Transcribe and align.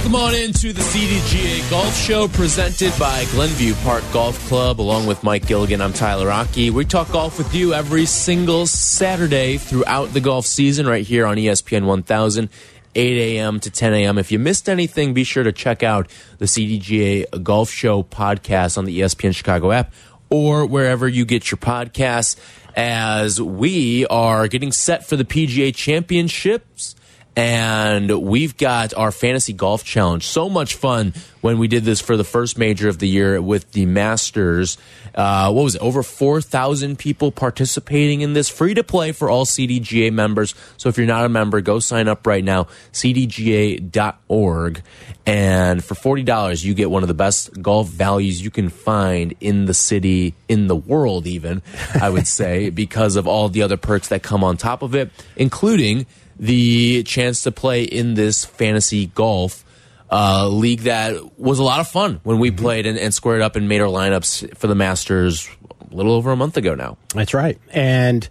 Welcome 0.00 0.14
on 0.14 0.34
into 0.34 0.72
the 0.72 0.80
CDGA 0.80 1.68
Golf 1.68 1.94
Show 1.94 2.26
presented 2.28 2.90
by 2.98 3.26
Glenview 3.32 3.74
Park 3.84 4.02
Golf 4.14 4.38
Club. 4.48 4.80
Along 4.80 5.06
with 5.06 5.22
Mike 5.22 5.46
Gilligan, 5.46 5.82
I'm 5.82 5.92
Tyler 5.92 6.28
Rocky. 6.28 6.70
We 6.70 6.86
talk 6.86 7.12
golf 7.12 7.36
with 7.36 7.54
you 7.54 7.74
every 7.74 8.06
single 8.06 8.66
Saturday 8.66 9.58
throughout 9.58 10.14
the 10.14 10.20
golf 10.22 10.46
season 10.46 10.86
right 10.86 11.06
here 11.06 11.26
on 11.26 11.36
ESPN 11.36 11.84
1000. 11.84 12.48
8 12.94 13.36
a.m. 13.36 13.60
to 13.60 13.70
10 13.70 13.92
a.m. 13.92 14.16
If 14.16 14.32
you 14.32 14.38
missed 14.38 14.70
anything, 14.70 15.12
be 15.12 15.22
sure 15.22 15.44
to 15.44 15.52
check 15.52 15.82
out 15.82 16.08
the 16.38 16.46
CDGA 16.46 17.42
Golf 17.42 17.70
Show 17.70 18.02
podcast 18.02 18.78
on 18.78 18.86
the 18.86 19.00
ESPN 19.00 19.36
Chicago 19.36 19.70
app 19.70 19.92
or 20.30 20.64
wherever 20.64 21.06
you 21.06 21.26
get 21.26 21.50
your 21.50 21.58
podcasts 21.58 22.36
as 22.74 23.40
we 23.40 24.06
are 24.06 24.48
getting 24.48 24.72
set 24.72 25.06
for 25.06 25.16
the 25.16 25.24
PGA 25.24 25.74
Championships 25.74 26.96
and 27.40 28.10
we've 28.20 28.54
got 28.58 28.92
our 28.92 29.10
fantasy 29.10 29.54
golf 29.54 29.82
challenge. 29.82 30.26
So 30.26 30.50
much 30.50 30.74
fun 30.74 31.14
when 31.40 31.56
we 31.56 31.68
did 31.68 31.84
this 31.84 31.98
for 31.98 32.18
the 32.18 32.24
first 32.24 32.58
major 32.58 32.86
of 32.86 32.98
the 32.98 33.08
year 33.08 33.40
with 33.40 33.72
the 33.72 33.86
Masters. 33.86 34.76
Uh, 35.14 35.50
what 35.50 35.62
was 35.62 35.74
it? 35.74 35.80
Over 35.80 36.02
4,000 36.02 36.98
people 36.98 37.32
participating 37.32 38.20
in 38.20 38.34
this. 38.34 38.50
Free 38.50 38.74
to 38.74 38.84
play 38.84 39.12
for 39.12 39.30
all 39.30 39.46
CDGA 39.46 40.12
members. 40.12 40.54
So 40.76 40.90
if 40.90 40.98
you're 40.98 41.06
not 41.06 41.24
a 41.24 41.30
member, 41.30 41.62
go 41.62 41.78
sign 41.78 42.08
up 42.08 42.26
right 42.26 42.44
now, 42.44 42.64
cdga.org. 42.92 44.82
And 45.24 45.82
for 45.82 45.94
$40, 45.94 46.62
you 46.62 46.74
get 46.74 46.90
one 46.90 47.02
of 47.02 47.08
the 47.08 47.14
best 47.14 47.62
golf 47.62 47.88
values 47.88 48.42
you 48.44 48.50
can 48.50 48.68
find 48.68 49.34
in 49.40 49.64
the 49.64 49.72
city, 49.72 50.34
in 50.46 50.66
the 50.66 50.76
world, 50.76 51.26
even, 51.26 51.62
I 51.98 52.10
would 52.10 52.26
say, 52.26 52.68
because 52.68 53.16
of 53.16 53.26
all 53.26 53.48
the 53.48 53.62
other 53.62 53.78
perks 53.78 54.08
that 54.08 54.22
come 54.22 54.44
on 54.44 54.58
top 54.58 54.82
of 54.82 54.94
it, 54.94 55.10
including 55.36 56.04
the 56.40 57.02
chance 57.02 57.42
to 57.42 57.52
play 57.52 57.84
in 57.84 58.14
this 58.14 58.46
fantasy 58.46 59.06
golf 59.06 59.62
uh, 60.10 60.48
league 60.48 60.80
that 60.80 61.38
was 61.38 61.58
a 61.58 61.62
lot 61.62 61.80
of 61.80 61.86
fun 61.86 62.18
when 62.24 62.38
we 62.38 62.50
played 62.50 62.86
and, 62.86 62.98
and 62.98 63.12
squared 63.14 63.42
up 63.42 63.56
and 63.56 63.68
made 63.68 63.80
our 63.80 63.88
lineups 63.88 64.56
for 64.56 64.66
the 64.66 64.74
Masters 64.74 65.48
a 65.90 65.94
little 65.94 66.12
over 66.12 66.32
a 66.32 66.36
month 66.36 66.56
ago 66.56 66.74
now. 66.74 66.96
That's 67.14 67.34
right. 67.34 67.58
And 67.70 68.26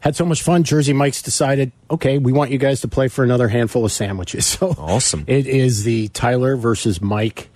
had 0.00 0.16
so 0.16 0.26
much 0.26 0.42
fun. 0.42 0.64
Jersey 0.64 0.92
Mike's 0.92 1.22
decided, 1.22 1.72
okay, 1.90 2.18
we 2.18 2.30
want 2.30 2.50
you 2.50 2.58
guys 2.58 2.82
to 2.82 2.88
play 2.88 3.08
for 3.08 3.24
another 3.24 3.48
handful 3.48 3.84
of 3.86 3.92
sandwiches. 3.92 4.46
So 4.60 4.74
Awesome. 4.78 5.24
It 5.26 5.46
is 5.46 5.84
the 5.84 6.08
Tyler 6.08 6.56
versus 6.56 7.00
Mike, 7.00 7.48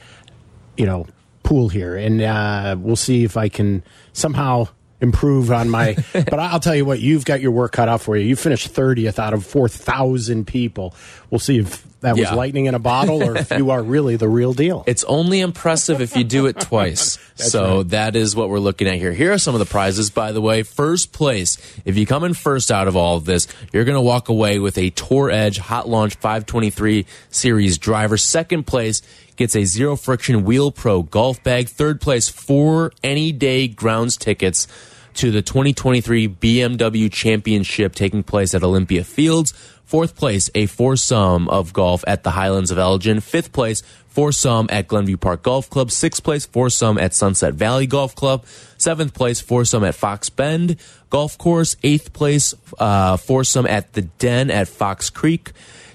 you 0.78 0.86
know, 0.86 1.06
pool 1.42 1.68
here, 1.68 1.94
and 1.94 2.22
uh, 2.22 2.74
we'll 2.78 2.96
see 2.96 3.22
if 3.24 3.36
I 3.36 3.50
can 3.50 3.84
somehow 4.14 4.68
improve 5.04 5.52
on 5.52 5.70
my. 5.70 5.96
but 6.12 6.34
I'll 6.34 6.60
tell 6.60 6.74
you 6.74 6.84
what, 6.84 6.98
you've 6.98 7.24
got 7.24 7.40
your 7.40 7.52
work 7.52 7.72
cut 7.72 7.88
out 7.88 8.00
for 8.00 8.16
you. 8.16 8.26
You 8.26 8.34
finished 8.34 8.68
thirtieth 8.68 9.18
out 9.18 9.32
of 9.32 9.46
four 9.46 9.68
thousand 9.68 10.46
people. 10.46 10.94
We'll 11.30 11.38
see 11.38 11.58
if 11.58 11.84
that 12.04 12.16
was 12.16 12.30
lightning 12.32 12.66
in 12.66 12.74
a 12.74 12.78
bottle 12.78 13.22
or 13.22 13.36
if 13.36 13.50
you 13.50 13.70
are 13.70 13.82
really 13.82 14.16
the 14.16 14.28
real 14.28 14.52
deal. 14.52 14.84
It's 14.94 15.04
only 15.04 15.40
impressive 15.40 16.00
if 16.00 16.16
you 16.16 16.22
do 16.22 16.46
it 16.46 16.60
twice. 16.60 17.18
so 17.34 17.82
that 17.84 18.14
is 18.14 18.36
what 18.36 18.48
we're 18.48 18.60
looking 18.60 18.86
at 18.86 18.96
here. 18.96 19.12
Here 19.12 19.32
are 19.32 19.38
some 19.38 19.54
of 19.54 19.58
the 19.58 19.66
prizes, 19.66 20.10
by 20.10 20.30
the 20.32 20.40
way. 20.40 20.62
First 20.62 21.12
place, 21.12 21.58
if 21.84 21.96
you 21.96 22.06
come 22.06 22.22
in 22.22 22.34
first 22.34 22.70
out 22.70 22.86
of 22.86 22.96
all 22.96 23.16
of 23.16 23.24
this, 23.24 23.48
you're 23.72 23.84
going 23.84 23.96
to 23.96 24.00
walk 24.00 24.28
away 24.28 24.58
with 24.58 24.78
a 24.78 24.90
Tour 24.90 25.30
Edge 25.30 25.58
Hot 25.58 25.88
Launch 25.88 26.14
523 26.16 27.06
Series 27.30 27.78
driver. 27.78 28.16
Second 28.16 28.66
place 28.66 29.02
gets 29.36 29.56
a 29.56 29.64
Zero 29.64 29.96
Friction 29.96 30.44
Wheel 30.44 30.70
Pro 30.70 31.02
golf 31.02 31.42
bag. 31.42 31.68
Third 31.68 32.00
place, 32.00 32.28
four 32.28 32.92
any 33.02 33.32
day 33.32 33.66
grounds 33.66 34.16
tickets 34.16 34.68
to 35.14 35.30
the 35.30 35.42
2023 35.42 36.28
BMW 36.28 37.10
Championship 37.10 37.94
taking 37.94 38.22
place 38.22 38.54
at 38.54 38.62
Olympia 38.62 39.04
Fields. 39.04 39.52
Fourth 39.84 40.16
place, 40.16 40.50
a 40.54 40.66
foursome 40.66 41.48
of 41.48 41.72
golf 41.72 42.04
at 42.06 42.22
the 42.22 42.30
Highlands 42.30 42.70
of 42.70 42.78
Elgin. 42.78 43.20
Fifth 43.20 43.52
place, 43.52 43.82
foursome 44.08 44.66
at 44.70 44.88
Glenview 44.88 45.16
Park 45.16 45.42
Golf 45.42 45.68
Club. 45.68 45.90
Sixth 45.90 46.22
place, 46.22 46.46
foursome 46.46 46.98
at 46.98 47.12
Sunset 47.12 47.54
Valley 47.54 47.86
Golf 47.86 48.14
Club. 48.14 48.44
Seventh 48.78 49.14
place, 49.14 49.40
foursome 49.40 49.84
at 49.84 49.94
Fox 49.94 50.30
Bend 50.30 50.76
Golf 51.10 51.36
Course. 51.36 51.76
Eighth 51.82 52.12
place, 52.12 52.54
uh, 52.78 53.16
foursome 53.16 53.66
at 53.66 53.92
the 53.92 54.02
Den 54.02 54.50
at 54.50 54.68
Fox 54.68 55.10
Creek. 55.10 55.52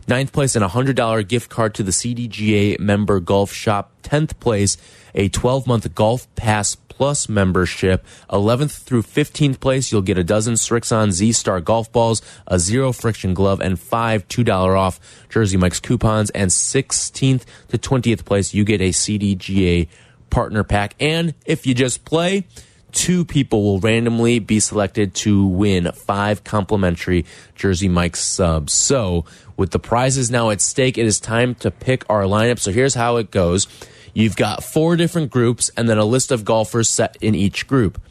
Ninth 0.09 0.34
place, 0.34 0.56
and 0.56 0.66
a 0.66 0.70
$100 0.70 1.28
gift 1.28 1.52
card 1.52 1.75
to 1.75 1.84
the 1.84 1.92
CDGA 1.92 2.80
member 2.80 3.20
golf 3.20 3.53
shop. 3.53 3.92
Tenth 4.02 4.40
place, 4.40 4.75
a 5.14 5.30
12 5.30 5.68
month 5.68 5.94
golf 5.94 6.34
pass 6.36 6.74
plus 6.74 7.30
membership. 7.30 8.03
11th 8.31 8.81
through 8.81 9.03
15th 9.03 9.59
place, 9.59 9.92
you'll 9.92 10.02
get 10.02 10.18
a 10.18 10.24
dozen 10.24 10.56
Srixon 10.56 11.12
Z 11.12 11.31
Star 11.34 11.62
golf 11.62 11.92
balls, 11.92 12.24
a 12.48 12.58
zero 12.58 12.92
friction 12.92 13.36
glove, 13.36 13.62
and 13.62 13.80
five 13.80 14.28
$2 14.28 14.75
off 14.75 15.00
Jersey 15.30 15.58
Mike's 15.58 15.80
coupons. 15.80 16.31
And 16.31 16.50
16th 16.50 17.46
to 17.68 17.78
20th 17.78 18.25
place, 18.25 18.52
you 18.52 18.64
get 18.64 18.81
a 18.81 18.90
CDGA 18.90 19.90
partner 20.31 20.64
pack. 20.64 20.96
And 21.00 21.36
if 21.46 21.68
you 21.68 21.75
just 21.75 22.03
play, 22.03 22.48
two 22.91 23.25
people 23.25 23.63
will 23.63 23.79
randomly 23.79 24.39
be 24.39 24.59
selected 24.59 25.13
to 25.16 25.45
win 25.45 25.91
five 25.91 26.44
complimentary 26.44 27.25
Jersey 27.55 27.88
Mike 27.88 28.16
subs. 28.16 28.73
So, 28.73 29.25
with 29.57 29.72
the 29.72 29.79
prizes 29.79 30.31
now 30.31 30.50
at 30.50 30.61
stake, 30.61 30.97
it 30.97 31.05
is 31.05 31.19
time 31.19 31.55
to 31.55 31.72
pick 31.72 32.09
our 32.09 32.23
lineup. 32.23 32.59
So, 32.59 32.72
here's 32.72 32.95
how 32.95 33.17
it 33.17 33.31
goes 33.31 33.67
you've 34.13 34.35
got 34.35 34.63
four 34.63 34.95
different 34.95 35.31
groups 35.31 35.69
and 35.77 35.88
then 35.88 35.97
a 35.97 36.05
list 36.05 36.31
of 36.31 36.44
golfers 36.44 36.89
set 36.89 37.17
in 37.22 37.35
each 37.35 37.67
group. 37.67 38.01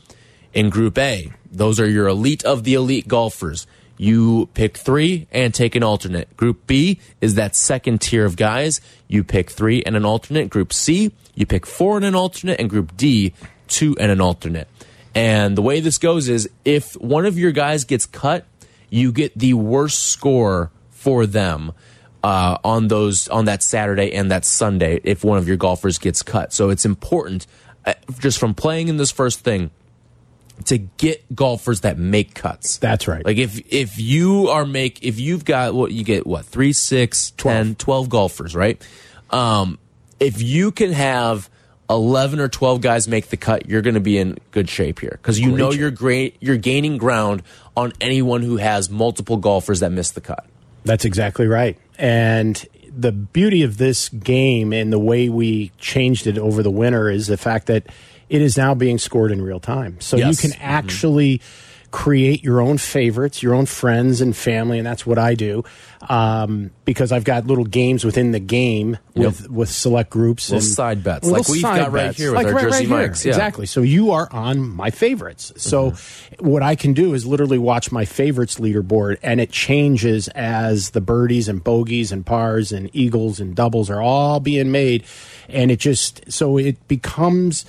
In 0.54 0.70
Group 0.70 0.96
A, 0.98 1.30
those 1.50 1.78
are 1.78 1.88
your 1.88 2.08
elite 2.08 2.44
of 2.44 2.64
the 2.64 2.74
elite 2.74 3.08
golfers. 3.08 3.66
You 3.98 4.48
pick 4.54 4.76
three 4.76 5.26
and 5.32 5.52
take 5.52 5.74
an 5.74 5.82
alternate. 5.82 6.36
Group 6.36 6.66
B 6.66 7.00
is 7.20 7.34
that 7.34 7.56
second 7.56 8.00
tier 8.00 8.24
of 8.24 8.36
guys. 8.36 8.80
You 9.08 9.24
pick 9.24 9.50
three 9.50 9.82
and 9.82 9.96
an 9.96 10.04
alternate. 10.04 10.48
Group 10.50 10.72
C, 10.72 11.12
you 11.34 11.46
pick 11.46 11.66
four 11.66 11.96
and 11.96 12.04
an 12.04 12.14
alternate. 12.14 12.60
And 12.60 12.70
Group 12.70 12.96
D, 12.96 13.34
two 13.68 13.96
and 13.98 14.10
an 14.10 14.20
alternate. 14.20 14.68
And 15.14 15.56
the 15.56 15.62
way 15.62 15.80
this 15.80 15.98
goes 15.98 16.28
is 16.28 16.48
if 16.64 16.94
one 16.94 17.26
of 17.26 17.38
your 17.38 17.52
guys 17.52 17.84
gets 17.84 18.06
cut, 18.06 18.44
you 18.90 19.12
get 19.12 19.38
the 19.38 19.54
worst 19.54 20.04
score 20.04 20.70
for 20.90 21.26
them 21.26 21.72
uh, 22.22 22.58
on 22.64 22.88
those 22.88 23.28
on 23.28 23.46
that 23.46 23.62
Saturday 23.62 24.12
and 24.12 24.30
that 24.30 24.44
Sunday 24.44 25.00
if 25.04 25.24
one 25.24 25.38
of 25.38 25.48
your 25.48 25.56
golfers 25.56 25.98
gets 25.98 26.22
cut. 26.22 26.52
So 26.52 26.70
it's 26.70 26.84
important 26.84 27.46
uh, 27.84 27.94
just 28.18 28.38
from 28.38 28.54
playing 28.54 28.88
in 28.88 28.96
this 28.96 29.10
first 29.10 29.40
thing 29.40 29.70
to 30.64 30.78
get 30.78 31.24
golfers 31.34 31.82
that 31.82 31.98
make 31.98 32.34
cuts. 32.34 32.78
That's 32.78 33.06
right. 33.06 33.24
Like 33.24 33.36
if 33.36 33.60
if 33.72 33.98
you 33.98 34.48
are 34.48 34.66
make 34.66 35.04
if 35.04 35.20
you've 35.20 35.44
got 35.44 35.74
what 35.74 35.92
you 35.92 36.04
get 36.04 36.26
what 36.26 36.44
three, 36.44 36.72
six, 36.72 37.30
10, 37.32 37.76
12 37.76 38.08
golfers, 38.08 38.54
right? 38.54 38.82
Um, 39.30 39.78
if 40.18 40.42
you 40.42 40.72
can 40.72 40.92
have 40.92 41.48
eleven 41.91 42.41
or 42.41 42.49
twelve 42.49 42.81
guys 42.81 43.09
make 43.09 43.28
the 43.28 43.37
cut, 43.37 43.69
you're 43.69 43.82
going 43.82 43.94
to 43.94 44.00
be 44.00 44.19
in 44.19 44.38
good 44.50 44.69
shape 44.69 45.00
here 45.00 45.19
because 45.22 45.38
you 45.38 45.53
know 45.53 45.72
you're 45.72 45.91
great. 45.91 46.37
You're 46.41 46.56
gaining 46.56 46.99
ground 46.99 47.43
on 47.76 47.93
anyone 48.00 48.43
who 48.43 48.56
has 48.56 48.91
multiple 48.91 49.37
golfers 49.37 49.81
that 49.81 49.91
miss 49.91 50.10
the 50.10 50.21
cut. 50.21 50.47
That's 50.84 51.04
exactly 51.04 51.47
right. 51.47 51.76
And 51.99 52.65
the 52.97 53.12
beauty 53.12 53.62
of 53.62 53.76
this 53.76 54.09
game 54.09 54.72
and 54.72 54.93
the 54.93 54.99
way 54.99 55.28
we 55.28 55.70
changed 55.79 56.26
it 56.26 56.38
over 56.38 56.62
the 56.62 56.70
winter 56.70 57.08
is 57.11 57.26
the 57.26 57.37
fact 57.37 57.67
that 57.67 57.87
it 58.29 58.43
is 58.43 58.56
now 58.56 58.75
being 58.75 58.99
scored 58.99 59.32
in 59.32 59.41
real 59.41 59.61
time. 59.61 60.00
So 60.00 60.17
Yes. 60.17 60.43
you 60.43 60.49
can 60.49 60.58
mm-hmm. 60.58 60.69
actually 60.69 61.41
create 61.90 62.44
your 62.44 62.61
own 62.61 62.76
favorites, 62.79 63.43
your 63.43 63.55
own 63.55 63.64
friends 63.67 64.20
and 64.20 64.37
family, 64.37 64.79
and 64.79 64.87
that's 64.87 65.06
what 65.06 65.19
I 65.19 65.35
do. 65.35 65.64
Um, 66.08 66.70
because 66.85 67.11
I've 67.12 67.25
got 67.25 67.46
little 67.46 67.64
games 67.64 68.05
within 68.05 68.31
the 68.32 68.38
game 68.38 68.99
with 69.17 69.50
with 69.50 69.69
select 69.69 70.11
groups, 70.11 70.49
Little 70.50 70.64
and 70.64 70.75
side 70.75 71.02
bets, 71.02 71.25
little 71.26 71.38
like 71.40 71.49
we've 71.49 71.62
got 71.62 71.90
right 71.90 72.14
here 72.14 72.32
with 72.35 72.46
our 72.46 72.61
Jersey 72.61 72.85
here. 72.85 72.96
Mikes, 72.96 73.25
yeah. 73.25 73.31
Exactly. 73.31 73.67
So 73.67 73.81
you 73.82 74.12
are 74.12 74.29
on 74.32 74.61
my 74.61 74.90
favorites. 74.90 75.52
So 75.56 75.90
Mm-hmm. 75.90 76.46
what 76.49 76.62
I 76.62 76.76
can 76.76 76.93
do 76.93 77.14
is 77.14 77.26
literally 77.26 77.58
watch 77.58 77.91
my 77.91 78.05
favorites 78.05 78.58
leaderboard, 78.61 79.19
and 79.23 79.41
it 79.41 79.50
changes 79.50 80.29
as 80.29 80.91
the 80.91 81.00
birdies 81.00 81.49
and 81.49 81.64
bogeys 81.64 82.12
and 82.12 82.25
pars 82.25 82.70
and 82.70 82.91
eagles 82.93 83.41
and 83.41 83.56
doubles 83.56 83.91
are 83.91 84.00
all 84.00 84.38
being 84.41 84.70
made, 84.70 85.05
and 85.49 85.70
it 85.70 85.81
just 85.81 86.31
so 86.31 86.58
it 86.58 86.87
becomes 86.87 87.64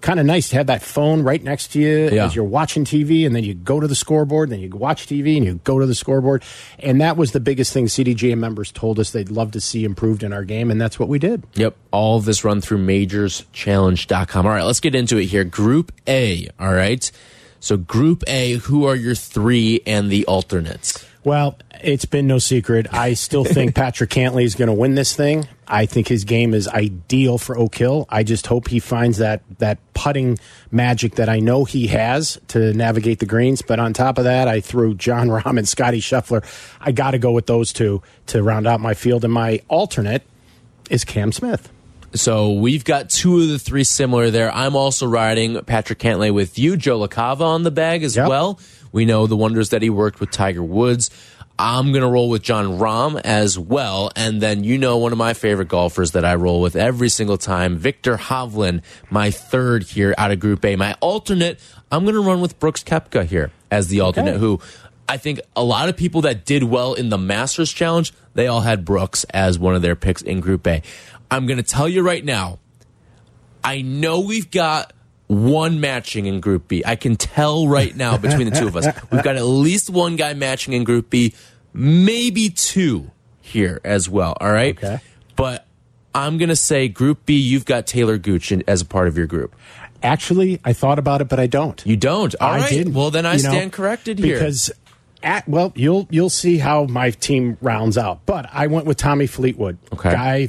kind 0.00 0.20
of 0.20 0.26
nice 0.26 0.48
to 0.50 0.56
have 0.56 0.68
that 0.68 0.82
phone 0.82 1.22
right 1.22 1.42
next 1.42 1.72
to 1.72 1.80
you 1.80 2.08
Yeah. 2.12 2.26
as 2.26 2.34
you're 2.36 2.44
watching 2.44 2.84
TV, 2.84 3.26
and 3.26 3.34
then 3.34 3.42
you 3.44 3.54
go 3.54 3.80
to 3.80 3.86
the 3.88 3.94
scoreboard, 3.94 4.48
and 4.48 4.54
then 4.54 4.60
you 4.60 4.76
watch 4.76 5.06
TV, 5.06 5.36
and 5.36 5.44
you 5.44 5.60
go 5.64 5.78
to 5.80 5.86
the 5.86 5.94
scoreboard. 5.94 6.42
And 6.78 7.00
that 7.00 7.16
was 7.16 7.32
the 7.32 7.40
biggest 7.40 7.72
thing 7.72 7.86
CDGA 7.86 8.36
members 8.36 8.70
told 8.70 8.98
us 9.00 9.10
they'd 9.10 9.30
love 9.30 9.50
to 9.52 9.60
see 9.60 9.84
improved 9.84 10.22
in 10.22 10.32
our 10.32 10.44
game, 10.44 10.70
and 10.70 10.80
that's 10.80 10.98
what 11.00 11.08
we 11.08 11.18
did. 11.18 11.42
Yep. 11.54 11.74
All 11.90 12.16
of 12.16 12.24
this 12.26 12.44
run 12.44 12.60
through 12.60 12.78
majorschallenge.com. 12.78 14.46
All 14.46 14.52
right, 14.52 14.64
let's 14.64 14.80
get 14.80 14.94
into 14.94 15.16
it 15.18 15.26
here. 15.26 15.44
Group 15.44 15.92
A. 16.06 16.48
All 16.60 16.72
right. 16.72 17.10
So, 17.60 17.76
Group 17.76 18.22
A, 18.28 18.52
who 18.54 18.84
are 18.84 18.94
your 18.94 19.16
three 19.16 19.80
and 19.86 20.10
the 20.10 20.24
alternates? 20.26 21.04
Well, 21.24 21.58
it's 21.82 22.04
been 22.04 22.26
no 22.26 22.38
secret. 22.38 22.86
I 22.92 23.14
still 23.14 23.44
think 23.44 23.74
Patrick 23.76 24.10
Cantlay 24.10 24.44
is 24.44 24.54
going 24.54 24.68
to 24.68 24.72
win 24.74 24.94
this 24.94 25.14
thing. 25.14 25.46
I 25.66 25.86
think 25.86 26.08
his 26.08 26.24
game 26.24 26.54
is 26.54 26.66
ideal 26.68 27.36
for 27.38 27.56
Oak 27.58 27.74
Hill. 27.74 28.06
I 28.08 28.22
just 28.22 28.46
hope 28.46 28.68
he 28.68 28.80
finds 28.80 29.18
that 29.18 29.42
that 29.58 29.78
putting 29.94 30.38
magic 30.70 31.16
that 31.16 31.28
I 31.28 31.40
know 31.40 31.64
he 31.64 31.88
has 31.88 32.38
to 32.48 32.72
navigate 32.72 33.18
the 33.18 33.26
greens. 33.26 33.60
But 33.62 33.78
on 33.78 33.92
top 33.92 34.18
of 34.18 34.24
that, 34.24 34.48
I 34.48 34.60
threw 34.60 34.94
Jon 34.94 35.28
Rahm 35.28 35.58
and 35.58 35.68
Scotty 35.68 36.00
Scheffler. 36.00 36.42
I 36.80 36.92
got 36.92 37.10
to 37.12 37.18
go 37.18 37.32
with 37.32 37.46
those 37.46 37.72
two 37.72 38.02
to 38.26 38.42
round 38.42 38.66
out 38.66 38.80
my 38.80 38.94
field. 38.94 39.24
And 39.24 39.32
my 39.32 39.60
alternate 39.68 40.22
is 40.90 41.04
Cam 41.04 41.32
Smith. 41.32 41.70
So 42.14 42.52
we've 42.52 42.86
got 42.86 43.10
two 43.10 43.40
of 43.42 43.48
the 43.48 43.58
three 43.58 43.84
similar 43.84 44.30
there. 44.30 44.50
I'm 44.50 44.74
also 44.74 45.06
riding 45.06 45.60
Patrick 45.64 45.98
Cantlay 45.98 46.32
with 46.32 46.58
you, 46.58 46.78
Joe 46.78 47.06
LaCava 47.06 47.42
on 47.42 47.64
the 47.64 47.70
bag 47.70 48.02
as 48.02 48.16
Yep. 48.16 48.28
well. 48.28 48.58
We 48.92 49.04
know 49.04 49.26
the 49.26 49.36
wonders 49.36 49.68
that 49.68 49.82
he 49.82 49.90
worked 49.90 50.18
with 50.18 50.30
Tiger 50.30 50.62
Woods. 50.62 51.10
I'm 51.58 51.90
going 51.90 52.02
to 52.02 52.08
roll 52.08 52.28
with 52.30 52.42
Jon 52.42 52.78
Rahm 52.78 53.20
as 53.24 53.58
well. 53.58 54.12
And 54.14 54.40
then 54.40 54.62
you 54.62 54.78
know 54.78 54.98
one 54.98 55.10
of 55.12 55.18
my 55.18 55.34
favorite 55.34 55.68
golfers 55.68 56.12
that 56.12 56.24
I 56.24 56.36
roll 56.36 56.60
with 56.60 56.76
every 56.76 57.08
single 57.08 57.36
time, 57.36 57.76
Viktor 57.76 58.16
Hovland, 58.16 58.82
my 59.10 59.30
third 59.32 59.82
here 59.82 60.14
out 60.16 60.30
of 60.30 60.38
Group 60.38 60.64
A. 60.64 60.76
My 60.76 60.94
alternate, 61.00 61.58
I'm 61.90 62.04
going 62.04 62.14
to 62.14 62.20
run 62.20 62.40
with 62.40 62.58
Brooks 62.60 62.84
Koepka 62.84 63.24
here 63.24 63.50
as 63.70 63.88
the 63.88 64.00
alternate, 64.00 64.32
Okay. 64.32 64.38
who 64.40 64.60
I 65.08 65.16
think 65.16 65.40
a 65.56 65.64
lot 65.64 65.88
of 65.88 65.96
people 65.96 66.20
that 66.22 66.44
did 66.44 66.62
well 66.62 66.94
in 66.94 67.08
the 67.08 67.18
Masters 67.18 67.72
Challenge, 67.72 68.12
they 68.34 68.46
all 68.46 68.60
had 68.60 68.84
Brooks 68.84 69.24
as 69.30 69.58
one 69.58 69.74
of 69.74 69.82
their 69.82 69.96
picks 69.96 70.22
in 70.22 70.40
Group 70.40 70.66
A. 70.66 70.82
I'm 71.30 71.46
going 71.46 71.56
to 71.56 71.62
tell 71.62 71.88
you 71.88 72.02
right 72.02 72.24
now, 72.24 72.58
I 73.64 73.82
know 73.82 74.20
we've 74.20 74.50
got 74.50 74.92
one 75.28 75.80
matching 75.80 76.26
in 76.26 76.40
Group 76.40 76.68
B. 76.68 76.82
I 76.84 76.96
can 76.96 77.16
tell 77.16 77.68
right 77.68 77.94
now 77.94 78.16
between 78.18 78.50
the 78.50 78.58
two 78.58 78.66
of 78.66 78.76
us. 78.76 78.86
We've 79.12 79.22
got 79.22 79.36
at 79.36 79.44
least 79.44 79.90
one 79.90 80.16
guy 80.16 80.34
matching 80.34 80.72
in 80.74 80.84
Group 80.84 81.10
B, 81.10 81.34
maybe 81.72 82.48
two 82.50 83.10
here 83.40 83.80
as 83.84 84.08
well. 84.08 84.36
All 84.40 84.50
right. 84.52 84.76
Okay. 84.76 84.98
But 85.36 85.66
I'm 86.14 86.38
going 86.38 86.48
to 86.48 86.56
say 86.56 86.88
Group 86.88 87.24
B, 87.26 87.38
you've 87.38 87.64
got 87.66 87.86
Taylor 87.86 88.18
Gooch 88.18 88.50
in, 88.50 88.64
as 88.66 88.80
a 88.80 88.84
part 88.86 89.06
of 89.08 89.16
your 89.16 89.26
group. 89.26 89.54
Actually, 90.02 90.60
I 90.64 90.72
thought 90.72 90.98
about 90.98 91.20
it, 91.20 91.28
but 91.28 91.38
I 91.40 91.46
don't. 91.46 91.84
You 91.86 91.96
don't. 91.96 92.34
All 92.40 92.50
I 92.50 92.60
right. 92.60 92.70
didn't. 92.70 92.94
Well, 92.94 93.10
then 93.10 93.26
I 93.26 93.34
You 93.34 93.42
know, 93.42 93.50
stand 93.50 93.72
corrected 93.72 94.18
here. 94.18 94.34
because 94.34 94.70
at 95.22 95.48
well, 95.48 95.72
you'll 95.74 96.06
you'll 96.10 96.30
see 96.30 96.58
how 96.58 96.84
my 96.84 97.10
team 97.10 97.58
rounds 97.60 97.98
out. 97.98 98.24
But 98.24 98.48
I 98.52 98.68
went 98.68 98.86
with 98.86 98.96
Tommy 98.96 99.26
Fleetwood. 99.26 99.76
Okay. 99.92 100.12
guy 100.12 100.48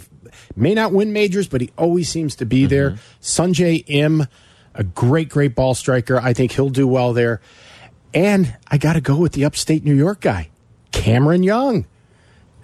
may 0.56 0.76
not 0.76 0.92
win 0.92 1.14
majors, 1.14 1.48
but 1.48 1.62
he 1.62 1.72
always 1.78 2.10
seems 2.10 2.36
to 2.36 2.46
be 2.46 2.68
there. 2.68 2.92
Mm-hmm. 2.92 3.02
Sungjae 3.22 3.84
Im, 3.88 4.28
a 4.80 4.84
great 4.84 5.30
great 5.30 5.54
ball 5.54 5.76
striker. 5.76 6.18
I 6.20 6.34
think 6.34 6.54
he'll 6.54 6.70
do 6.70 6.88
well 6.88 7.14
there. 7.14 7.42
And 8.14 8.56
I 8.68 8.78
got 8.80 8.94
to 8.94 9.02
go 9.02 9.18
with 9.18 9.34
the 9.34 9.46
upstate 9.46 9.84
New 9.84 9.94
York 9.94 10.22
guy, 10.22 10.50
Cameron 10.92 11.44
Young. 11.44 11.86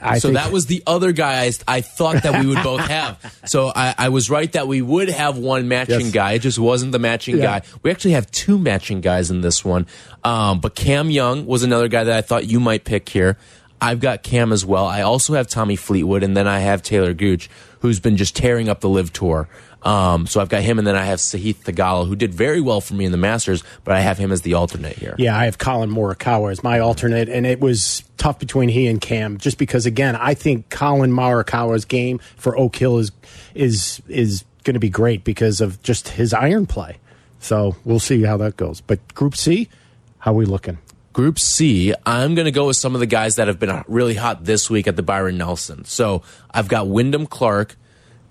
I 0.01 0.17
so 0.19 0.27
think 0.29 0.37
that 0.39 0.51
was 0.51 0.65
the 0.65 0.83
other 0.85 1.11
guy 1.13 1.43
I, 1.45 1.51
I 1.67 1.81
thought 1.81 2.23
that 2.23 2.39
we 2.41 2.47
would 2.47 2.61
both 2.63 2.81
have. 2.87 3.39
So 3.45 3.71
I, 3.75 3.93
I 3.97 4.09
was 4.09 4.29
right 4.29 4.51
that 4.53 4.67
we 4.67 4.81
would 4.81 5.09
have 5.09 5.37
one 5.37 5.67
matching 5.67 5.99
Yes. 6.07 6.11
guy. 6.11 6.31
It 6.33 6.39
just 6.39 6.59
wasn't 6.59 6.91
the 6.91 6.99
matching 6.99 7.37
Yeah. 7.37 7.59
guy. 7.59 7.61
We 7.81 7.91
actually 7.91 8.11
have 8.11 8.29
two 8.31 8.57
matching 8.59 9.01
guys 9.01 9.31
in 9.31 9.41
this 9.41 9.63
one. 9.63 9.87
Um, 10.23 10.59
but 10.59 10.75
Cam 10.75 11.09
Young 11.09 11.45
was 11.45 11.63
another 11.63 11.87
guy 11.87 12.03
that 12.03 12.15
I 12.17 12.21
thought 12.21 12.45
you 12.47 12.59
might 12.59 12.83
pick 12.83 13.07
here. 13.09 13.37
I've 13.81 13.99
got 13.99 14.21
Cam 14.23 14.51
as 14.51 14.65
well. 14.65 14.85
I 14.85 15.01
also 15.01 15.33
have 15.33 15.47
Tommy 15.47 15.75
Fleetwood, 15.75 16.23
and 16.23 16.35
then 16.35 16.47
I 16.47 16.59
have 16.59 16.81
Taylor 16.81 17.13
Gooch, 17.13 17.49
who's 17.79 17.99
been 17.99 18.17
just 18.17 18.35
tearing 18.35 18.67
up 18.69 18.79
the 18.81 18.89
LIV 18.89 19.11
tour. 19.13 19.47
Um, 19.85 20.25
so 20.25 20.41
I've 20.41 20.49
got 20.49 20.63
him, 20.63 20.79
and 20.79 20.87
then 20.87 20.95
I 20.95 21.03
have 21.05 21.19
Sahith 21.19 21.57
Theegala, 21.57 22.07
who 22.07 22.15
did 22.15 22.33
very 22.33 22.59
well 22.59 22.81
for 22.81 22.95
me 22.95 23.05
in 23.05 23.11
the 23.11 23.19
Masters, 23.19 23.63
but 23.83 23.95
I 23.95 24.01
have 24.01 24.17
him 24.17 24.31
as 24.31 24.41
the 24.41 24.55
alternate 24.55 24.97
here. 24.97 25.13
Yeah, 25.19 25.37
I 25.37 25.45
have 25.45 25.59
Collin 25.59 25.91
Morikawa 25.91 26.51
as 26.51 26.63
my 26.63 26.79
alternate, 26.79 27.29
and 27.29 27.45
it 27.45 27.59
was 27.59 28.03
tough 28.17 28.39
between 28.39 28.69
he 28.69 28.87
and 28.87 28.99
Cam, 28.99 29.37
just 29.37 29.59
because 29.59 29.85
again, 29.85 30.15
I 30.15 30.33
think 30.33 30.69
Collin 30.71 31.11
Morikawa's 31.11 31.85
game 31.85 32.19
for 32.35 32.57
Oak 32.57 32.75
Hill 32.75 32.97
is 32.97 33.11
is 33.53 34.01
is 34.07 34.43
going 34.63 34.73
to 34.73 34.79
be 34.79 34.89
great 34.89 35.23
because 35.23 35.61
of 35.61 35.81
just 35.83 36.09
his 36.09 36.33
iron 36.33 36.65
play. 36.65 36.97
So 37.39 37.75
we'll 37.85 37.99
see 37.99 38.23
how 38.23 38.37
that 38.37 38.57
goes. 38.57 38.81
But 38.81 39.13
Group 39.13 39.35
C, 39.35 39.69
how 40.17 40.31
are 40.31 40.35
we 40.35 40.45
looking? 40.45 40.79
Group 41.13 41.37
C, 41.37 41.93
I'm 42.05 42.33
going 42.33 42.45
to 42.45 42.51
go 42.51 42.67
with 42.67 42.75
some 42.75 42.95
of 42.95 42.99
the 42.99 43.05
guys 43.05 43.35
that 43.35 43.47
have 43.47 43.59
been 43.59 43.83
really 43.87 44.15
hot 44.15 44.43
this 44.43 44.69
week 44.69 44.87
at 44.87 44.95
the 44.95 45.03
Byron 45.03 45.37
Nelson. 45.37 45.85
So 45.85 46.23
I've 46.51 46.67
got 46.67 46.87
Wyndham 46.87 47.27
Clark, 47.27 47.77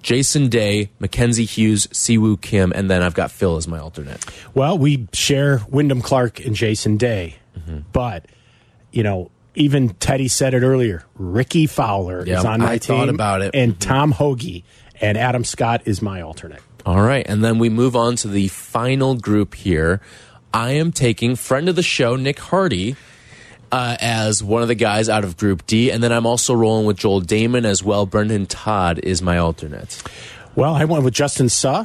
Jason 0.05 0.49
Day, 0.49 0.91
Mackenzie 1.01 1.47
Hughes, 1.47 1.89
Siwoo 1.89 2.41
Kim, 2.41 2.73
and 2.77 2.89
then 2.89 3.03
I've 3.03 3.15
got 3.15 3.33
Phil 3.33 3.57
as 3.57 3.67
my 3.67 3.79
alternate. 3.81 4.25
Well, 4.55 4.79
we 4.79 5.09
share 5.13 5.63
Wyndham 5.69 6.01
Clark 6.03 6.39
and 6.45 6.55
Jason 6.55 6.97
Day, 6.97 7.37
Mm-hmm. 7.59 7.79
but 7.93 8.27
you 8.93 9.03
know. 9.03 9.33
Even 9.57 9.91
Teddy 9.91 10.27
said 10.27 10.53
it 10.53 10.65
earlier. 10.65 11.05
Rickie 11.15 11.69
Fowler 11.69 12.27
Yeah, 12.27 12.41
is 12.41 12.45
on 12.45 12.59
my 12.59 12.73
I 12.73 12.79
team. 12.79 12.97
thought 12.97 13.09
about 13.09 13.41
it. 13.41 13.53
And 13.55 13.79
Tom 13.81 14.11
Hoge 14.11 14.65
and 15.01 15.17
Adam 15.17 15.45
Scott 15.45 15.83
is 15.85 16.03
my 16.03 16.23
alternate. 16.23 16.61
All 16.85 17.01
right. 17.01 17.25
And 17.29 17.45
then 17.45 17.61
we 17.61 17.69
move 17.69 17.95
on 17.95 18.17
to 18.17 18.27
the 18.27 18.49
final 18.49 19.15
group 19.15 19.55
here. 19.55 20.01
I 20.53 20.71
am 20.73 20.91
taking 20.91 21.37
friend 21.37 21.69
of 21.69 21.77
the 21.77 21.85
show, 21.85 22.17
Nick 22.17 22.41
Hardy. 22.41 22.97
Uh, 23.75 23.97
as 24.01 24.41
one 24.41 24.63
of 24.63 24.69
the 24.69 24.77
guys 24.77 25.09
out 25.09 25.25
of 25.25 25.37
Group 25.37 25.67
D, 25.67 25.91
and 25.91 26.01
then 26.01 26.13
I'm 26.13 26.27
also 26.27 26.55
rolling 26.55 26.87
with 26.87 26.97
Joel 26.97 27.23
Dahmen 27.23 27.65
as 27.65 27.83
well. 27.83 28.07
Brendon 28.07 28.47
Todd 28.47 29.01
is 29.03 29.21
my 29.21 29.37
alternate. 29.39 30.01
Well, 30.55 30.75
I 30.75 30.85
went 30.85 31.03
with 31.03 31.13
Justin 31.13 31.49
Suh, 31.49 31.85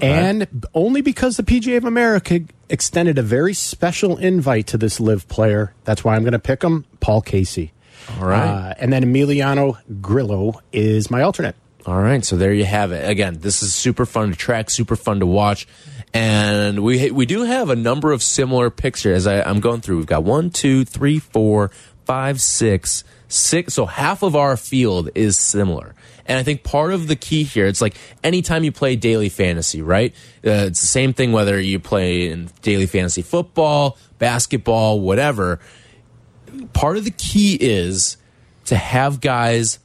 and 0.00 0.48
only 0.74 1.00
because 1.00 1.36
the 1.36 1.44
PGA 1.44 1.76
of 1.76 1.84
America 1.84 2.40
extended 2.68 3.18
a 3.18 3.22
very 3.22 3.54
special 3.54 4.16
invite 4.16 4.66
to 4.68 4.78
this 4.78 4.98
LIV 4.98 5.28
player. 5.28 5.72
That's 5.84 6.02
why 6.02 6.16
I'm 6.16 6.22
going 6.22 6.32
to 6.32 6.40
pick 6.40 6.62
him, 6.62 6.86
Paul 6.98 7.22
Casey. 7.22 7.72
All 8.18 8.26
right. 8.26 8.48
Uh, 8.48 8.74
and 8.78 8.92
then 8.92 9.04
Emiliano 9.04 9.78
Grillo 10.00 10.60
is 10.72 11.08
my 11.08 11.22
alternate. 11.22 11.54
All 11.84 12.00
right, 12.00 12.24
so 12.24 12.36
there 12.36 12.52
you 12.52 12.64
have 12.64 12.92
it. 12.92 13.08
Again, 13.08 13.38
this 13.40 13.62
is 13.62 13.74
super 13.74 14.06
fun 14.06 14.30
to 14.30 14.36
track, 14.36 14.70
super 14.70 14.94
fun 14.94 15.18
to 15.20 15.26
watch, 15.26 15.66
and 16.14 16.82
we 16.82 17.10
we 17.10 17.26
do 17.26 17.42
have 17.42 17.70
a 17.70 17.76
number 17.76 18.12
of 18.12 18.22
similar 18.22 18.70
pictures. 18.70 19.14
As 19.14 19.26
I, 19.26 19.42
I'm 19.42 19.60
going 19.60 19.80
through, 19.80 19.98
we've 19.98 20.06
got 20.06 20.24
one, 20.24 20.50
two, 20.50 20.84
three, 20.84 21.18
four, 21.18 21.70
five, 22.04 22.40
six, 22.40 23.04
six. 23.28 23.74
So 23.74 23.86
half 23.86 24.22
of 24.22 24.36
our 24.36 24.56
field 24.56 25.10
is 25.14 25.36
similar, 25.36 25.94
and 26.26 26.38
I 26.38 26.42
think 26.42 26.62
part 26.62 26.92
of 26.92 27.08
the 27.08 27.16
key 27.16 27.44
here, 27.44 27.66
it's 27.66 27.80
like 27.80 27.96
anytime 28.22 28.64
you 28.64 28.72
play 28.72 28.96
daily 28.96 29.28
fantasy, 29.28 29.80
right? 29.80 30.12
Uh, 30.44 30.68
it's 30.68 30.80
the 30.80 30.86
same 30.86 31.12
thing 31.14 31.32
whether 31.32 31.58
you 31.58 31.78
play 31.78 32.28
in 32.28 32.50
daily 32.60 32.86
fantasy 32.86 33.22
football, 33.22 33.96
basketball, 34.18 35.00
whatever. 35.00 35.60
Part 36.74 36.98
of 36.98 37.04
the 37.04 37.10
key 37.10 37.56
is 37.58 38.18
to 38.66 38.76
have 38.76 39.20
guys 39.20 39.78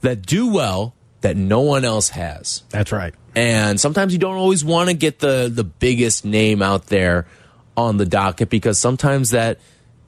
that 0.00 0.24
do 0.24 0.52
well 0.52 0.94
that 1.24 1.38
no 1.38 1.62
one 1.62 1.86
else 1.86 2.10
has. 2.10 2.62
That's 2.68 2.92
right. 2.92 3.14
And 3.34 3.80
sometimes 3.80 4.12
you 4.12 4.18
don't 4.18 4.36
always 4.36 4.62
want 4.62 4.90
to 4.90 4.94
get 4.94 5.20
the 5.20 5.50
the 5.52 5.64
biggest 5.64 6.26
name 6.26 6.60
out 6.60 6.86
there 6.88 7.26
on 7.78 7.96
the 7.96 8.04
docket 8.04 8.50
because 8.50 8.78
sometimes 8.78 9.30
that 9.30 9.58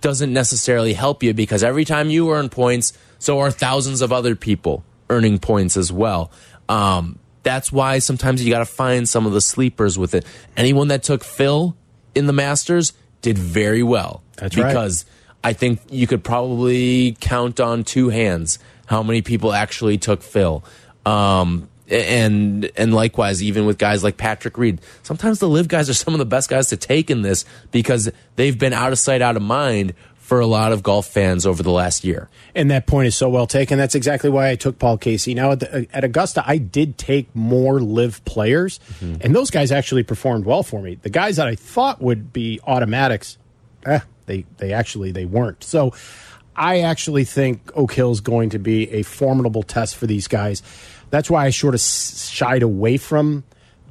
doesn't 0.03 0.31
necessarily 0.31 0.93
help 0.93 1.23
you 1.23 1.33
because 1.33 1.65
every 1.65 1.87
time 1.87 2.11
you 2.11 2.31
earn 2.33 2.51
points, 2.51 2.93
so 3.19 3.41
are 3.41 3.51
thousands 3.51 4.03
of 4.03 4.13
other 4.13 4.37
people 4.37 4.85
earning 5.09 5.39
points 5.39 5.79
as 5.79 5.91
well. 5.91 6.31
Um, 6.69 7.19
that's 7.43 7.73
why 7.73 7.99
sometimes 7.99 8.45
you 8.45 8.51
got 8.51 8.59
to 8.59 8.67
find 8.67 9.09
some 9.09 9.25
of 9.25 9.33
the 9.33 9.41
sleepers 9.41 9.99
with 9.99 10.15
it. 10.15 10.27
Anyone 10.55 10.89
that 10.89 11.03
took 11.03 11.25
Phil 11.25 11.75
in 12.15 12.27
the 12.27 12.35
Masters 12.35 12.93
did 13.23 13.39
very 13.39 13.83
well. 13.83 14.23
That's 14.37 14.55
right. 14.55 14.69
because 14.69 15.07
I 15.43 15.55
think 15.55 15.81
you 15.89 16.07
could 16.07 16.23
probably 16.23 17.17
count 17.21 17.59
on 17.59 17.85
two 17.85 18.11
hands 18.11 18.59
how 18.87 19.03
many 19.03 19.23
people 19.23 19.53
actually 19.53 19.99
took 19.99 20.23
Phil. 20.23 20.65
Um, 21.07 21.69
and 21.89 22.71
and 22.77 22.93
likewise, 22.93 23.43
even 23.43 23.65
with 23.65 23.79
guys 23.79 24.03
like 24.03 24.17
Patrick 24.17 24.59
Reed, 24.59 24.81
sometimes 25.05 25.39
the 25.39 25.49
LIV 25.49 25.69
guys 25.69 25.89
are 25.89 25.95
some 25.95 26.15
of 26.15 26.19
the 26.19 26.27
best 26.27 26.51
guys 26.51 26.69
to 26.69 26.77
take 26.77 27.11
in 27.11 27.23
this 27.23 27.45
because 27.71 28.11
they've 28.35 28.59
been 28.59 28.73
out 28.73 28.93
of 28.93 28.99
sight, 28.99 29.23
out 29.23 29.37
of 29.37 29.43
mind 29.43 29.95
for 30.17 30.41
a 30.41 30.47
lot 30.47 30.73
of 30.73 30.83
golf 30.83 31.07
fans 31.07 31.47
over 31.47 31.63
the 31.63 31.71
last 31.71 32.03
year. 32.03 32.29
And 32.53 32.69
that 32.73 32.89
point 32.89 33.07
is 33.07 33.15
so 33.15 33.29
well 33.29 33.47
taken. 33.47 33.79
That's 33.79 33.95
exactly 33.95 34.29
why 34.29 34.51
I 34.51 34.57
took 34.57 34.81
Paul 34.81 34.99
Casey. 34.99 35.35
Now 35.35 35.53
at, 35.53 35.61
the, 35.61 35.87
at 35.93 36.03
Augusta, 36.03 36.43
I 36.45 36.59
did 36.59 36.99
take 36.99 37.33
more 37.37 37.79
LIV 37.79 38.25
players, 38.25 38.81
and 39.01 39.33
those 39.33 39.53
guys 39.53 39.71
actually 39.71 40.03
performed 40.03 40.45
well 40.45 40.65
for 40.65 40.83
me. 40.83 40.97
The 40.97 41.11
guys 41.11 41.37
that 41.37 41.47
I 41.47 41.55
thought 41.55 42.03
would 42.03 42.33
be 42.33 42.59
automatics, 42.67 43.39
eh, 43.85 44.01
they 44.27 44.45
they 44.57 44.73
actually 44.73 45.13
they 45.13 45.27
weren't. 45.27 45.63
So 45.63 45.95
I 46.57 46.81
actually 46.81 47.25
think 47.25 47.71
Oak 47.75 47.93
Hill 47.93 48.11
is 48.11 48.21
going 48.21 48.51
to 48.51 48.59
be 48.59 48.91
a 48.91 49.03
formidable 49.03 49.63
test 49.63 49.95
for 49.95 50.07
these 50.07 50.27
guys. 50.27 50.63
That's 51.11 51.31
why 51.31 51.47
I 51.47 51.51
sort 51.51 51.75
of 51.75 51.81
shied 51.81 52.63
away 52.63 52.97
from 52.97 53.45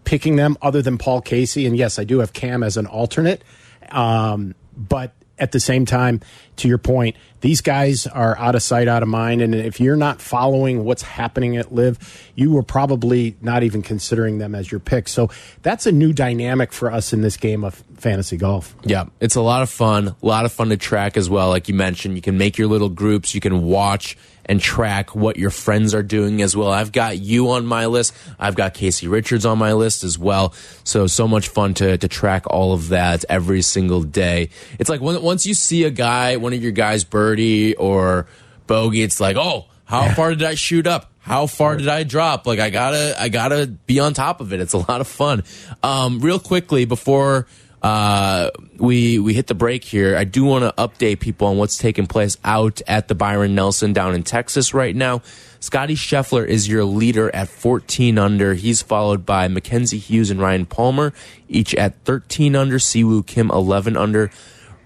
picking 0.04 0.36
them 0.36 0.58
other 0.62 0.82
than 0.82 0.98
Paul 0.98 1.22
Casey. 1.22 1.66
And 1.66 1.76
yes, 1.76 2.00
I 2.00 2.04
do 2.04 2.20
have 2.20 2.34
Cam 2.34 2.64
as 2.64 2.78
an 2.78 2.86
alternate. 2.86 3.44
Um, 3.90 4.56
but 4.76 5.14
at 5.38 5.52
the 5.52 5.60
same 5.60 5.86
time, 5.86 6.22
to 6.58 6.68
your 6.68 6.78
point, 6.78 7.16
these 7.42 7.62
guys 7.62 8.08
are 8.08 8.38
out 8.38 8.56
of 8.56 8.64
sight, 8.64 8.88
out 8.88 9.04
of 9.04 9.10
mind. 9.10 9.42
And 9.42 9.54
if 9.54 9.80
you're 9.80 9.96
not 9.96 10.22
following 10.22 10.84
what's 10.84 11.04
happening 11.04 11.58
at 11.58 11.74
LIV, 11.74 12.32
you 12.36 12.52
were 12.52 12.64
probably 12.64 13.36
not 13.42 13.64
even 13.64 13.82
considering 13.82 14.40
them 14.40 14.56
as 14.56 14.72
your 14.72 14.80
pick. 14.80 15.08
So 15.08 15.30
that's 15.62 15.86
a 15.86 15.92
new 15.92 16.12
dynamic 16.12 16.74
for 16.74 16.92
us 16.92 17.14
in 17.14 17.22
this 17.22 17.38
game 17.38 17.64
of 17.64 17.76
fantasy 17.98 18.38
golf. 18.38 18.76
Yeah, 18.84 19.06
it's 19.20 19.36
a 19.36 19.42
lot 19.42 19.62
of 19.62 19.70
fun, 19.70 20.10
a 20.10 20.26
lot 20.26 20.46
of 20.46 20.52
fun 20.52 20.70
to 20.70 20.78
track 20.78 21.18
as 21.18 21.30
well. 21.30 21.50
Like 21.50 21.68
you 21.68 21.74
mentioned, 21.74 22.16
you 22.16 22.22
can 22.22 22.38
make 22.38 22.58
your 22.58 22.68
little 22.68 22.90
groups, 22.90 23.36
you 23.36 23.42
can 23.42 23.64
watch 23.64 24.18
and 24.46 24.62
track 24.62 25.16
what 25.16 25.38
your 25.38 25.50
friends 25.50 25.94
are 25.94 26.04
doing 26.04 26.42
as 26.42 26.56
well. 26.56 26.72
I've 26.72 26.92
got 26.92 27.18
you 27.18 27.52
on 27.52 27.66
my 27.66 27.88
list. 27.88 28.14
I've 28.40 28.56
got 28.56 28.74
Casey 28.74 29.08
Richards 29.08 29.46
on 29.46 29.58
my 29.58 29.74
list 29.74 30.04
as 30.04 30.18
well. 30.18 30.54
So, 30.84 31.08
so 31.08 31.28
much 31.28 31.48
fun 31.48 31.74
to, 31.76 31.98
to 31.98 32.08
track 32.08 32.46
all 32.48 32.74
of 32.74 32.90
that 32.90 33.26
every 33.28 33.62
single 33.64 34.04
day. 34.04 34.50
It's 34.78 34.90
like 34.90 35.02
when, 35.02 35.22
once 35.22 35.46
you 35.46 35.54
see 35.54 35.84
a 35.84 35.90
guy, 35.90 36.38
one 36.46 36.54
of 36.54 36.62
your 36.62 36.72
guys 36.72 37.04
birdie 37.04 37.76
or 37.76 38.28
bogey, 38.68 39.02
it's 39.02 39.20
like, 39.20 39.36
oh, 39.36 39.66
how 39.84 40.14
far 40.14 40.30
did 40.30 40.44
I 40.44 40.54
shoot 40.54 40.86
up? 40.88 41.12
How 41.20 41.48
far 41.48 41.76
did 41.76 41.88
I 41.88 42.04
drop? 42.04 42.46
Like 42.46 42.60
I 42.60 42.70
gotta, 42.70 43.20
I 43.20 43.30
gotta 43.30 43.66
be 43.66 44.00
on 44.00 44.14
top 44.14 44.42
of 44.42 44.54
it. 44.54 44.60
It's 44.60 44.74
a 44.74 44.78
lot 44.78 45.02
of 45.02 45.08
fun. 45.08 45.44
Um, 45.82 46.20
real 46.20 46.38
quickly 46.38 46.86
before 46.86 47.48
uh, 47.82 48.50
we 48.78 49.20
we 49.20 49.34
hit 49.34 49.48
the 49.48 49.54
break 49.54 49.84
here. 49.84 50.16
I 50.18 50.24
do 50.24 50.44
want 50.44 50.64
to 50.64 50.74
update 50.82 51.20
people 51.20 51.48
on 51.48 51.58
what's 51.58 51.78
taking 51.78 52.08
place 52.08 52.38
out 52.44 52.82
at 52.88 53.08
the 53.08 53.16
Byron 53.16 53.54
Nelson 53.54 53.94
down 53.94 54.16
in 54.16 54.24
Texas 54.24 54.74
right 54.74 54.96
now. 54.96 55.22
Scotty 55.60 55.96
Scheffler 55.96 56.46
is 56.48 56.68
your 56.68 56.84
leader 56.84 57.34
at 57.34 57.48
14 57.48 58.18
under. 58.18 58.54
He's 58.54 58.82
followed 58.82 59.26
by 59.26 59.48
Mackenzie 59.48 59.98
Hughes 59.98 60.32
and 60.32 60.40
Ryan 60.40 60.66
Palmer, 60.66 61.14
each 61.48 61.74
at 61.76 61.96
13 62.06 62.56
under. 62.56 62.78
Siwoo 62.78 63.26
Kim 63.26 63.52
11 63.52 63.98
under. 63.98 64.32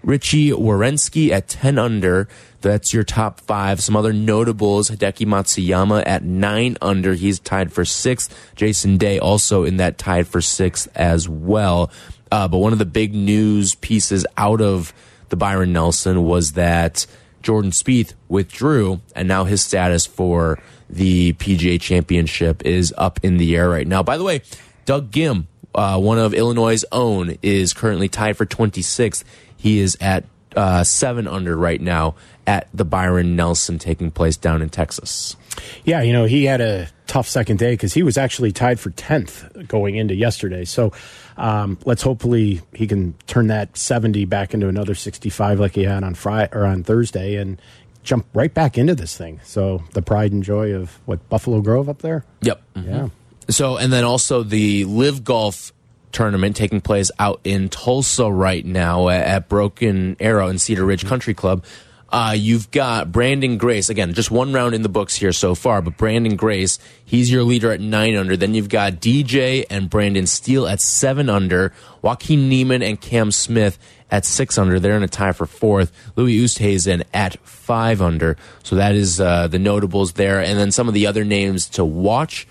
Richy 0.06 0.51
Werenski 0.51 1.29
at 1.32 1.48
10 1.48 1.77
under. 1.77 2.27
That's 2.62 2.94
your 2.94 3.03
top 3.03 3.39
five. 3.41 3.82
Some 3.82 3.96
other 3.96 4.13
notables, 4.13 4.89
Hideki 4.89 5.25
Matsuyama 5.25 6.03
at 6.06 6.24
9 6.24 6.77
under. 6.82 7.13
He's 7.13 7.39
tied 7.39 7.72
for 7.72 7.86
sixth. 7.86 8.51
Jason 8.56 8.98
Day 8.98 9.20
also 9.20 9.63
in 9.63 9.77
that 9.77 9.98
tied 9.98 10.27
for 10.27 10.41
sixth 10.41 10.88
as 10.96 11.27
well. 11.27 11.91
Uh, 12.32 12.48
but 12.48 12.58
one 12.58 12.74
of 12.74 12.79
the 12.79 12.86
big 12.86 13.13
news 13.13 13.75
pieces 13.75 14.25
out 14.38 14.62
of 14.62 14.94
the 15.29 15.36
Byron 15.36 15.74
Nelson 15.74 16.24
was 16.24 16.53
that 16.53 17.06
Jordan 17.41 17.72
Spieth 17.72 18.13
withdrew, 18.27 19.01
and 19.15 19.27
now 19.27 19.46
his 19.46 19.63
status 19.63 20.06
for 20.06 20.60
the 20.89 21.34
PGA 21.34 21.79
Championship 21.79 22.65
is 22.65 22.94
up 22.98 23.20
in 23.24 23.38
the 23.38 23.56
air 23.56 23.70
right 23.70 23.88
now. 23.88 24.03
By 24.03 24.18
the 24.18 24.24
way, 24.24 24.41
Doug 24.86 25.12
Ghim, 25.12 25.46
uh, 25.74 26.00
one 26.00 26.18
of 26.20 26.34
Illinois' 26.34 26.84
own, 26.91 27.38
is 27.41 27.74
currently 27.74 28.10
tied 28.10 28.38
for 28.38 28.46
26th. 28.46 29.24
He 29.59 29.79
is 29.79 29.95
at 30.01 30.23
uh, 30.55 30.83
seven 30.83 31.27
under 31.27 31.55
right 31.55 31.79
now 31.79 32.15
at 32.47 32.67
the 32.73 32.85
Byron 32.85 33.35
Nelson 33.35 33.77
taking 33.77 34.09
place 34.09 34.37
down 34.37 34.61
in 34.61 34.69
Texas. 34.69 35.35
Yeah, 35.83 36.01
you 36.01 36.13
know, 36.13 36.25
he 36.25 36.45
had 36.45 36.61
a 36.61 36.87
tough 37.05 37.27
second 37.27 37.59
day 37.59 37.73
because 37.73 37.93
he 37.93 38.03
was 38.03 38.17
actually 38.17 38.51
tied 38.51 38.79
for 38.79 38.89
10th 38.91 39.67
going 39.67 39.95
into 39.95 40.15
yesterday. 40.15 40.65
So 40.65 40.91
um, 41.37 41.77
let's 41.85 42.01
hopefully 42.01 42.61
he 42.73 42.87
can 42.87 43.13
turn 43.27 43.47
that 43.47 43.77
70 43.77 44.25
back 44.25 44.53
into 44.53 44.67
another 44.67 44.95
65 44.95 45.59
like 45.59 45.75
he 45.75 45.83
had 45.83 46.03
on 46.03 46.15
Friday 46.15 46.49
or 46.53 46.65
on 46.65 46.83
Thursday 46.83 47.35
and 47.35 47.61
jump 48.03 48.25
right 48.33 48.53
back 48.53 48.77
into 48.77 48.95
this 48.95 49.15
thing. 49.17 49.39
So 49.43 49.83
the 49.93 50.01
pride 50.01 50.31
and 50.31 50.43
joy 50.43 50.73
of 50.73 50.99
what 51.05 51.27
Buffalo 51.29 51.61
Grove 51.61 51.89
up 51.89 51.99
there. 51.99 52.25
Yep. 52.41 52.61
Mm-hmm. 52.75 52.89
Yeah. 52.89 53.09
So 53.49 53.77
and 53.77 53.91
then 53.91 54.03
also 54.03 54.43
the 54.43 54.85
LIV 54.85 55.23
Golf 55.23 55.73
tournament 56.11 56.55
taking 56.55 56.81
place 56.81 57.11
out 57.19 57.39
in 57.43 57.69
Tulsa 57.69 58.31
right 58.31 58.65
now 58.65 59.09
at 59.09 59.49
Broken 59.49 60.15
Arrow 60.19 60.47
and 60.47 60.59
Cedar 60.59 60.85
Ridge 60.85 61.05
Country 61.05 61.33
Club. 61.33 61.63
Uh, 62.11 62.33
you've 62.35 62.71
got 62.71 63.11
Branden 63.11 63.59
Grace 63.59 63.89
again, 63.89 64.13
just 64.13 64.31
one 64.31 64.51
round 64.51 64.73
in 64.73 64.81
the 64.81 64.89
books 64.89 65.15
here 65.15 65.31
so 65.31 65.53
far, 65.53 65.81
but 65.81 65.95
Branden 65.95 66.35
Grace, 66.35 66.79
he's 67.05 67.31
your 67.31 67.43
leader 67.43 67.71
at 67.71 67.79
nine 67.79 68.15
under. 68.15 68.35
Then 68.35 68.55
you've 68.55 68.69
got 68.69 68.93
DJ 68.93 69.65
and 69.69 69.89
Brendan 69.91 70.25
Steele 70.25 70.67
at 70.67 70.81
seven 70.81 71.29
under, 71.29 71.71
Joaquin 72.01 72.49
Niemann 72.49 72.81
and 72.81 72.99
Cam 72.99 73.31
Smith 73.31 73.77
at 74.09 74.25
six 74.25 74.57
under. 74.57 74.79
They're 74.79 74.97
in 74.97 75.03
a 75.03 75.07
tie 75.07 75.33
for 75.33 75.45
fourth. 75.45 75.91
Louis 76.15 76.39
Oosthuizen 76.39 77.03
at 77.13 77.39
five 77.47 78.01
under. 78.01 78.37
So 78.63 78.75
that 78.75 78.95
is 78.95 79.21
uh, 79.21 79.47
the 79.47 79.59
notables 79.59 80.13
there, 80.13 80.41
and 80.41 80.57
then 80.57 80.71
some 80.71 80.87
of 80.87 80.95
the 80.95 81.05
other 81.05 81.23
names 81.23 81.69
to 81.69 81.85
watch. 81.85 82.47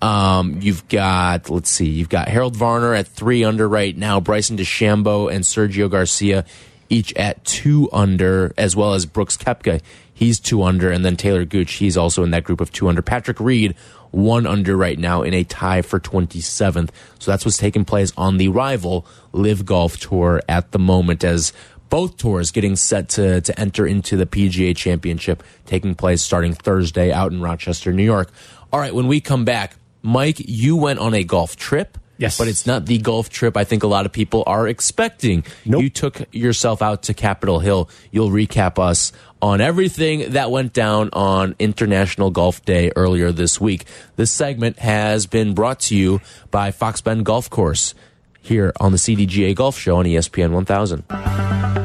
Um, 0.00 0.58
you've 0.60 0.86
got, 0.88 1.50
let's 1.50 1.70
see, 1.70 1.88
you've 1.88 2.08
got 2.08 2.28
Harold 2.28 2.56
Varner 2.56 2.94
at 2.94 3.08
three 3.08 3.42
under 3.44 3.68
right 3.68 3.96
now, 3.96 4.20
Bryson 4.20 4.56
DeChambeau 4.56 5.32
and 5.32 5.44
Sergio 5.44 5.90
Garcia 5.90 6.44
each 6.88 7.12
at 7.14 7.44
two 7.44 7.88
under, 7.92 8.54
as 8.56 8.74
well 8.74 8.94
as 8.94 9.06
Brooks 9.06 9.36
Koepka. 9.36 9.80
He's 10.12 10.40
two 10.40 10.62
under, 10.62 10.90
and 10.90 11.04
then 11.04 11.16
Taylor 11.16 11.44
Gooch, 11.44 11.74
he's 11.74 11.96
also 11.96 12.24
in 12.24 12.30
that 12.30 12.44
group 12.44 12.60
of 12.60 12.72
two 12.72 12.88
under. 12.88 13.02
Patrick 13.02 13.40
Reed, 13.40 13.74
one 14.10 14.46
under 14.46 14.76
right 14.76 14.98
now 14.98 15.22
in 15.22 15.34
a 15.34 15.44
tie 15.44 15.82
for 15.82 16.00
27th. 16.00 16.90
So 17.18 17.30
that's 17.30 17.44
what's 17.44 17.58
taking 17.58 17.84
place 17.84 18.12
on 18.16 18.36
the 18.36 18.48
rival 18.48 19.06
LIV 19.32 19.66
Golf 19.66 19.98
Tour 19.98 20.42
at 20.48 20.72
the 20.72 20.78
moment 20.78 21.24
as 21.24 21.52
both 21.88 22.16
tours 22.16 22.50
getting 22.50 22.76
set 22.76 23.08
to, 23.10 23.40
to 23.40 23.60
enter 23.60 23.86
into 23.86 24.16
the 24.16 24.26
PGA 24.26 24.76
Championship 24.76 25.42
taking 25.66 25.94
place 25.94 26.22
starting 26.22 26.52
Thursday 26.52 27.12
out 27.12 27.32
in 27.32 27.40
Rochester, 27.40 27.92
New 27.92 28.04
York. 28.04 28.30
All 28.72 28.80
right, 28.80 28.94
when 28.94 29.08
we 29.08 29.20
come 29.20 29.44
back, 29.44 29.76
Mike, 30.02 30.36
you 30.40 30.76
went 30.76 30.98
on 30.98 31.14
a 31.14 31.24
golf 31.24 31.56
trip. 31.56 31.98
Yes. 32.18 32.36
But 32.36 32.48
it's 32.48 32.66
not 32.66 32.86
the 32.86 32.98
golf 32.98 33.30
trip 33.30 33.56
I 33.56 33.62
think 33.62 33.84
a 33.84 33.86
lot 33.86 34.04
of 34.04 34.12
people 34.12 34.42
are 34.46 34.66
expecting. 34.66 35.44
Nope. 35.64 35.82
You 35.82 35.88
took 35.88 36.34
yourself 36.34 36.82
out 36.82 37.04
to 37.04 37.14
Capitol 37.14 37.60
Hill. 37.60 37.88
You'll 38.10 38.30
recap 38.30 38.78
us 38.78 39.12
on 39.40 39.60
everything 39.60 40.32
that 40.32 40.50
went 40.50 40.72
down 40.72 41.10
on 41.12 41.54
International 41.60 42.30
Golf 42.30 42.64
Day 42.64 42.90
earlier 42.96 43.30
this 43.30 43.60
week. 43.60 43.84
This 44.16 44.32
segment 44.32 44.80
has 44.80 45.26
been 45.26 45.54
brought 45.54 45.78
to 45.80 45.96
you 45.96 46.20
by 46.50 46.72
Fox 46.72 47.00
Bend 47.00 47.24
Golf 47.24 47.48
Course 47.48 47.94
here 48.40 48.72
on 48.80 48.92
the 48.92 48.98
CDGA 48.98 49.54
Golf 49.54 49.78
Show 49.78 49.96
on 49.96 50.04
ESPN 50.04 50.52
1000. 50.52 51.04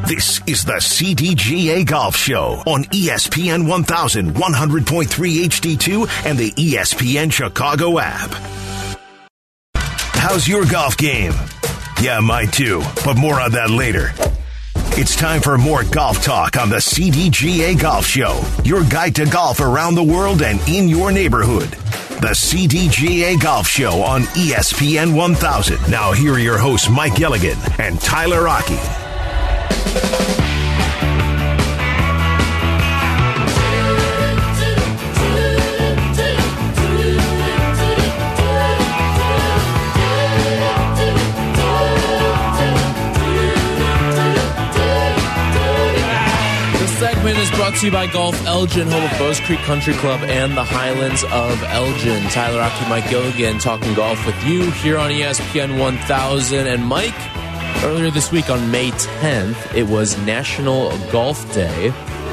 This 0.07 0.41
is 0.47 0.65
the 0.65 0.73
CDGA 0.73 1.85
Golf 1.85 2.15
Show 2.15 2.61
on 2.67 2.83
ESPN 2.85 3.67
1000, 3.67 4.33
100.3 4.33 5.07
HD2, 5.45 6.25
and 6.25 6.37
the 6.37 6.51
ESPN 6.51 7.31
Chicago 7.31 7.99
app. 7.99 8.31
How's 9.75 10.47
your 10.47 10.65
golf 10.65 10.97
game? 10.97 11.33
Yeah, 12.01 12.19
mine 12.19 12.47
too, 12.47 12.81
but 13.05 13.17
more 13.17 13.39
on 13.39 13.51
that 13.51 13.69
later. 13.69 14.11
It's 14.95 15.15
time 15.15 15.41
for 15.41 15.57
more 15.57 15.83
golf 15.83 16.21
talk 16.23 16.57
on 16.57 16.69
the 16.69 16.77
CDGA 16.77 17.79
Golf 17.79 18.05
Show, 18.05 18.41
your 18.63 18.83
guide 18.83 19.15
to 19.15 19.25
golf 19.25 19.59
around 19.59 19.95
the 19.95 20.03
world 20.03 20.41
and 20.41 20.59
in 20.67 20.87
your 20.87 21.11
neighborhood. 21.11 21.75
The 22.23 22.29
CDGA 22.29 23.37
Golf 23.37 23.67
Show 23.67 24.01
on 24.01 24.21
ESPN 24.21 25.13
1000. 25.13 25.91
Now, 25.91 26.13
here 26.13 26.35
are 26.35 26.39
your 26.39 26.57
hosts, 26.57 26.89
Mike 26.89 27.15
Gilligan 27.15 27.57
and 27.79 27.99
Tyler 27.99 28.45
Rocky. 28.45 28.79
Brought 47.73 47.79
to 47.79 47.85
you 47.87 47.91
by 47.91 48.05
Golf 48.05 48.45
Elgin, 48.45 48.87
home 48.87 49.03
of 49.03 49.09
Bowes 49.17 49.39
Creek 49.39 49.57
Country 49.61 49.95
Club 49.95 50.21
and 50.21 50.55
the 50.55 50.63
Highlands 50.63 51.23
of 51.23 51.63
Elgin. 51.63 52.21
Tyler 52.25 52.59
Rocky, 52.59 52.87
Mike 52.87 53.09
Gilligan 53.09 53.57
talking 53.57 53.95
golf 53.95 54.23
with 54.27 54.45
you 54.45 54.69
here 54.69 54.99
on 54.99 55.09
ESPN 55.09 55.79
1000. 55.79 56.67
And 56.67 56.85
Mike, 56.85 57.15
earlier 57.83 58.11
this 58.11 58.31
week 58.31 58.51
on 58.51 58.69
May 58.69 58.91
10th, 58.91 59.73
it 59.73 59.87
was 59.87 60.15
National 60.19 60.95
Golf 61.11 61.51
Day, 61.55 61.91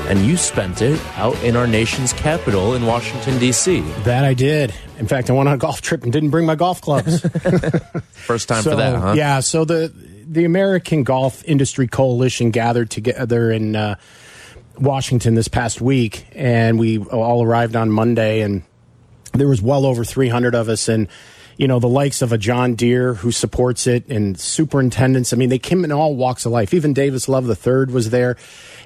and 0.09 0.27
you 0.27 0.37
spent 0.37 0.83
it 0.83 1.01
out 1.17 1.43
in 1.43 1.57
our 1.57 1.67
nation's 1.67 2.13
capital 2.13 2.75
in 2.75 2.85
Washington, 2.85 3.39
D.C. 3.39 3.81
That 4.03 4.25
I 4.25 4.35
did. 4.35 4.75
In 4.99 5.07
fact, 5.07 5.31
I 5.31 5.33
went 5.33 5.49
on 5.49 5.55
a 5.55 5.59
golf 5.59 5.81
trip 5.81 6.03
and 6.03 6.13
didn't 6.13 6.31
bring 6.31 6.45
my 6.45 6.55
golf 6.55 6.83
clubs. 6.83 7.21
First 8.13 8.49
time 8.49 8.63
so, 8.63 8.73
for 8.73 8.77
that, 8.77 8.95
huh? 8.95 9.15
Yeah. 9.17 9.41
So 9.41 9.65
the 9.65 9.91
the 10.27 10.45
American 10.45 11.03
Golf 11.03 11.43
Industry 11.45 11.89
Coalition 11.89 12.51
gathered 12.51 12.91
together 12.91 13.51
in 13.51 13.75
uh, 13.75 13.95
Washington 14.79 15.35
this 15.35 15.49
past 15.49 15.81
week, 15.81 16.27
and 16.33 16.79
we 16.79 16.99
all 16.99 17.43
arrived 17.43 17.77
on 17.77 17.91
Monday, 17.91 18.41
and 18.41 18.63
there 19.33 19.49
was 19.49 19.63
well 19.63 19.87
over 19.87 20.05
300 20.05 20.55
of 20.55 20.69
us, 20.69 20.89
and 20.89 21.09
you 21.57 21.69
know 21.69 21.79
the 21.79 21.89
likes 21.89 22.23
of 22.23 22.33
a 22.33 22.39
John 22.39 22.75
Deere 22.75 23.15
who 23.15 23.33
supports 23.33 23.87
it, 23.87 24.09
and 24.09 24.39
superintendents. 24.39 25.33
I 25.33 25.37
mean, 25.37 25.49
they 25.49 25.59
came 25.59 25.85
in 25.85 25.93
all 25.93 26.17
walks 26.17 26.47
of 26.47 26.53
life. 26.53 26.73
Even 26.73 26.93
Davis 26.93 27.29
Love 27.29 27.49
III 27.49 27.93
was 27.93 28.11
there, 28.11 28.37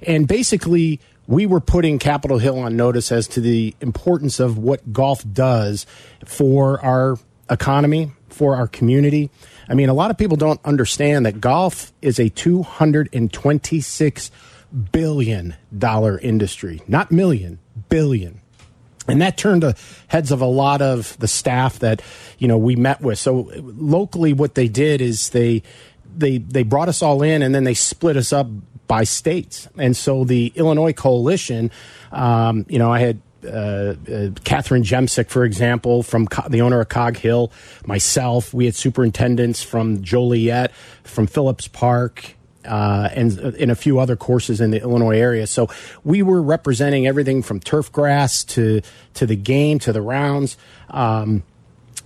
and 0.07 0.27
basically. 0.27 1.01
We 1.27 1.47
were 1.47 1.61
putting 1.61 1.99
Capitol 1.99 2.37
Hill 2.37 2.59
on 2.59 2.77
notice 2.77 3.11
as 3.11 3.27
to 3.29 3.41
the 3.41 3.75
importance 3.81 4.41
of 4.41 4.59
what 4.59 4.93
golf 4.93 5.25
does 5.33 5.87
for 6.27 6.79
our 6.85 7.17
economy, 7.49 8.13
for 8.29 8.57
our 8.57 8.69
community. 8.69 9.31
I 9.67 9.73
mean, 9.73 9.89
a 9.89 9.95
lot 9.95 10.11
of 10.11 10.19
people 10.19 10.37
don't 10.37 10.61
understand 10.67 11.25
that 11.25 11.41
golf 11.41 11.95
is 12.03 12.19
a 12.19 12.29
$226 12.29 14.31
billion 14.75 15.55
dollar 15.77 16.19
industry, 16.19 16.83
not 16.89 17.13
million, 17.13 17.59
billion. 17.89 18.41
And 19.07 19.21
that 19.21 19.37
turned 19.37 19.63
the 19.63 19.77
heads 20.09 20.33
of 20.33 20.41
a 20.41 20.47
lot 20.47 20.81
of 20.81 21.17
the 21.19 21.29
staff 21.29 21.79
that, 21.81 22.01
you 22.39 22.49
know, 22.49 22.57
we 22.57 22.75
met 22.75 23.01
with. 23.03 23.19
So 23.19 23.51
locally, 23.55 24.33
what 24.33 24.55
they 24.55 24.69
did 24.69 25.01
is 25.01 25.31
they, 25.31 25.63
they, 26.17 26.39
they 26.39 26.63
brought 26.63 26.89
us 26.89 27.03
all 27.03 27.23
in 27.23 27.43
and 27.43 27.55
then 27.55 27.65
they 27.65 27.75
split 27.75 28.17
us 28.17 28.33
up 28.33 28.49
by 28.87 29.05
states. 29.05 29.69
And 29.77 29.97
so 29.97 30.25
the 30.25 30.53
Illinois 30.55 30.95
coalition, 30.95 31.71
um, 32.13 32.65
you 32.69 32.79
know, 32.79 32.91
I 32.91 33.01
had 33.01 33.21
uh, 33.45 33.49
uh, 33.49 34.31
Catherine 34.45 34.85
Jemsek, 34.85 35.29
for 35.29 35.45
example, 35.45 36.03
from 36.03 36.27
Co- 36.27 36.49
the 36.49 36.63
owner 36.63 36.81
of 36.81 36.89
Cog 36.89 37.19
Hill, 37.19 37.53
myself. 37.85 38.55
We 38.55 38.65
had 38.65 38.75
superintendents 38.75 39.63
from 39.63 40.03
Joliet, 40.03 40.73
from 41.03 41.27
Phillips 41.27 41.69
Park, 41.69 42.37
uh, 42.65 43.09
and 43.13 43.39
in 43.57 43.71
a 43.71 43.75
few 43.75 43.99
other 43.99 44.17
courses 44.17 44.61
in 44.61 44.71
the 44.71 44.81
Illinois 44.81 45.19
area. 45.19 45.47
So 45.47 45.69
we 46.03 46.23
were 46.23 46.43
representing 46.43 47.07
everything 47.07 47.43
from 47.43 47.61
turf 47.61 47.91
grass 47.93 48.45
to 48.45 48.81
to 49.15 49.27
the 49.27 49.37
game 49.37 49.79
to 49.81 49.93
the 49.93 50.03
rounds. 50.03 50.57
Um, 50.91 51.43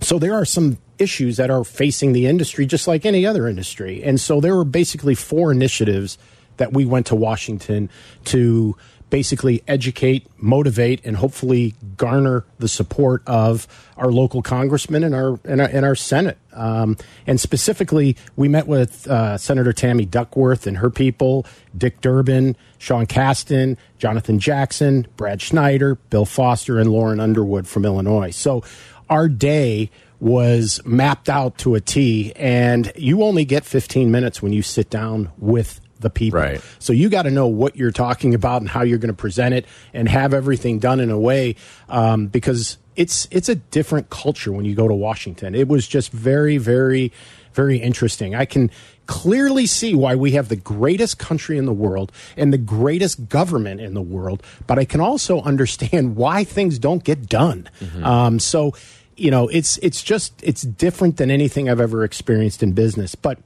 so 0.01 0.19
there 0.19 0.35
are 0.35 0.45
some 0.45 0.79
issues 0.99 1.37
that 1.37 1.51
are 1.51 1.65
facing 1.65 2.13
the 2.13 2.27
industry, 2.27 2.67
just 2.67 2.89
like 2.89 3.07
any 3.07 3.25
other 3.25 3.49
industry. 3.49 4.03
And 4.03 4.21
so 4.21 4.41
there 4.41 4.55
were 4.55 4.65
basically 4.65 5.15
four 5.15 5.53
initiatives 5.53 6.19
that 6.57 6.73
we 6.73 6.85
went 6.85 7.07
to 7.07 7.15
Washington 7.15 7.89
to 8.25 8.77
basically 9.11 9.63
educate, 9.67 10.27
motivate, 10.37 11.05
and 11.05 11.17
hopefully 11.17 11.75
garner 11.97 12.45
the 12.59 12.69
support 12.69 13.23
of 13.27 13.67
our 13.97 14.11
local 14.11 14.43
congressmen 14.43 15.03
and 15.05 15.15
our 15.15 15.39
and 15.45 15.61
our, 15.61 15.69
and 15.69 15.85
our 15.85 15.95
Senate. 15.95 16.39
Um, 16.53 16.97
and 17.27 17.41
specifically, 17.41 18.17
we 18.37 18.49
met 18.49 18.67
with 18.67 19.07
uh, 19.07 19.39
Senator 19.39 19.73
Tammy 19.73 20.05
Duckworth 20.05 20.67
and 20.67 20.79
her 20.79 20.91
people, 20.91 21.47
Dick 21.77 22.01
Durbin, 22.01 22.57
Sean 22.79 23.07
Casten, 23.07 23.77
Jonathan 23.99 24.39
Jackson, 24.39 25.07
Brad 25.17 25.41
Schneider, 25.41 25.97
Bill 26.11 26.25
Foster, 26.25 26.79
and 26.79 26.91
Lauren 26.91 27.21
Underwood 27.21 27.67
from 27.67 27.85
Illinois. 27.85 28.31
So 28.31 28.63
our 29.09 29.29
day 29.29 29.91
was 30.21 30.81
mapped 30.85 31.29
out 31.29 31.59
to 31.59 31.75
a 31.75 31.81
T, 31.81 32.33
and 32.35 32.93
you 32.97 33.23
only 33.23 33.45
get 33.45 33.65
15 33.65 34.11
minutes 34.11 34.43
when 34.43 34.53
you 34.53 34.63
sit 34.63 34.91
down 34.91 35.31
with 35.39 35.81
the 36.01 36.11
people. 36.11 36.41
Right. 36.41 36.61
So 36.79 36.93
you 36.93 37.09
got 37.09 37.23
to 37.23 37.31
know 37.31 37.47
what 37.47 37.77
you're 37.77 37.91
talking 37.91 38.35
about 38.35 38.63
and 38.63 38.69
how 38.69 38.83
you're 38.83 38.99
going 38.99 39.09
to 39.09 39.15
present 39.15 39.55
it, 39.55 39.67
and 39.93 40.09
have 40.09 40.35
everything 40.35 40.79
done 40.79 41.01
in 41.01 41.11
a 41.11 41.19
way 41.19 41.57
um, 41.89 42.27
because 42.27 42.79
it's 42.97 43.29
it's 43.31 43.49
a 43.49 43.55
different 43.55 44.11
culture 44.11 44.53
when 44.53 44.65
you 44.65 44.75
go 44.75 44.89
to 44.89 44.95
Washington. 44.95 45.55
It 45.55 45.69
was 45.69 45.87
just 45.87 46.11
very, 46.13 46.59
very, 46.59 47.13
very 47.55 47.79
interesting. 47.79 48.35
I 48.35 48.45
can 48.45 48.71
clearly 49.07 49.67
see 49.67 49.95
why 49.95 50.15
we 50.15 50.33
have 50.33 50.49
the 50.49 50.57
greatest 50.57 51.19
country 51.19 51.57
in 51.59 51.65
the 51.65 51.73
world 51.73 52.13
and 52.37 52.53
the 52.53 52.59
greatest 52.59 53.29
government 53.29 53.81
in 53.81 53.95
the 53.95 54.03
world, 54.03 54.43
but 54.67 54.79
I 54.79 54.85
can 54.85 55.01
also 55.01 55.41
understand 55.53 56.17
why 56.17 56.45
things 56.45 56.79
don't 56.79 57.03
get 57.03 57.29
done. 57.29 57.69
Um, 58.05 58.39
so, 58.39 58.75
you 59.17 59.31
know, 59.31 59.49
it's 59.49 59.79
it's 59.79 60.03
just 60.03 60.35
it's 60.43 60.63
different 60.63 61.17
than 61.17 61.31
anything 61.31 61.71
I've 61.71 61.81
ever 61.81 62.05
experienced 62.05 62.63
in 62.63 62.73
business, 62.73 63.15
but 63.15 63.39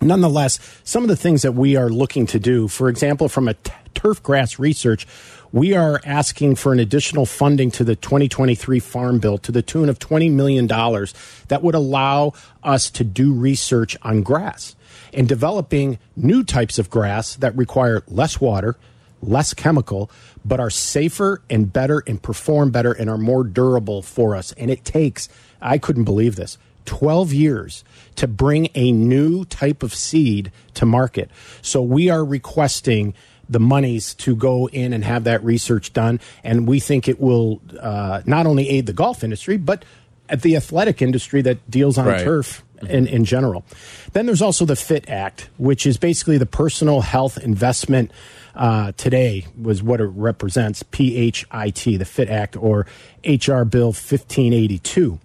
nonetheless, 0.00 0.58
some 0.84 1.02
of 1.02 1.08
the 1.08 1.16
things 1.16 1.42
that 1.42 1.52
we 1.52 1.76
are 1.76 1.88
looking 1.88 2.26
to 2.26 2.38
do, 2.38 2.68
for 2.68 2.88
example, 2.88 3.28
from 3.28 3.48
a 3.48 3.54
turf 3.94 4.22
grass 4.22 4.58
research, 4.58 5.06
we 5.52 5.74
are 5.74 6.00
asking 6.04 6.56
for 6.56 6.72
an 6.72 6.78
additional 6.78 7.24
funding 7.24 7.70
to 7.72 7.84
the 7.84 7.96
2023 7.96 8.78
Farm 8.80 9.18
Bill 9.18 9.38
to 9.38 9.52
the 9.52 9.62
tune 9.62 9.88
of 9.88 9.98
$20 9.98 10.30
million 10.30 10.66
that 10.66 11.60
would 11.62 11.74
allow 11.74 12.32
us 12.62 12.90
to 12.90 13.04
do 13.04 13.32
research 13.32 13.96
on 14.02 14.22
grass 14.22 14.76
and 15.14 15.28
developing 15.28 15.98
new 16.14 16.44
types 16.44 16.78
of 16.78 16.90
grass 16.90 17.36
that 17.36 17.56
require 17.56 18.02
less 18.08 18.40
water, 18.40 18.76
less 19.22 19.54
chemical, 19.54 20.10
but 20.44 20.60
are 20.60 20.70
safer 20.70 21.40
and 21.48 21.72
better 21.72 22.02
and 22.06 22.22
perform 22.22 22.70
better 22.70 22.92
and 22.92 23.08
are 23.08 23.18
more 23.18 23.44
durable 23.44 24.02
for 24.02 24.36
us. 24.36 24.52
And 24.52 24.70
it 24.70 24.84
takes, 24.84 25.28
I 25.60 25.78
couldn't 25.78 26.04
believe 26.04 26.36
this, 26.36 26.58
12 26.84 27.32
years 27.32 27.84
to 28.16 28.26
bring 28.26 28.68
a 28.74 28.92
new 28.92 29.44
type 29.46 29.82
of 29.82 29.94
seed 29.94 30.50
to 30.74 30.86
market. 30.86 31.30
So 31.62 31.82
we 31.82 32.10
are 32.10 32.24
requesting 32.24 33.14
the 33.48 33.60
monies 33.60 34.14
to 34.14 34.34
go 34.34 34.68
in 34.68 34.92
and 34.92 35.04
have 35.04 35.24
that 35.24 35.42
research 35.44 35.92
done. 35.92 36.20
And 36.42 36.66
we 36.66 36.80
think 36.80 37.06
it 37.08 37.20
will 37.20 37.60
uh, 37.80 38.22
not 38.26 38.46
only 38.46 38.68
aid 38.68 38.86
the 38.86 38.92
golf 38.92 39.22
industry, 39.22 39.56
but 39.56 39.84
at 40.28 40.42
the 40.42 40.56
athletic 40.56 41.00
industry 41.00 41.42
that 41.42 41.70
deals 41.70 41.96
on 41.98 42.06
Right. 42.06 42.24
turf 42.24 42.64
in, 42.88 43.06
in 43.06 43.24
general. 43.24 43.64
Then 44.12 44.26
there's 44.26 44.42
also 44.42 44.64
the 44.64 44.76
PHIT 44.76 45.08
Act, 45.08 45.48
which 45.56 45.86
is 45.86 45.96
basically 45.96 46.38
the 46.38 46.46
personal 46.46 47.00
health 47.00 47.38
investment. 47.38 48.10
Uh, 48.54 48.92
today 48.96 49.46
was 49.60 49.82
what 49.82 50.00
it 50.00 50.06
represents, 50.06 50.82
PHIT, 50.82 51.98
the 51.98 52.04
PHIT 52.04 52.28
Act, 52.28 52.56
or 52.56 52.86
HR 53.24 53.62
Bill 53.64 53.88
1582. 53.92 55.20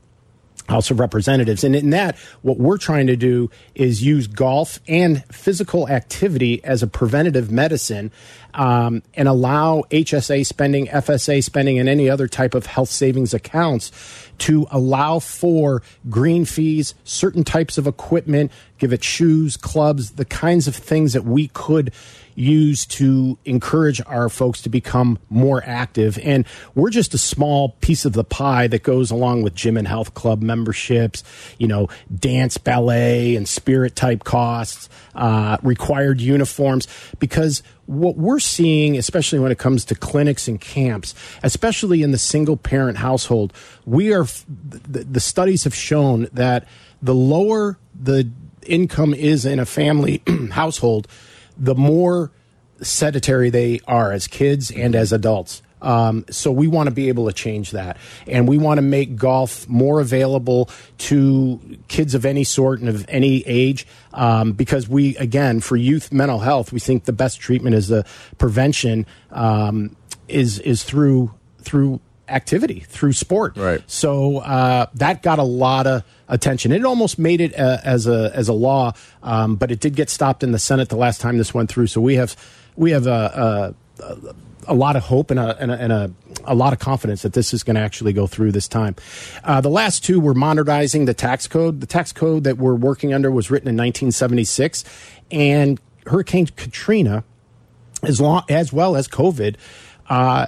House 0.72 0.90
of 0.90 1.00
Representatives. 1.00 1.64
And 1.64 1.76
in 1.76 1.92
that, 1.92 2.18
what 2.42 2.58
we're 2.58 2.78
trying 2.78 3.08
to 3.08 3.16
do 3.16 3.52
is 3.76 4.04
use 4.04 4.28
golf 4.28 4.80
and 4.88 5.24
physical 5.26 5.88
activity 5.90 6.64
as 6.64 6.82
a 6.82 6.88
preventative 6.88 7.52
medicine 7.52 8.12
um, 8.54 9.04
and 9.14 9.28
allow 9.28 9.84
HSA 9.92 10.46
spending, 10.46 10.88
FSA 10.88 11.44
spending, 11.44 11.80
and 11.80 11.88
any 11.88 12.10
other 12.10 12.28
type 12.28 12.56
of 12.56 12.66
health 12.66 12.90
savings 12.90 13.34
accounts 13.34 13.92
to 14.40 14.66
allow 14.72 15.20
for 15.20 15.84
green 16.10 16.46
fees, 16.46 16.96
certain 17.04 17.44
types 17.44 17.78
of 17.78 17.86
equipment, 17.86 18.52
give 18.80 18.92
it 18.92 19.04
shoes, 19.04 19.56
clubs, 19.58 20.12
the 20.12 20.26
kinds 20.26 20.68
of 20.68 20.76
things 20.76 21.14
that 21.14 21.24
we 21.24 21.48
could 21.50 21.94
use 22.42 22.86
to 22.86 23.38
encourage 23.46 24.02
our 24.08 24.30
folks 24.30 24.62
to 24.64 24.70
become 24.70 25.20
more 25.30 25.64
active. 25.66 26.18
And 26.24 26.46
we're 26.76 26.90
just 26.90 27.14
a 27.14 27.18
small 27.18 27.70
piece 27.82 28.04
of 28.06 28.14
the 28.14 28.24
pie 28.24 28.68
that 28.68 28.84
goes 28.84 29.12
along 29.12 29.44
with 29.44 29.54
gym 29.56 29.78
and 29.78 29.88
health 29.88 30.14
club 30.14 30.42
memberships, 30.42 31.24
you 31.58 31.68
know, 31.68 31.88
dance, 32.14 32.58
ballet, 32.58 33.36
and 33.36 33.48
spirit 33.48 33.96
type 33.96 34.24
costs, 34.24 34.90
uh, 35.16 35.58
required 35.62 36.20
uniforms, 36.20 36.88
because 37.20 37.64
what 37.86 38.18
we're 38.18 38.40
seeing, 38.40 38.98
especially 38.98 39.40
when 39.40 39.52
it 39.52 39.58
comes 39.58 39.86
to 39.86 39.96
clinics 39.96 40.48
and 40.48 40.62
camps, 40.62 41.14
especially 41.44 42.04
in 42.04 42.12
the 42.12 42.18
single 42.18 42.58
parent 42.58 42.98
household, 42.98 43.54
we 43.86 44.14
are, 44.14 44.26
the, 44.48 45.04
the 45.04 45.20
studies 45.20 45.66
have 45.66 45.76
shown 45.76 46.28
that 46.32 46.68
the 47.02 47.16
lower 47.16 47.78
the 47.94 48.30
income 48.66 49.14
is 49.14 49.46
in 49.46 49.60
a 49.60 49.66
family 49.66 50.22
household, 50.52 51.08
the 51.62 51.76
more 51.76 52.32
sedentary 52.82 53.50
they 53.52 53.80
are 53.88 54.12
as 54.12 54.28
kids 54.28 54.72
and 54.72 54.96
as 54.96 55.14
adults. 55.14 55.62
Um, 55.82 56.26
so 56.30 56.52
we 56.52 56.68
want 56.68 56.88
to 56.88 56.92
be 56.92 57.08
able 57.08 57.26
to 57.28 57.34
change 57.34 57.72
that, 57.72 57.98
and 58.28 58.48
we 58.48 58.58
want 58.58 58.78
to 58.78 58.84
make 58.84 59.16
golf 59.16 59.68
more 59.68 60.00
available 60.00 60.70
to 61.00 61.60
kids 61.88 62.14
of 62.14 62.24
any 62.24 62.44
sort 62.44 62.80
and 62.80 62.90
of 62.90 63.06
any 63.08 63.44
age. 63.48 63.88
Um, 64.14 64.52
because 64.54 64.88
we, 64.88 65.16
again, 65.18 65.60
for 65.60 65.76
youth 65.76 66.12
mental 66.12 66.40
health, 66.40 66.72
we 66.72 66.80
think 66.80 67.06
the 67.06 67.14
best 67.14 67.40
treatment 67.40 67.76
is 67.76 67.88
the 67.88 68.06
prevention 68.38 69.08
um, 69.32 69.96
is 70.28 70.60
is 70.60 70.84
through 70.84 71.34
through 71.62 72.00
activity 72.28 72.82
through 72.82 73.14
sport. 73.14 73.58
Right. 73.58 73.82
So 73.88 74.38
uh, 74.38 74.86
that 74.96 75.24
got 75.24 75.40
a 75.40 75.44
lot 75.44 75.88
of 75.88 76.04
attention. 76.32 76.72
It 76.72 76.84
almost 76.84 77.20
made 77.20 77.42
it 77.42 77.58
uh, 77.60 77.78
as 77.84 78.08
a 78.08 78.32
as 78.34 78.48
a 78.48 78.54
law, 78.54 78.94
um, 79.22 79.56
but 79.56 79.72
it 79.72 79.80
did 79.80 79.96
get 79.96 80.10
stopped 80.10 80.42
in 80.44 80.52
the 80.52 80.60
Senate 80.60 80.90
the 80.90 80.96
last 80.98 81.22
time 81.22 81.38
this 81.38 81.54
went 81.54 81.70
through. 81.70 81.88
So 81.88 82.02
we 82.02 82.16
have 82.16 82.36
we 82.76 82.92
have 82.92 83.06
a. 83.06 83.76
a, 84.00 84.04
a 84.04 84.36
a 84.68 84.76
lot 84.76 84.96
of 84.96 85.04
hope 85.04 85.32
and 85.32 85.40
a, 85.40 85.58
and 85.60 85.72
a, 85.72 85.74
and 85.76 85.92
a, 85.92 86.12
a 86.46 86.56
lot 86.56 86.72
of 86.72 86.80
confidence 86.80 87.24
that 87.24 87.34
this 87.34 87.54
is 87.54 87.64
going 87.64 87.76
to 87.76 87.82
actually 87.82 88.14
go 88.14 88.28
through 88.28 88.52
this 88.52 88.68
time. 88.68 88.96
Uh, 89.44 89.60
the 89.60 89.70
last 89.70 90.04
two 90.04 90.20
were 90.20 90.34
modernizing 90.34 91.06
the 91.06 91.14
tax 91.14 91.48
code. 91.48 91.82
The 91.82 91.88
tax 91.88 92.12
code 92.14 92.44
that 92.44 92.58
we're 92.58 92.76
working 92.76 93.14
under 93.14 93.32
was 93.32 93.50
written 93.50 93.68
in 93.68 93.76
1976, 93.76 94.84
and 95.32 95.80
Hurricane 96.06 96.46
Katrina, 96.46 97.24
as 98.04 98.22
long 98.22 98.44
as 98.50 98.72
well 98.72 98.96
as 98.96 99.08
COVID, 99.08 99.56
uh, 100.10 100.48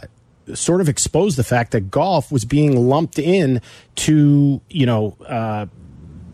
sort 0.54 0.82
of 0.82 0.90
exposed 0.90 1.38
the 1.38 1.44
fact 1.44 1.72
that 1.72 1.90
golf 1.92 2.32
was 2.32 2.46
being 2.46 2.88
lumped 2.88 3.20
in 3.20 3.62
to 3.96 4.62
you 4.70 4.86
know. 4.86 5.18
Uh, 5.28 5.66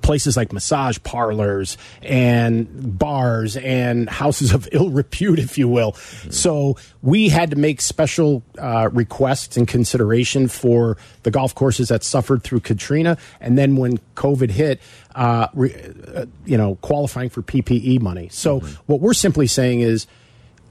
places 0.01 0.35
like 0.35 0.51
massage 0.51 0.97
parlors 1.03 1.77
and 2.01 2.97
bars 2.97 3.57
and 3.57 4.09
houses 4.09 4.51
of 4.51 4.67
ill 4.71 4.89
repute, 4.89 5.37
if 5.37 5.55
you 5.55 5.67
will. 5.67 5.93
So 6.31 6.77
we 7.03 7.29
had 7.29 7.51
to 7.51 7.55
make 7.55 7.79
special 7.79 8.41
uh, 8.57 8.89
requests 8.91 9.55
and 9.55 9.67
consideration 9.67 10.47
for 10.47 10.97
the 11.21 11.29
golf 11.29 11.53
courses 11.53 11.89
that 11.89 12.03
suffered 12.03 12.41
through 12.41 12.61
Katrina, 12.61 13.19
and 13.39 13.55
then 13.55 13.75
when 13.75 13.99
COVID 14.15 14.49
hit, 14.49 14.81
uh, 15.13 15.47
re, 15.53 15.75
uh, 16.15 16.25
you 16.43 16.57
know, 16.57 16.75
qualifying 16.81 17.29
for 17.29 17.43
PPE 17.43 18.01
money. 18.01 18.29
So 18.31 18.61
what 18.87 19.01
we're 19.01 19.13
simply 19.13 19.45
saying 19.45 19.81
is 19.81 20.07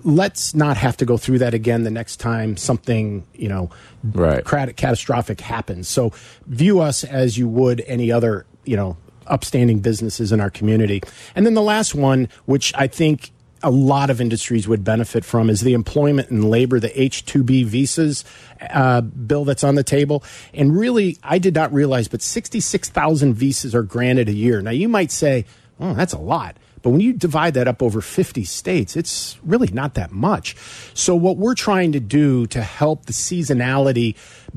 let's 0.05 0.55
not 0.55 0.77
have 0.77 0.97
to 0.97 1.05
go 1.05 1.17
through 1.17 1.39
that 1.39 1.55
again 1.55 1.83
the 1.85 1.91
next 1.91 2.17
time 2.19 2.57
something 2.57 3.27
you 3.35 3.49
know 3.49 3.71
Right. 4.05 4.45
catastrophic 4.45 5.41
happens 5.41 5.89
so 5.89 6.13
view 6.47 6.81
us 6.81 7.03
as 7.05 7.37
you 7.37 7.49
would 7.49 7.83
any 7.87 8.13
other 8.13 8.47
you 8.65 8.77
know 8.77 8.97
upstanding 9.27 9.81
businesses 9.81 10.33
in 10.33 10.41
our 10.41 10.49
community. 10.49 11.03
And 11.37 11.45
then 11.45 11.53
the 11.53 11.61
last 11.61 11.95
one, 11.95 12.29
which 12.47 12.73
I 12.75 12.87
think 12.87 13.31
a 13.63 13.71
lot 13.71 14.09
of 14.09 14.23
industries 14.23 14.67
would 14.67 14.85
benefit 14.85 15.23
from 15.25 15.51
is 15.51 15.61
the 15.61 15.75
employment 15.75 16.31
and 16.31 16.49
labor, 16.49 16.81
the 16.81 16.99
H-2B 16.99 17.67
visas 17.67 18.25
uh, 18.71 19.03
bill 19.03 19.45
that's 19.45 19.65
on 19.65 19.75
the 19.75 19.83
table. 19.85 20.25
And 20.55 20.75
really, 20.75 21.19
I 21.23 21.39
did 21.39 21.55
not 21.55 21.73
realize, 21.75 22.09
but 22.09 22.23
66,000 22.23 23.35
visas 23.35 23.75
are 23.75 23.83
granted 23.83 24.31
a 24.31 24.33
year. 24.33 24.63
Now, 24.63 24.71
you 24.71 24.89
might 24.89 25.11
say, 25.11 25.45
oh, 25.79 25.93
that's 25.93 26.15
a 26.15 26.19
lot. 26.19 26.57
But 26.89 26.93
when 26.93 27.03
you 27.03 27.13
divide 27.13 27.53
that 27.53 27.69
up 27.69 27.83
over 27.83 28.01
50 28.01 28.45
states, 28.45 28.97
it's 28.97 29.37
really 29.43 29.69
not 29.69 29.93
that 29.97 30.11
much. 30.11 30.57
So, 30.95 31.15
what 31.15 31.37
we're 31.37 31.55
trying 31.55 31.93
to 31.93 32.01
do 32.01 32.47
to 32.47 32.63
help 32.63 33.05
the 33.05 33.13
seasonality 33.13 34.17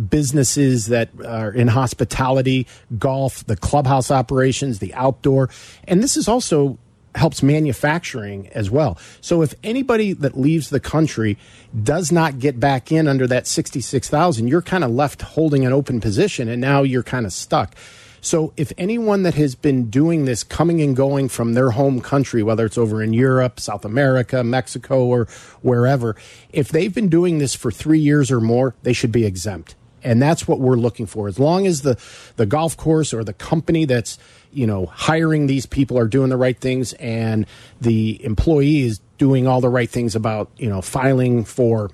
businesses 0.09 0.87
that 0.87 1.09
are 1.27 1.51
in 1.51 1.67
hospitality, 1.67 2.67
golf, 2.97 3.45
the 3.47 3.57
clubhouse 3.57 4.09
operations, 4.11 4.79
the 4.79 4.93
outdoor, 4.93 5.49
and 5.89 6.01
this 6.01 6.15
is 6.15 6.29
also 6.29 6.77
helps 7.15 7.43
manufacturing 7.43 8.47
as 8.53 8.71
well. 8.71 8.97
So 9.19 9.41
if 9.41 9.53
anybody 9.61 10.13
that 10.13 10.39
leaves 10.39 10.69
the 10.69 10.79
country 10.79 11.37
does 11.83 12.13
not 12.13 12.39
get 12.39 12.61
back 12.61 12.93
in 12.93 13.09
under 13.09 13.27
that 13.27 13.45
66,000, 13.45 14.47
you're 14.47 14.61
kind 14.61 14.85
of 14.85 14.91
left 14.91 15.21
holding 15.21 15.65
an 15.65 15.73
open 15.73 15.99
position 15.99 16.47
and 16.47 16.61
now 16.61 16.83
you're 16.83 17.03
kind 17.03 17.25
of 17.25 17.33
stuck. 17.33 17.75
So 18.21 18.53
if 18.55 18.71
anyone 18.77 19.23
that 19.23 19.33
has 19.33 19.55
been 19.55 19.89
doing 19.89 20.25
this 20.25 20.43
coming 20.43 20.81
and 20.81 20.95
going 20.95 21.27
from 21.27 21.53
their 21.53 21.71
home 21.71 22.01
country, 22.01 22.43
whether 22.43 22.65
it's 22.65 22.77
over 22.77 23.01
in 23.01 23.13
Europe, 23.13 23.59
South 23.59 23.83
America, 23.83 24.43
Mexico, 24.43 25.05
or 25.05 25.25
wherever, 25.61 26.15
if 26.53 26.69
they've 26.69 26.93
been 26.93 27.09
doing 27.09 27.39
this 27.39 27.55
for 27.55 27.71
three 27.71 27.99
years 27.99 28.31
or 28.31 28.39
more, 28.39 28.75
they 28.83 28.93
should 28.93 29.11
be 29.11 29.25
exempt. 29.25 29.75
And 30.03 30.21
that's 30.21 30.47
what 30.47 30.59
we're 30.59 30.77
looking 30.77 31.05
for. 31.05 31.27
As 31.27 31.39
long 31.39 31.67
as 31.67 31.81
the, 31.81 31.99
the 32.35 32.45
golf 32.45 32.77
course 32.77 33.13
or 33.13 33.23
the 33.23 33.33
company 33.33 33.85
that's 33.85 34.17
you 34.53 34.67
know, 34.67 34.85
hiring 34.85 35.47
these 35.47 35.65
people 35.65 35.97
are 35.97 36.07
doing 36.07 36.29
the 36.29 36.37
right 36.37 36.59
things 36.59 36.93
and 36.93 37.45
the 37.79 38.23
employee 38.23 38.81
is 38.81 38.99
doing 39.17 39.47
all 39.47 39.61
the 39.61 39.69
right 39.69 39.89
things 39.89 40.15
about, 40.15 40.49
you 40.57 40.69
know, 40.69 40.81
filing 40.81 41.43
for 41.43 41.89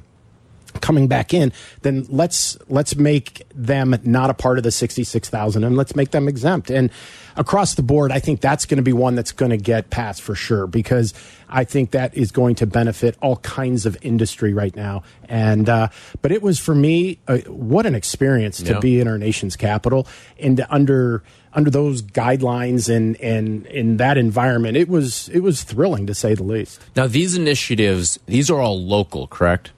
coming 0.82 1.08
back 1.08 1.34
in, 1.34 1.52
then 1.82 2.06
let's 2.10 2.58
let's 2.70 2.96
make 2.96 3.44
them 3.56 3.96
not 4.04 4.30
a 4.30 4.34
part 4.34 4.58
of 4.58 4.64
the 4.64 4.72
66,000 4.72 5.64
and 5.64 5.76
let's 5.78 5.96
make 5.96 6.12
them 6.12 6.28
exempt. 6.28 6.70
And 6.70 6.90
across 7.36 7.76
the 7.76 7.84
board, 7.84 8.12
I 8.12 8.20
think 8.20 8.42
that's 8.42 8.66
going 8.66 8.78
to 8.78 8.84
be 8.84 8.94
one 8.94 9.16
that's 9.16 9.32
going 9.32 9.52
to 9.52 9.58
get 9.58 9.90
passed 9.90 10.22
for 10.22 10.36
sure 10.36 10.68
because 10.68 11.14
I 11.50 11.64
think 11.64 11.92
that 11.92 12.16
is 12.18 12.32
going 12.32 12.56
to 12.56 12.66
benefit 12.68 13.16
all 13.22 13.38
kinds 13.38 13.86
of 13.86 13.98
industry 14.02 14.54
right 14.54 14.76
now. 14.76 15.04
And 15.30 15.70
uh, 15.70 15.90
but 16.22 16.32
it 16.32 16.42
was 16.42 16.60
for 16.60 16.76
me, 16.76 17.20
uh, 17.28 17.38
what 17.48 17.86
an 17.86 17.96
experience 17.96 18.58
to 18.64 18.74
Yeah. 18.74 18.80
be 18.80 19.00
in 19.00 19.08
our 19.08 19.18
nation's 19.18 19.56
capital 19.56 20.08
and 20.40 20.66
under 20.70 21.24
under 21.54 21.70
those 21.72 22.02
guidelines 22.04 22.94
and 22.94 23.16
and 23.22 23.66
in 23.68 23.98
that 23.98 24.18
environment, 24.18 24.78
it 24.78 24.90
was 24.90 25.30
it 25.30 25.40
was 25.40 25.64
thrilling 25.64 26.06
to 26.08 26.14
say 26.14 26.34
the 26.36 26.44
least. 26.44 26.82
Now, 26.96 27.08
these 27.08 27.36
initiatives, 27.36 28.20
these 28.26 28.50
are 28.50 28.60
all 28.60 28.80
local, 28.84 29.28
correct? 29.28 29.72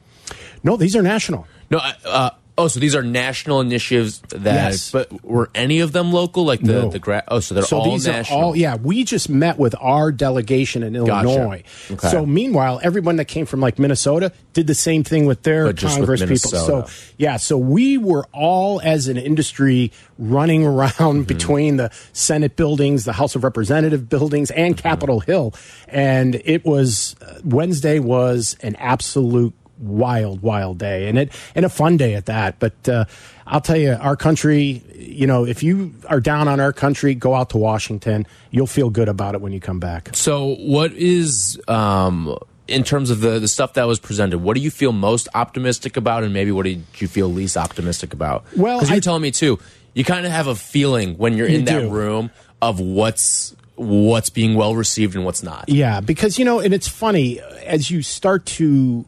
No, 0.64 0.76
these 0.78 0.96
are 0.96 1.02
national. 1.02 1.48
No, 1.72 1.80
uh, 2.06 2.32
oh, 2.58 2.68
so 2.68 2.80
these 2.80 2.96
are 2.96 3.04
national 3.04 3.62
initiatives 3.62 4.20
that, 4.30 4.72
Yes. 4.72 4.92
but 4.92 5.24
were 5.24 5.50
any 5.56 5.80
of 5.80 5.92
them 5.94 6.12
local? 6.12 6.44
Like 6.46 6.62
the, 6.62 6.74
No. 6.74 6.90
the 6.90 7.00
gra- 7.00 7.24
oh, 7.30 7.40
so 7.40 7.54
they're 7.56 7.64
so 7.64 7.78
all 7.78 7.92
these 7.92 8.06
national. 8.08 8.40
are 8.40 8.44
all 8.44 8.56
yeah 8.56 8.76
we 8.76 9.04
just 9.06 9.30
met 9.30 9.58
with 9.58 9.76
our 9.80 10.12
delegation 10.12 10.84
in 10.84 10.94
Gotcha. 11.06 11.30
illinois 11.30 11.64
Okay. 11.92 12.10
so 12.10 12.26
meanwhile 12.26 12.80
everyone 12.84 13.16
that 13.18 13.26
came 13.26 13.46
from 13.46 13.60
like 13.62 13.80
minnesota 13.80 14.32
did 14.54 14.68
the 14.68 14.74
same 14.76 15.04
thing 15.04 15.26
with 15.26 15.44
their 15.44 15.72
just 15.72 16.00
with 16.00 16.10
congress 16.10 16.22
people 16.44 16.60
so 16.60 16.88
yeah 17.18 17.38
so 17.38 17.58
we 17.58 17.98
were 17.98 18.26
all 18.34 18.82
as 18.84 19.08
an 19.08 19.16
industry 19.18 19.92
running 20.18 20.66
around 20.72 20.90
Mm-hmm. 21.00 21.22
between 21.24 21.78
the 21.78 21.92
senate 22.14 22.56
buildings 22.58 23.06
the 23.06 23.14
house 23.14 23.36
of 23.36 23.44
representative 23.46 24.10
buildings 24.10 24.52
and 24.52 24.76
Mm-hmm. 24.76 24.82
capitol 24.88 25.20
hill 25.22 25.54
and 25.88 26.36
it 26.44 26.66
was 26.66 27.16
uh, 27.22 27.40
wednesday 27.44 28.00
was 28.00 28.58
an 28.62 28.76
absolute 28.78 29.54
wild 29.80 30.42
wild 30.42 30.78
day 30.78 31.08
and 31.08 31.18
it 31.18 31.32
and 31.56 31.66
a 31.66 31.70
fun 31.70 31.96
day 31.98 32.14
at 32.16 32.26
that 32.26 32.60
but 32.60 32.90
uh, 32.90 33.06
i'll 33.48 33.62
tell 33.62 33.78
you 33.78 33.94
our 33.94 34.16
country 34.18 34.84
you 34.96 35.26
know 35.26 35.46
if 35.46 35.64
you 35.64 35.94
are 36.10 36.20
down 36.20 36.48
on 36.48 36.60
our 36.60 36.74
country 36.74 37.16
go 37.16 37.34
out 37.34 37.50
to 37.50 37.58
washington 37.58 38.28
you'll 38.52 38.68
feel 38.68 38.90
good 38.90 39.08
about 39.08 39.36
it 39.36 39.42
when 39.42 39.54
you 39.54 39.60
come 39.62 39.80
back 39.80 40.10
So, 40.14 40.56
what 40.56 40.92
is 40.94 41.60
um, 41.70 42.38
in 42.68 42.84
terms 42.84 43.10
of 43.10 43.22
the 43.22 43.40
the 43.40 43.48
stuff 43.48 43.74
that 43.74 43.86
was 43.88 44.00
presented? 44.00 44.40
What 44.40 44.56
do 44.56 44.62
you 44.62 44.70
feel 44.70 44.92
most 44.92 45.28
optimistic 45.34 45.98
about, 45.98 46.24
and 46.24 46.34
maybe 46.34 46.52
what 46.52 46.64
did 46.66 46.84
you 46.98 47.08
feel 47.08 47.28
least 47.32 47.58
optimistic 47.58 48.14
about? 48.14 48.44
Well, 48.56 48.78
because 48.80 48.90
you're 48.90 48.98
I- 48.98 49.00
telling 49.00 49.22
me 49.24 49.32
too, 49.32 49.58
you 49.96 50.04
kind 50.04 50.26
of 50.26 50.32
have 50.32 50.46
a 50.48 50.56
feeling 50.56 51.16
when 51.18 51.36
you're 51.38 51.48
in 51.48 51.62
You 51.62 51.66
that 51.68 51.82
do. 51.84 51.90
room 51.90 52.30
of 52.62 52.80
what's 52.80 53.56
what's 53.76 54.30
being 54.30 54.56
well 54.56 54.76
received 54.76 55.16
and 55.16 55.24
what's 55.26 55.42
not. 55.42 55.66
Yeah, 55.70 56.00
because 56.02 56.38
you 56.38 56.46
know, 56.46 56.60
and 56.60 56.74
it's 56.74 56.88
funny 56.88 57.40
as 57.66 57.90
you 57.90 58.02
start 58.04 58.46
to, 58.60 59.06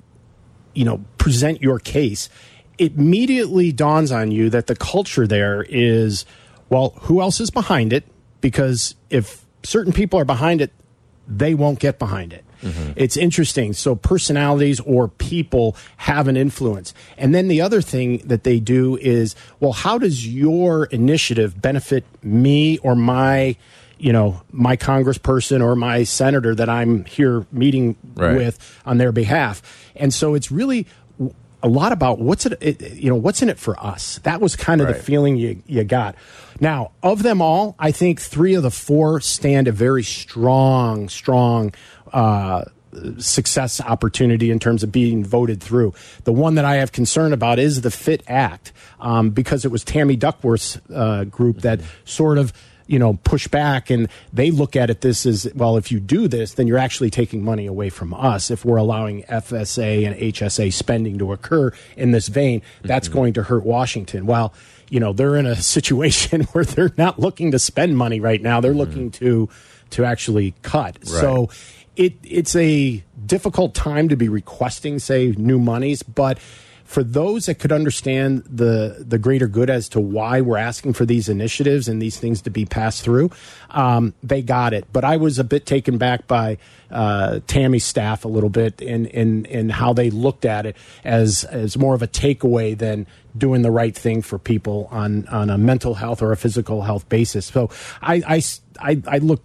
you 0.73 0.85
know, 0.85 1.03
present 1.17 1.61
your 1.61 1.79
case, 1.79 2.29
it 2.77 2.93
immediately 2.93 3.71
dawns 3.71 4.11
on 4.11 4.31
you 4.31 4.49
that 4.49 4.67
the 4.67 4.75
culture 4.75 5.27
there 5.27 5.65
is, 5.69 6.25
well, 6.69 6.93
who 7.01 7.21
else 7.21 7.39
is 7.39 7.49
behind 7.49 7.93
it? 7.93 8.05
Because 8.39 8.95
if 9.09 9.45
certain 9.63 9.93
people 9.93 10.19
are 10.19 10.25
behind 10.25 10.61
it, 10.61 10.71
they 11.27 11.53
won't 11.53 11.79
get 11.79 11.99
behind 11.99 12.33
it. 12.33 12.43
Mm-hmm. 12.61 12.93
It's 12.95 13.17
interesting. 13.17 13.73
So 13.73 13.95
personalities 13.95 14.79
or 14.81 15.07
people 15.07 15.75
have 15.97 16.27
an 16.27 16.37
influence. 16.37 16.93
And 17.17 17.33
then 17.33 17.47
the 17.47 17.61
other 17.61 17.81
thing 17.81 18.19
that 18.19 18.43
they 18.43 18.59
do 18.59 18.97
is, 18.97 19.35
well, 19.59 19.73
how 19.73 19.97
does 19.97 20.27
your 20.27 20.85
initiative 20.85 21.61
benefit 21.61 22.05
me 22.23 22.77
or 22.79 22.95
my 22.95 23.55
you 24.01 24.11
know 24.11 24.41
my 24.51 24.75
congressperson 24.75 25.63
or 25.63 25.75
my 25.75 26.03
senator 26.03 26.55
that 26.55 26.69
I'm 26.69 27.05
here 27.05 27.45
meeting 27.51 27.95
Right. 28.15 28.35
with 28.35 28.81
on 28.85 28.97
their 28.97 29.11
behalf. 29.11 29.61
And 29.95 30.13
so 30.13 30.33
it's 30.35 30.51
really 30.51 30.87
a 31.63 31.67
lot 31.67 31.91
about 31.91 32.17
what's 32.19 32.45
it, 32.47 32.81
you 32.95 33.09
know 33.09 33.15
what's 33.15 33.41
in 33.43 33.49
it 33.49 33.59
for 33.59 33.79
us. 33.79 34.19
That 34.23 34.41
was 34.41 34.55
kind 34.55 34.81
of 34.81 34.87
Right. 34.87 34.97
the 34.97 35.03
feeling 35.03 35.35
you 35.35 35.61
you 35.67 35.83
got. 35.83 36.15
Now, 36.59 36.91
of 37.03 37.21
them 37.23 37.41
all, 37.41 37.75
I 37.77 37.91
think 37.91 38.19
3 38.19 38.55
of 38.55 38.63
the 38.63 38.71
4 38.71 39.21
stand 39.21 39.67
a 39.67 39.71
very 39.71 40.03
strong 40.03 41.07
strong 41.07 41.73
uh 42.11 42.63
success 43.19 43.79
opportunity 43.79 44.51
in 44.51 44.59
terms 44.59 44.83
of 44.83 44.91
being 44.91 45.23
voted 45.23 45.61
through. 45.63 45.93
The 46.25 46.33
one 46.33 46.55
that 46.55 46.65
I 46.65 46.75
have 46.75 46.91
concern 46.91 47.31
about 47.31 47.57
is 47.57 47.81
the 47.81 47.89
PHIT 47.91 48.21
Act 48.27 48.73
um, 48.99 49.29
because 49.29 49.63
it 49.63 49.71
was 49.71 49.83
Tammy 49.85 50.17
Duckworth's 50.17 50.77
uh, 50.93 51.23
group 51.23 51.61
that 51.61 51.79
sort 52.03 52.37
of 52.37 52.51
you 52.87 52.99
know 52.99 53.19
push 53.23 53.47
back 53.47 53.89
and 53.89 54.07
they 54.33 54.51
look 54.51 54.75
at 54.75 54.89
it 54.89 55.01
this 55.01 55.25
as 55.25 55.47
well 55.55 55.77
if 55.77 55.91
you 55.91 55.99
do 55.99 56.27
this 56.27 56.53
then 56.53 56.67
you're 56.67 56.77
actually 56.77 57.09
taking 57.09 57.43
money 57.43 57.65
away 57.65 57.89
from 57.89 58.13
us 58.13 58.51
if 58.51 58.65
we're 58.65 58.77
allowing 58.77 59.23
FSA 59.23 60.05
and 60.05 60.15
HSA 60.15 60.71
spending 60.73 61.17
to 61.17 61.31
occur 61.31 61.71
in 61.95 62.11
this 62.11 62.27
vein. 62.27 62.61
That's 62.83 63.07
mm-hmm. 63.07 63.17
going 63.17 63.33
to 63.33 63.43
hurt 63.43 63.65
Washington. 63.65 64.25
Well 64.25 64.53
you 64.89 64.99
know 64.99 65.13
they're 65.13 65.35
in 65.35 65.45
a 65.45 65.55
situation 65.61 66.41
where 66.51 66.65
they're 66.65 66.93
not 66.97 67.19
looking 67.19 67.51
to 67.51 67.59
spend 67.59 67.97
money 67.97 68.19
right 68.19 68.41
now 68.41 68.61
they're 68.61 68.71
mm-hmm. 68.71 68.79
looking 68.79 69.11
to 69.11 69.49
to 69.91 70.05
actually 70.05 70.53
cut. 70.61 71.05
So 71.05 71.49
it 71.95 72.13
it's 72.23 72.55
a 72.55 73.03
difficult 73.25 73.75
time 73.75 74.09
to 74.09 74.15
be 74.15 74.29
requesting 74.29 74.99
say 74.99 75.33
new 75.37 75.59
monies 75.59 76.03
but 76.03 76.39
for 76.91 77.03
those 77.05 77.45
that 77.45 77.55
could 77.55 77.71
understand 77.71 78.43
the 78.43 79.05
the 79.07 79.17
greater 79.17 79.47
good 79.47 79.69
as 79.69 79.87
to 79.87 79.99
why 80.01 80.41
we're 80.41 80.57
asking 80.57 80.91
for 80.91 81.05
these 81.05 81.29
initiatives 81.29 81.87
and 81.87 82.01
these 82.01 82.19
things 82.19 82.41
to 82.41 82.49
be 82.49 82.65
passed 82.65 83.01
through, 83.01 83.31
um, 83.69 84.13
they 84.21 84.41
got 84.41 84.73
it. 84.73 84.85
But 84.91 85.05
I 85.05 85.15
was 85.15 85.39
a 85.39 85.45
bit 85.45 85.65
taken 85.65 85.97
back 85.97 86.27
by 86.27 86.57
uh, 86.91 87.39
Tammy's 87.47 87.85
staff 87.85 88.25
a 88.25 88.27
little 88.27 88.49
bit 88.49 88.81
in, 88.81 89.05
in 89.05 89.45
in 89.45 89.69
how 89.69 89.93
they 89.93 90.09
looked 90.09 90.43
at 90.43 90.65
it 90.65 90.75
as 91.05 91.45
as 91.45 91.77
more 91.77 91.95
of 91.95 92.01
a 92.01 92.09
takeaway 92.09 92.77
than 92.77 93.07
doing 93.37 93.61
the 93.61 93.71
right 93.71 93.95
thing 93.95 94.21
for 94.21 94.37
people 94.37 94.89
on 94.91 95.25
on 95.29 95.49
a 95.49 95.57
mental 95.57 95.93
health 95.93 96.21
or 96.21 96.33
a 96.33 96.37
physical 96.37 96.81
health 96.81 97.07
basis. 97.07 97.45
So 97.45 97.69
I 98.01 98.43
I 98.81 99.01
I 99.07 99.19
look 99.19 99.41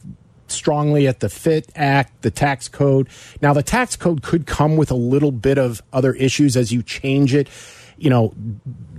strongly 0.50 1.06
at 1.06 1.20
the 1.20 1.28
PHIT 1.28 1.70
Act, 1.74 2.22
the 2.22 2.30
tax 2.30 2.68
code. 2.68 3.08
Now, 3.40 3.52
the 3.52 3.62
tax 3.62 3.96
code 3.96 4.22
could 4.22 4.46
come 4.46 4.76
with 4.76 4.90
a 4.90 4.96
little 4.96 5.32
bit 5.32 5.58
of 5.58 5.82
other 5.92 6.14
issues 6.14 6.56
as 6.56 6.72
you 6.72 6.82
change 6.82 7.34
it. 7.34 7.48
You 7.98 8.10
know, 8.10 8.34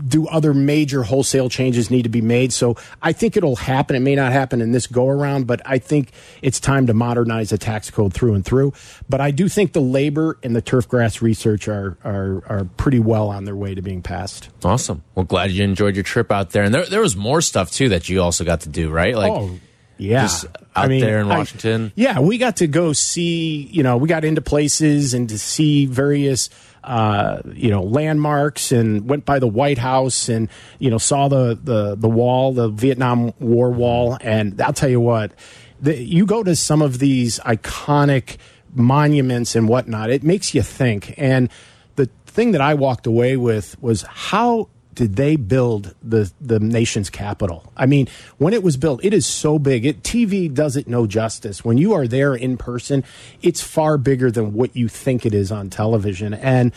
do 0.08 0.28
other 0.28 0.56
major 0.56 1.04
wholesale 1.04 1.50
changes 1.50 1.92
need 1.92 2.04
to 2.04 2.10
be 2.10 2.22
made? 2.22 2.52
So 2.52 2.78
I 3.00 3.14
think 3.14 3.38
it'll 3.38 3.56
happen. 3.56 3.96
It 3.96 4.00
may 4.00 4.16
not 4.16 4.32
happen 4.32 4.60
in 4.60 4.72
this 4.72 4.88
go 4.88 5.08
around, 5.08 5.46
but 5.46 5.62
I 5.66 5.78
think 5.78 6.12
it's 6.42 6.60
time 6.60 6.88
to 6.88 6.96
modernize 6.96 7.50
the 7.52 7.60
tax 7.60 7.92
code 7.92 8.14
through 8.14 8.34
and 8.34 8.44
through. 8.44 8.74
But 9.08 9.22
I 9.22 9.30
do 9.30 9.50
think 9.50 9.74
the 9.74 9.82
labor 9.82 10.40
and 10.42 10.56
the 10.56 10.64
turf 10.64 10.88
grass 10.88 11.22
research 11.22 11.68
are 11.68 11.98
are, 12.04 12.44
are 12.48 12.66
pretty 12.78 13.00
well 13.00 13.30
on 13.30 13.46
their 13.46 13.56
way 13.56 13.76
to 13.76 13.84
being 13.84 14.02
passed. 14.02 14.50
Awesome. 14.64 15.04
Well, 15.14 15.26
glad 15.26 15.52
you 15.52 15.64
enjoyed 15.64 15.96
your 15.96 16.04
trip 16.04 16.32
out 16.32 16.52
there, 16.52 16.64
and 16.64 16.74
there 16.74 16.86
there 16.86 17.02
was 17.02 17.16
more 17.16 17.42
stuff 17.42 17.70
too 17.70 17.90
that 17.90 18.10
you 18.10 18.22
also 18.22 18.44
got 18.44 18.62
to 18.62 18.70
do, 18.70 18.90
right? 18.90 19.16
Like, 19.16 19.32
oh, 19.32 19.60
yeah. 19.98 20.24
just 20.24 20.46
out 20.76 20.90
there 20.90 21.20
in 21.20 21.32
I- 21.32 21.38
Washington? 21.40 21.92
yeah, 21.96 22.20
we 22.20 22.38
got 22.38 22.58
to 22.58 22.68
go 22.68 22.94
see, 22.94 23.68
you 23.72 23.84
know, 23.84 23.98
we 23.98 24.08
got 24.08 24.24
into 24.24 24.42
places 24.42 25.14
and 25.14 25.30
to 25.30 25.38
see 25.40 25.86
various 25.86 26.50
uh, 26.84 27.42
you 27.54 27.70
know 27.70 27.84
landmarks 27.84 28.72
and 28.72 29.10
went 29.10 29.26
by 29.26 29.40
the 29.40 29.48
White 29.48 29.78
House 29.78 30.30
and 30.30 30.48
you 30.80 30.90
know 30.90 30.98
saw 30.98 31.28
the 31.28 31.60
the 31.62 31.96
the 31.96 32.08
wall, 32.08 32.54
the 32.54 32.70
Vietnam 32.70 33.34
War 33.40 33.70
wall, 33.72 34.18
and 34.22 34.62
I'll 34.62 34.72
tell 34.72 34.90
you 34.90 35.02
what, 35.02 35.34
the, 35.82 36.02
you 36.02 36.26
go 36.26 36.44
to 36.44 36.56
some 36.56 36.82
of 36.82 37.00
these 37.00 37.40
iconic 37.40 38.38
monuments 38.74 39.56
and 39.56 39.68
whatnot, 39.68 40.10
it 40.10 40.24
makes 40.24 40.54
you 40.56 40.62
think. 40.62 41.14
And 41.18 41.50
the 41.96 42.10
thing 42.26 42.52
that 42.52 42.62
I 42.62 42.76
walked 42.76 43.06
away 43.06 43.36
with 43.36 43.76
was 43.82 44.04
how 44.04 44.70
did 44.98 45.16
they 45.16 45.36
build 45.38 45.94
the 46.04 46.32
the 46.42 46.60
nation's 46.60 47.10
capital? 47.10 47.72
I 47.78 47.86
mean, 47.86 48.08
when 48.40 48.54
it 48.54 48.64
was 48.64 48.76
built, 48.78 49.00
it 49.06 49.14
is 49.14 49.26
so 49.26 49.58
big. 49.60 49.86
It 49.86 50.02
TV 50.04 50.54
does 50.54 50.76
it 50.76 50.88
no 50.88 51.08
justice. 51.08 51.64
When 51.64 51.78
you 51.78 51.94
are 51.94 52.08
there 52.08 52.34
in 52.36 52.58
person, 52.58 53.04
it's 53.42 53.62
far 53.62 53.98
bigger 53.98 54.30
than 54.32 54.54
what 54.54 54.76
you 54.76 54.88
think 54.88 55.26
it 55.26 55.34
is 55.34 55.52
on 55.52 55.70
television. 55.70 56.34
And 56.34 56.72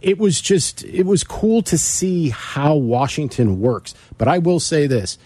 it 0.00 0.18
was 0.18 0.40
just 0.40 0.82
it 0.84 1.04
was 1.04 1.22
cool 1.24 1.60
to 1.62 1.76
see 1.76 2.30
how 2.30 2.74
Washington 2.74 3.60
works. 3.60 3.94
But 4.16 4.28
I 4.28 4.38
will 4.38 4.60
say 4.60 4.86
this: 4.86 5.18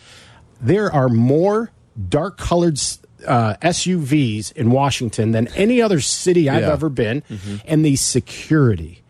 there 0.61 0.93
are 0.93 1.09
more 1.09 1.71
dark 2.09 2.39
colored 2.39 2.81
uh, 3.27 3.55
SUVs 3.63 4.51
in 4.53 4.71
Washington 4.73 5.31
than 5.31 5.47
any 5.55 5.81
other 5.81 6.01
city 6.01 6.49
I've 6.51 6.63
Yeah. 6.63 6.73
ever 6.73 6.89
been, 6.89 7.23
and 7.67 7.85
the 7.85 7.95
security. 7.97 9.02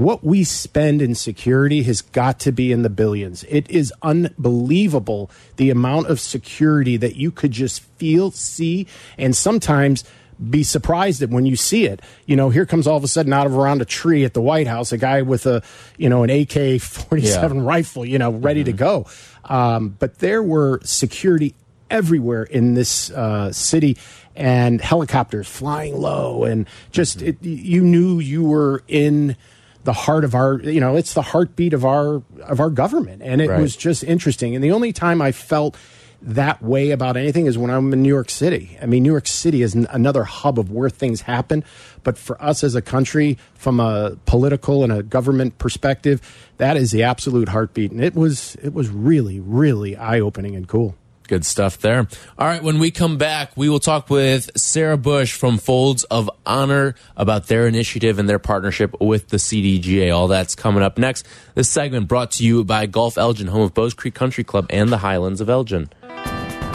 What 0.00 0.24
we 0.24 0.44
spend 0.44 1.02
in 1.02 1.14
security 1.14 1.82
has 1.82 2.00
got 2.00 2.40
to 2.40 2.52
be 2.52 2.72
in 2.72 2.80
the 2.80 2.88
billions. 2.88 3.44
It 3.50 3.68
is 3.70 3.92
unbelievable 4.00 5.30
the 5.56 5.68
amount 5.68 6.06
of 6.06 6.18
security 6.18 6.96
that 6.96 7.16
you 7.16 7.30
could 7.30 7.50
just 7.50 7.82
feel, 7.98 8.30
see, 8.30 8.86
and 9.18 9.36
sometimes 9.36 10.04
be 10.48 10.62
surprised 10.62 11.20
at 11.20 11.28
when 11.28 11.44
you 11.44 11.54
see 11.54 11.84
it. 11.84 12.00
You 12.24 12.34
know, 12.34 12.48
here 12.48 12.64
comes 12.64 12.86
all 12.86 12.96
of 12.96 13.04
a 13.04 13.08
sudden 13.08 13.34
out 13.34 13.46
of 13.46 13.54
around 13.54 13.82
a 13.82 13.84
tree 13.84 14.24
at 14.24 14.32
the 14.32 14.40
White 14.40 14.66
House 14.66 14.90
a 14.90 14.96
guy 14.96 15.20
with 15.20 15.44
a, 15.44 15.62
you 15.98 16.08
know, 16.08 16.22
an 16.22 16.30
AK 16.30 16.80
47 16.80 17.58
Yeah. 17.58 17.62
rifle, 17.62 18.06
you 18.06 18.16
know, 18.18 18.30
ready 18.30 18.64
to 18.64 18.72
go. 18.72 19.04
Um, 19.44 19.96
but 19.98 20.20
there 20.20 20.42
were 20.42 20.80
security 20.82 21.54
everywhere 21.90 22.44
in 22.44 22.72
this 22.72 23.10
uh, 23.10 23.52
city 23.52 23.98
and 24.34 24.80
helicopters 24.80 25.46
flying 25.46 25.94
low 25.94 26.44
and 26.44 26.66
just 26.90 27.20
it, 27.20 27.42
you 27.42 27.82
knew 27.82 28.18
you 28.18 28.42
were 28.44 28.82
in 28.88 29.36
the 29.84 29.92
heart 29.92 30.24
of 30.24 30.34
our 30.34 30.60
you 30.60 30.80
know 30.80 30.96
it's 30.96 31.14
the 31.14 31.22
heartbeat 31.22 31.72
of 31.72 31.84
our 31.84 32.22
of 32.42 32.60
our 32.60 32.70
government. 32.70 33.22
And 33.24 33.40
it 33.40 33.48
Right. 33.48 33.60
was 33.60 33.76
just 33.76 34.04
interesting. 34.04 34.54
And 34.54 34.62
the 34.62 34.72
only 34.72 34.92
time 34.92 35.22
i 35.22 35.32
felt 35.32 35.76
that 36.22 36.60
way 36.62 36.90
about 36.90 37.16
anything 37.16 37.46
is 37.46 37.56
when 37.56 37.70
i'm 37.70 37.90
in 37.94 38.02
new 38.02 38.08
york 38.10 38.28
city. 38.28 38.76
I 38.82 38.84
mean 38.86 39.02
new 39.02 39.10
york 39.12 39.26
city 39.26 39.62
is 39.62 39.74
n- 39.74 39.86
another 39.90 40.24
hub 40.24 40.58
of 40.58 40.70
where 40.70 40.90
things 40.90 41.22
happen. 41.22 41.64
But 42.02 42.18
for 42.18 42.40
us 42.42 42.62
as 42.62 42.74
a 42.74 42.82
country 42.82 43.38
from 43.54 43.80
a 43.80 44.16
political 44.26 44.84
and 44.84 44.92
a 44.92 45.02
government 45.02 45.56
perspective 45.58 46.20
that 46.58 46.76
is 46.76 46.90
the 46.90 47.02
absolute 47.02 47.48
heartbeat. 47.48 47.90
And 47.90 48.04
it 48.04 48.14
was 48.14 48.56
it 48.62 48.74
was 48.74 48.88
really 48.90 49.40
really 49.40 49.96
eye-opening 49.96 50.54
and 50.56 50.68
cool 50.68 50.94
Good 51.30 51.46
stuff 51.46 51.78
there. 51.78 52.08
All 52.40 52.48
right, 52.48 52.60
when 52.60 52.80
we 52.80 52.90
come 52.90 53.16
back, 53.16 53.56
we 53.56 53.68
will 53.68 53.78
talk 53.78 54.10
with 54.10 54.50
Sara 54.56 54.96
Bush 54.96 55.32
from 55.32 55.58
Folds 55.58 56.02
of 56.02 56.28
Honor 56.44 56.96
about 57.16 57.46
their 57.46 57.68
initiative 57.68 58.18
and 58.18 58.28
their 58.28 58.40
partnership 58.40 59.00
with 59.00 59.28
the 59.28 59.36
CDGA. 59.36 60.12
All 60.12 60.26
that's 60.26 60.56
coming 60.56 60.82
up 60.82 60.98
next. 60.98 61.24
This 61.54 61.70
segment 61.70 62.08
brought 62.08 62.32
to 62.32 62.44
you 62.44 62.64
by 62.64 62.86
Golf 62.86 63.16
Elgin, 63.16 63.46
home 63.46 63.62
of 63.62 63.74
Bowes 63.74 63.94
Creek 63.94 64.12
Country 64.12 64.42
Club 64.42 64.66
and 64.70 64.90
the 64.90 64.98
Highlands 64.98 65.40
of 65.40 65.48
Elgin. 65.48 65.88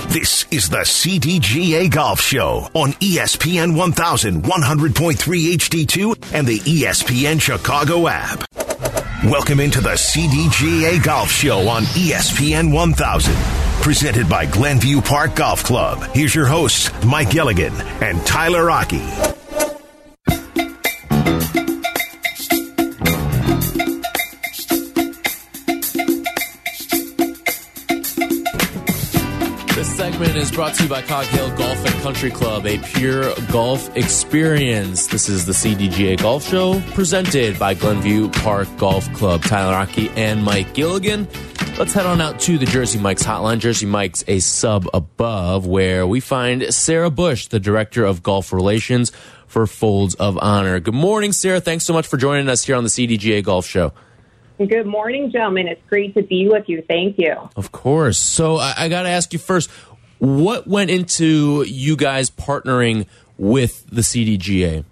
This 0.08 0.46
is 0.52 0.70
the 0.70 0.86
CDGA 0.86 1.92
Golf 1.92 2.22
Show 2.22 2.70
on 2.76 2.94
ESPN 2.94 3.76
1000, 3.76 4.44
100.3 4.44 5.18
HD2, 5.58 6.34
and 6.34 6.48
the 6.48 6.60
ESPN 6.60 7.42
Chicago 7.42 8.08
app. 8.08 8.46
Welcome 9.26 9.60
into 9.60 9.82
the 9.82 9.96
CDGA 9.96 11.04
Golf 11.04 11.30
Show 11.30 11.68
on 11.68 11.84
ESPN 11.84 12.72
1000. 12.72 13.65
Presented 13.86 14.28
by 14.28 14.48
Glenview 14.48 15.00
Park 15.00 15.36
Golf 15.36 15.64
Club. 15.64 16.02
Here's 16.12 16.34
your 16.34 16.48
hosts, 16.48 16.90
Mike 17.06 17.30
Gilligan 17.30 17.72
and 18.02 18.20
Tyler 18.26 18.66
Rocky. 18.66 18.98
This 29.76 29.96
segment 29.96 30.36
is 30.36 30.52
brought 30.52 30.74
to 30.74 30.84
you 30.84 30.90
by 30.90 31.04
Cog 31.04 31.28
Hill 31.28 31.56
Golf 31.56 31.86
and 31.86 32.02
Country 32.02 32.32
Club, 32.32 32.66
a 32.66 32.80
pure 32.80 33.36
golf 33.52 33.96
experience. 33.96 35.06
This 35.06 35.30
is 35.30 35.46
the 35.46 35.54
CDGA 35.54 36.20
Golf 36.20 36.50
Show 36.50 36.82
presented 36.96 37.60
by 37.60 37.76
Glenview 37.76 38.30
Park 38.30 38.68
Golf 38.78 39.14
Club. 39.14 39.44
Tyler 39.44 39.74
Rocky 39.74 40.10
and 40.16 40.44
Mike 40.44 40.74
Gilligan. 40.74 41.28
Let's 41.78 41.92
head 41.92 42.06
on 42.06 42.22
out 42.22 42.40
to 42.42 42.58
the 42.58 42.66
Jersey 42.66 43.00
Mike's 43.00 43.24
hotline. 43.24 43.60
Jersey 43.60 43.86
Mike's 43.86 44.24
a 44.30 44.40
sub 44.40 44.88
above, 44.94 45.68
where 45.68 46.08
we 46.08 46.22
find 46.22 46.74
Sara 46.74 47.10
Bush, 47.10 47.48
the 47.48 47.60
Director 47.60 48.06
of 48.06 48.24
Golf 48.24 48.54
Relations 48.54 49.12
for 49.46 49.68
Folds 49.68 50.16
of 50.16 50.38
Honor. 50.38 50.80
Good 50.80 50.94
morning, 50.94 51.34
Sara. 51.34 51.60
Thanks 51.60 51.84
so 51.84 51.92
much 51.92 52.08
for 52.08 52.16
joining 52.16 52.48
us 52.48 52.64
here 52.64 52.78
on 52.78 52.86
the 52.86 52.90
CDGA 52.90 53.44
Golf 53.44 53.66
Show. 53.66 53.92
Good 54.58 54.86
morning, 54.86 55.32
gentlemen. 55.32 55.68
It's 55.68 55.82
great 55.90 56.14
to 56.14 56.24
be 56.24 56.48
with 56.48 56.70
you. 56.70 56.82
Thank 56.88 57.20
you. 57.20 57.36
Of 57.58 57.74
course. 57.74 58.20
So 58.20 58.56
I, 58.56 58.74
I 58.78 58.88
got 58.88 59.04
to 59.04 59.10
ask 59.10 59.34
you 59.34 59.40
first, 59.40 59.70
what 60.20 60.66
went 60.66 60.92
into 60.92 61.66
you 61.68 61.98
guys 61.98 62.30
partnering 62.30 63.06
with 63.38 63.86
the 63.90 64.00
CDGA? 64.00 64.86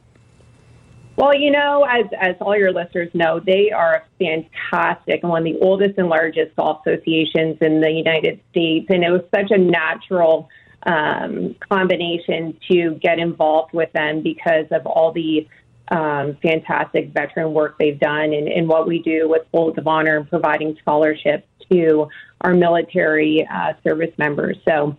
Well, 1.16 1.36
you 1.36 1.52
know, 1.52 1.86
as 1.88 2.06
as 2.20 2.36
all 2.42 2.58
your 2.58 2.72
listeners 2.72 3.10
know, 3.14 3.40
they 3.40 3.72
are 3.72 4.04
fantastic 4.18 5.22
and 5.22 5.30
one 5.30 5.46
of 5.46 5.54
the 5.54 5.60
oldest 5.62 5.98
and 6.00 6.10
largest 6.10 6.56
golf 6.56 6.82
associations 6.88 7.58
in 7.62 7.82
the 7.82 7.92
United 7.92 8.40
States, 8.50 8.88
and 8.90 9.04
it 9.04 9.12
was 9.12 9.22
such 9.34 9.52
a 9.52 9.58
natural 9.58 10.50
um, 10.86 11.56
combination 11.70 12.58
to 12.70 12.96
get 12.96 13.20
involved 13.20 13.74
with 13.74 13.92
them 13.94 14.22
because 14.22 14.66
of 14.72 14.86
all 14.88 15.12
the 15.12 15.48
um, 15.90 16.38
fantastic 16.42 17.10
veteran 17.14 17.54
work 17.54 17.78
they've 17.78 18.00
done 18.00 18.34
and, 18.34 18.48
and 18.48 18.68
what 18.68 18.88
we 18.88 19.00
do 19.00 19.30
with 19.30 19.44
Folds 19.52 19.78
of 19.78 19.88
Honor 19.88 20.18
and 20.18 20.30
providing 20.30 20.76
scholarships 20.82 21.48
to 21.72 22.08
our 22.42 22.54
military 22.54 23.48
uh, 23.54 23.74
service 23.84 24.14
members. 24.18 24.58
So 24.68 24.98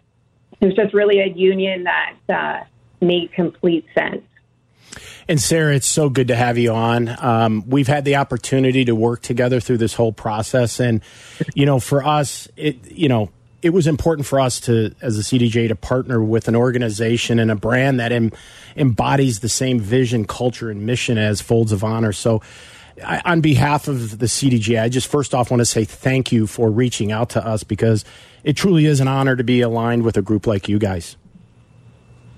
it 0.61 0.67
was 0.67 0.75
just 0.75 0.95
really 0.95 1.21
a 1.21 1.27
union 1.27 1.85
that 1.85 2.17
uh, 2.29 2.65
made 3.01 3.33
complete 3.33 3.87
sense. 3.97 4.23
And 5.29 5.41
Sara, 5.41 5.75
it's 5.75 5.87
so 5.87 6.09
good 6.09 6.29
to 6.29 6.37
have 6.37 6.59
you 6.59 6.73
on. 6.73 7.09
Um, 7.19 7.65
we've 7.67 7.89
had 7.89 8.05
the 8.05 8.17
opportunity 8.17 8.85
to 8.85 8.95
work 8.95 9.23
together 9.23 9.61
through 9.61 9.79
this 9.79 9.95
whole 9.95 10.13
process, 10.13 10.81
and 10.81 11.03
you 11.55 11.65
know, 11.65 11.81
for 11.81 12.05
us, 12.05 12.49
it 12.57 12.91
you 12.91 13.09
know, 13.09 13.31
it 13.63 13.71
was 13.71 13.87
important 13.87 14.27
for 14.27 14.39
us 14.39 14.61
to, 14.61 14.95
as 15.01 15.19
a 15.19 15.23
CDJ, 15.23 15.69
to 15.69 15.77
partner 15.77 16.23
with 16.23 16.49
an 16.49 16.57
organization 16.57 17.39
and 17.39 17.51
a 17.51 17.57
brand 17.57 18.01
that 18.01 18.13
em- 18.13 18.33
embodies 18.77 19.41
the 19.41 19.49
same 19.49 19.81
vision, 19.81 20.27
culture, 20.27 20.71
and 20.71 20.85
mission 20.85 21.17
as 21.17 21.41
Folds 21.41 21.73
of 21.73 21.85
Honor. 21.85 22.13
So. 22.13 22.43
I, 23.05 23.21
on 23.25 23.41
behalf 23.41 23.89
of 23.89 24.21
the 24.21 24.27
CDJ, 24.27 24.81
I 24.81 24.89
just 24.89 25.09
first 25.09 25.35
off 25.35 25.51
want 25.51 25.61
to 25.61 25.65
say 25.65 25.85
thank 25.85 26.31
you 26.31 26.47
for 26.47 26.71
reaching 26.71 27.11
out 27.11 27.31
to 27.31 27.45
us 27.45 27.65
because 27.65 28.05
it 28.45 28.57
truly 28.57 28.87
is 28.87 29.01
an 29.01 29.09
honor 29.09 29.35
to 29.35 29.43
be 29.43 29.63
aligned 29.63 30.05
with 30.05 30.17
a 30.17 30.23
group 30.23 30.47
like 30.47 30.69
you 30.69 30.79
guys. 30.79 31.17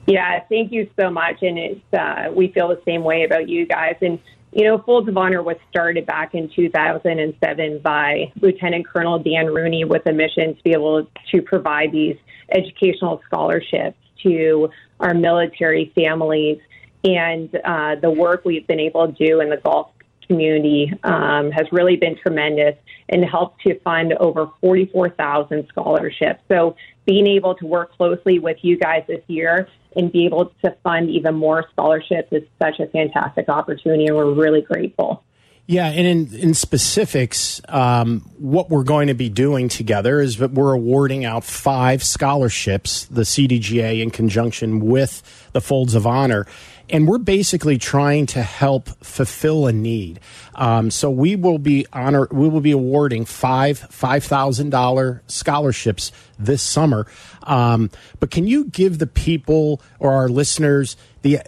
Yeah, 0.07 0.41
thank 0.49 0.73
you 0.73 0.89
so 0.99 1.11
much. 1.11 1.43
And 1.43 1.59
it's 1.59 1.93
uh, 1.93 2.31
we 2.33 2.49
feel 2.53 2.69
the 2.69 2.81
same 2.85 3.03
way 3.03 3.25
about 3.25 3.49
you 3.49 3.67
guys. 3.67 3.97
And 4.01 4.19
you 4.53 4.65
know, 4.65 4.79
Folds 4.79 5.09
of 5.09 5.17
Honor 5.17 5.43
was 5.43 5.57
started 5.69 6.07
back 6.07 6.35
in 6.35 6.49
2007 6.55 7.81
by 7.81 8.33
Lieutenant 8.41 8.87
Colonel 8.87 9.19
Dan 9.19 9.47
Rooney 9.47 9.85
with 9.85 10.07
a 10.07 10.13
mission 10.13 10.57
to 10.57 10.63
be 10.63 10.71
able 10.71 11.07
to 11.33 11.43
provide 11.43 11.93
these 11.93 12.17
educational 12.51 13.21
scholarships 13.27 13.99
to 14.23 14.71
our 15.01 15.13
military 15.13 15.93
families. 15.95 16.59
And 17.05 17.55
uh, 17.65 17.97
the 17.97 18.11
work 18.11 18.45
we've 18.45 18.67
been 18.67 18.81
able 18.81 19.13
to 19.13 19.13
do 19.13 19.41
in 19.41 19.51
the 19.51 19.59
golf 19.59 19.91
community 20.27 20.93
um, 21.05 21.51
has 21.51 21.67
really 21.71 21.97
been 21.97 22.17
tremendous 22.17 22.77
and 23.09 23.25
helped 23.25 23.61
to 23.63 23.79
fund 23.81 24.15
over 24.15 24.51
44,000 24.61 25.67
scholarships. 25.69 26.41
So 26.49 26.77
being 27.05 27.27
able 27.27 27.55
to 27.57 27.67
work 27.67 27.97
closely 27.97 28.39
with 28.39 28.57
you 28.63 28.77
guys 28.77 29.05
this 29.07 29.23
year 29.29 29.69
and 29.97 30.13
be 30.13 30.27
able 30.27 30.53
to 30.63 30.77
fund 30.83 31.11
even 31.11 31.35
more 31.35 31.65
scholarships 31.73 32.29
is 32.33 32.45
such 32.63 32.79
a 32.81 32.87
fantastic 32.87 33.49
opportunity, 33.49 34.07
and 34.07 34.17
we're 34.17 34.33
really 34.33 34.61
grateful. 34.61 35.25
Yeah, 35.69 35.89
and 35.89 36.07
in, 36.07 36.41
in 36.41 36.55
specifics, 36.55 37.61
um, 37.69 38.21
what 38.39 38.71
we're 38.71 38.85
going 38.85 39.09
to 39.09 39.15
be 39.15 39.29
doing 39.29 39.69
together 39.69 40.21
is 40.21 40.37
that 40.37 40.53
we're 40.53 40.73
awarding 40.73 41.25
out 41.25 41.43
five 41.43 42.05
scholarships, 42.05 43.07
the 43.07 43.23
CDGA 43.23 44.01
in 44.01 44.11
conjunction 44.11 44.79
with 44.79 45.49
the 45.53 45.61
Folds 45.61 45.97
of 45.97 46.07
Honor. 46.07 46.47
And 46.89 47.09
we're 47.09 47.19
basically 47.19 47.79
trying 47.79 48.27
to 48.27 48.43
help 48.43 48.89
fulfill 49.05 49.67
a 49.67 49.73
need. 49.73 50.21
Um, 50.55 50.91
so 50.91 51.11
we 51.11 51.37
will 51.37 51.59
be 51.59 51.87
honor 51.93 52.29
we 52.31 52.49
will 52.49 52.61
be 52.61 52.73
awarding 52.73 53.25
five 53.25 53.79
five 53.79 54.25
thousand 54.25 54.71
dollar 54.71 55.23
scholarships 55.27 56.13
this 56.39 56.63
summer. 56.63 57.07
Um, 57.43 57.91
but 58.21 58.31
can 58.31 58.47
you 58.47 58.67
give 58.67 58.99
the 58.99 59.07
people 59.07 59.81
or 59.99 60.13
our 60.13 60.29
listeners 60.29 60.97
the 61.23 61.41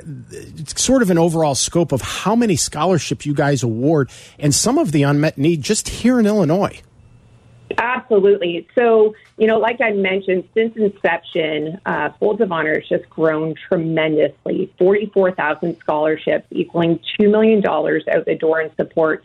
sort 0.76 1.02
of 1.02 1.10
an 1.10 1.18
overall 1.18 1.54
scope 1.54 1.92
of 1.92 2.00
how 2.00 2.34
many 2.34 2.56
scholarships 2.56 3.26
you 3.26 3.34
guys 3.34 3.62
award 3.62 4.10
and 4.38 4.54
some 4.54 4.78
of 4.78 4.92
the 4.92 5.02
unmet 5.02 5.38
need 5.38 5.62
just 5.62 5.88
here 5.88 6.18
in 6.18 6.26
Illinois? 6.26 6.82
Absolutely. 7.76 8.66
So, 8.74 9.14
you 9.36 9.46
know, 9.46 9.58
like 9.58 9.80
I 9.80 9.92
mentioned, 9.92 10.48
since 10.54 10.76
inception, 10.76 11.80
uh, 11.84 12.10
Folds 12.18 12.40
of 12.40 12.50
Honor 12.50 12.74
has 12.74 12.88
just 12.88 13.08
grown 13.10 13.54
tremendously 13.54 14.72
44,000 14.78 15.76
scholarships, 15.78 16.46
equaling 16.50 17.00
$2 17.20 17.30
million 17.30 17.64
out 17.66 18.24
the 18.24 18.36
door 18.38 18.60
in 18.60 18.74
support 18.76 19.22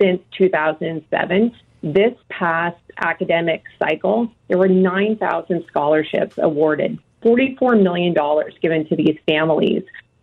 since 0.00 0.20
2007. 0.36 1.54
This 1.82 2.14
past 2.30 2.78
academic 2.98 3.62
cycle, 3.78 4.32
there 4.48 4.58
were 4.58 4.68
9,000 4.68 5.64
scholarships 5.68 6.38
awarded, 6.38 6.98
$44 7.22 7.82
million 7.82 8.14
given 8.60 8.86
to 8.88 8.96
these 8.96 9.18
families. 9.26 9.82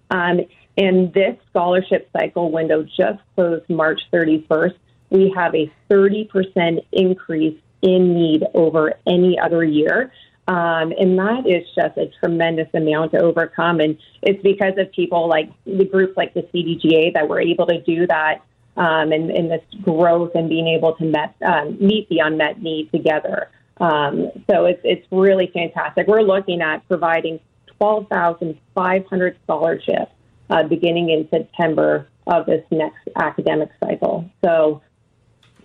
Um, 0.10 0.41
and 0.77 1.13
this 1.13 1.38
scholarship 1.49 2.10
cycle 2.12 2.51
window 2.51 2.84
just 2.84 3.19
closed 3.36 3.69
March 3.69 4.01
31st 4.12 4.75
we 5.12 5.32
have 5.36 5.54
a 5.54 5.71
30% 5.91 6.80
increase 6.91 7.60
in 7.82 8.13
need 8.13 8.43
over 8.54 8.93
any 9.06 9.38
other 9.38 9.63
year. 9.63 10.12
Um, 10.47 10.91
and 11.00 11.17
that 11.19 11.43
is 11.45 11.65
just 11.76 11.97
a 11.97 12.12
tremendous 12.19 12.67
amount 12.74 13.12
to 13.12 13.19
overcome. 13.19 13.80
And 13.80 13.97
it's 14.21 14.41
because 14.41 14.74
of 14.78 14.91
people 14.91 15.28
like 15.30 15.50
the 15.65 15.86
groups 15.86 16.17
like 16.17 16.34
the 16.34 16.41
CDGA 16.41 17.13
that 17.13 17.28
were 17.30 17.39
able 17.39 17.67
to 17.67 17.80
do 17.82 18.08
that 18.08 18.41
um, 18.76 19.12
and, 19.12 19.30
and, 19.30 19.52
this 19.52 19.62
growth 19.82 20.32
and 20.34 20.50
being 20.50 20.67
able 20.67 20.95
to 20.95 21.06
met, 21.06 21.36
um, 21.45 21.78
meet 21.80 22.08
the 22.10 22.19
unmet 22.19 22.62
need 22.62 22.89
together. 22.91 23.50
Um, 23.78 24.30
so 24.50 24.65
it's, 24.65 24.82
it's 24.84 25.06
really 25.12 25.52
fantastic. 25.54 26.08
We're 26.08 26.21
looking 26.21 26.62
at 26.62 26.88
providing 26.88 27.39
12,500 27.78 29.38
scholarships 29.43 30.12
uh, 30.50 30.63
beginning 30.63 31.10
in 31.10 31.28
September 31.30 32.08
of 32.28 32.45
this 32.45 32.63
next 32.71 33.08
academic 33.15 33.69
cycle. 33.84 34.30
So 34.43 34.82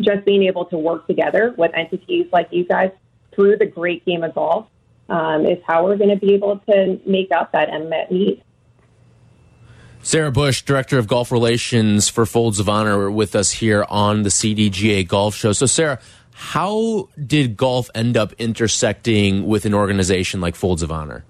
just 0.00 0.24
being 0.24 0.44
able 0.44 0.66
to 0.66 0.78
work 0.78 1.06
together 1.06 1.54
with 1.56 1.72
entities 1.74 2.26
like 2.32 2.48
you 2.50 2.64
guys 2.64 2.90
through 3.34 3.56
the 3.56 3.66
great 3.66 4.04
game 4.04 4.22
of 4.22 4.34
golf 4.34 4.66
um, 5.08 5.46
is 5.46 5.58
how 5.66 5.84
we're 5.84 5.96
going 5.96 6.10
to 6.10 6.16
be 6.16 6.34
able 6.34 6.58
to 6.70 7.00
make 7.06 7.30
up 7.30 7.52
that 7.52 7.68
unmet 7.68 8.10
need. 8.10 8.42
Sara 10.02 10.30
Bush, 10.30 10.62
Director 10.62 10.98
of 10.98 11.08
Golf 11.08 11.32
Relations 11.32 12.08
for 12.08 12.26
Folds 12.26 12.60
of 12.60 12.68
Honor, 12.68 13.10
with 13.10 13.34
us 13.34 13.50
here 13.50 13.84
on 13.88 14.22
the 14.22 14.28
CDGA 14.28 15.06
Golf 15.06 15.34
Show. 15.34 15.52
So, 15.52 15.66
Sara, 15.66 15.98
how 16.32 17.08
did 17.26 17.56
golf 17.56 17.90
end 17.94 18.16
up 18.16 18.32
intersecting 18.34 19.46
with 19.46 19.64
an 19.64 19.74
organization 19.74 20.40
like 20.40 20.54
Folds 20.54 20.82
of 20.82 20.92
Honor? 20.92 21.24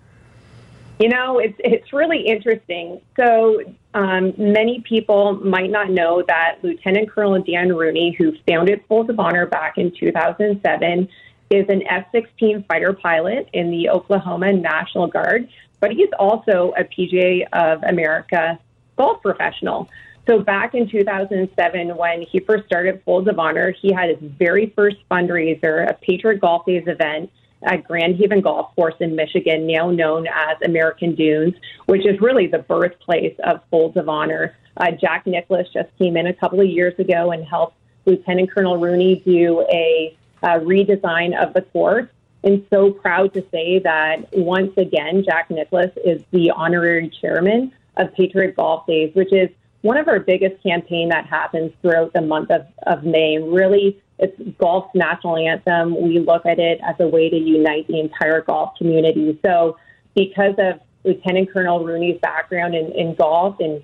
You 0.98 1.08
know, 1.08 1.38
it's 1.38 1.56
it's 1.58 1.92
really 1.92 2.26
interesting. 2.26 3.00
So 3.16 3.62
um, 3.96 4.34
many 4.36 4.82
people 4.82 5.36
might 5.42 5.70
not 5.70 5.88
know 5.88 6.22
that 6.28 6.58
Lieutenant 6.62 7.10
Colonel 7.10 7.42
Dan 7.42 7.74
Rooney, 7.74 8.14
who 8.18 8.34
founded 8.46 8.84
Folds 8.88 9.08
of 9.08 9.18
Honor 9.18 9.46
back 9.46 9.78
in 9.78 9.90
2007, 9.90 11.08
is 11.48 11.66
an 11.70 11.82
F-16 11.88 12.66
fighter 12.66 12.92
pilot 12.92 13.48
in 13.54 13.70
the 13.70 13.88
Oklahoma 13.88 14.52
National 14.52 15.06
Guard, 15.06 15.48
but 15.80 15.92
he's 15.92 16.10
also 16.18 16.74
a 16.76 16.84
PGA 16.84 17.46
of 17.54 17.82
America 17.84 18.58
golf 18.96 19.22
professional. 19.22 19.88
So 20.26 20.40
back 20.40 20.74
in 20.74 20.90
2007, 20.90 21.96
when 21.96 22.20
he 22.20 22.40
first 22.40 22.66
started 22.66 23.00
Folds 23.02 23.28
of 23.28 23.38
Honor, 23.38 23.70
he 23.70 23.94
had 23.94 24.10
his 24.10 24.18
very 24.20 24.74
first 24.76 24.98
fundraiser, 25.10 25.88
a 25.88 25.94
Patriot 25.94 26.42
Golf 26.42 26.66
Days 26.66 26.84
event 26.86 27.30
at 27.66 27.84
Grand 27.84 28.16
Haven 28.16 28.40
Golf 28.40 28.74
Course 28.74 28.94
in 29.00 29.16
Michigan, 29.16 29.66
now 29.66 29.90
known 29.90 30.26
as 30.26 30.56
American 30.64 31.14
Dunes, 31.14 31.54
which 31.86 32.06
is 32.06 32.20
really 32.20 32.46
the 32.46 32.60
birthplace 32.60 33.36
of 33.44 33.60
Folds 33.70 33.96
of 33.96 34.08
Honor. 34.08 34.56
Uh, 34.76 34.92
Jack 34.92 35.26
Nicklaus 35.26 35.66
just 35.72 35.88
came 35.98 36.16
in 36.16 36.26
a 36.26 36.32
couple 36.32 36.60
of 36.60 36.66
years 36.66 36.98
ago 36.98 37.32
and 37.32 37.44
helped 37.44 37.76
Lieutenant 38.04 38.50
Colonel 38.50 38.78
Rooney 38.78 39.16
do 39.16 39.66
a, 39.70 40.16
redesign 40.42 41.36
of 41.36 41.52
the 41.54 41.62
course. 41.62 42.08
And 42.44 42.64
so 42.70 42.92
proud 42.92 43.34
to 43.34 43.44
say 43.50 43.80
that 43.80 44.28
once 44.32 44.72
again, 44.76 45.24
Jack 45.24 45.50
Nicklaus 45.50 45.90
is 46.04 46.22
the 46.30 46.52
honorary 46.52 47.10
chairman 47.20 47.72
of 47.96 48.14
Patriot 48.14 48.54
Golf 48.54 48.86
Days, 48.86 49.12
which 49.14 49.32
is 49.32 49.48
one 49.82 49.96
of 49.96 50.06
our 50.06 50.20
biggest 50.20 50.62
campaign 50.62 51.08
that 51.08 51.26
happens 51.26 51.72
throughout 51.82 52.12
the 52.12 52.20
month 52.20 52.52
of, 52.52 52.64
of 52.86 53.02
May. 53.02 53.38
Really 53.38 54.00
it's 54.18 54.56
golf's 54.58 54.94
national 54.94 55.36
anthem. 55.36 56.00
We 56.00 56.18
look 56.18 56.46
at 56.46 56.58
it 56.58 56.80
as 56.86 56.96
a 57.00 57.06
way 57.06 57.28
to 57.28 57.36
unite 57.36 57.86
the 57.86 58.00
entire 58.00 58.40
golf 58.40 58.76
community. 58.78 59.38
So, 59.44 59.76
because 60.14 60.54
of 60.58 60.80
Lieutenant 61.04 61.52
Colonel 61.52 61.84
Rooney's 61.84 62.18
background 62.20 62.74
in, 62.74 62.90
in 62.92 63.14
golf 63.14 63.56
and 63.60 63.82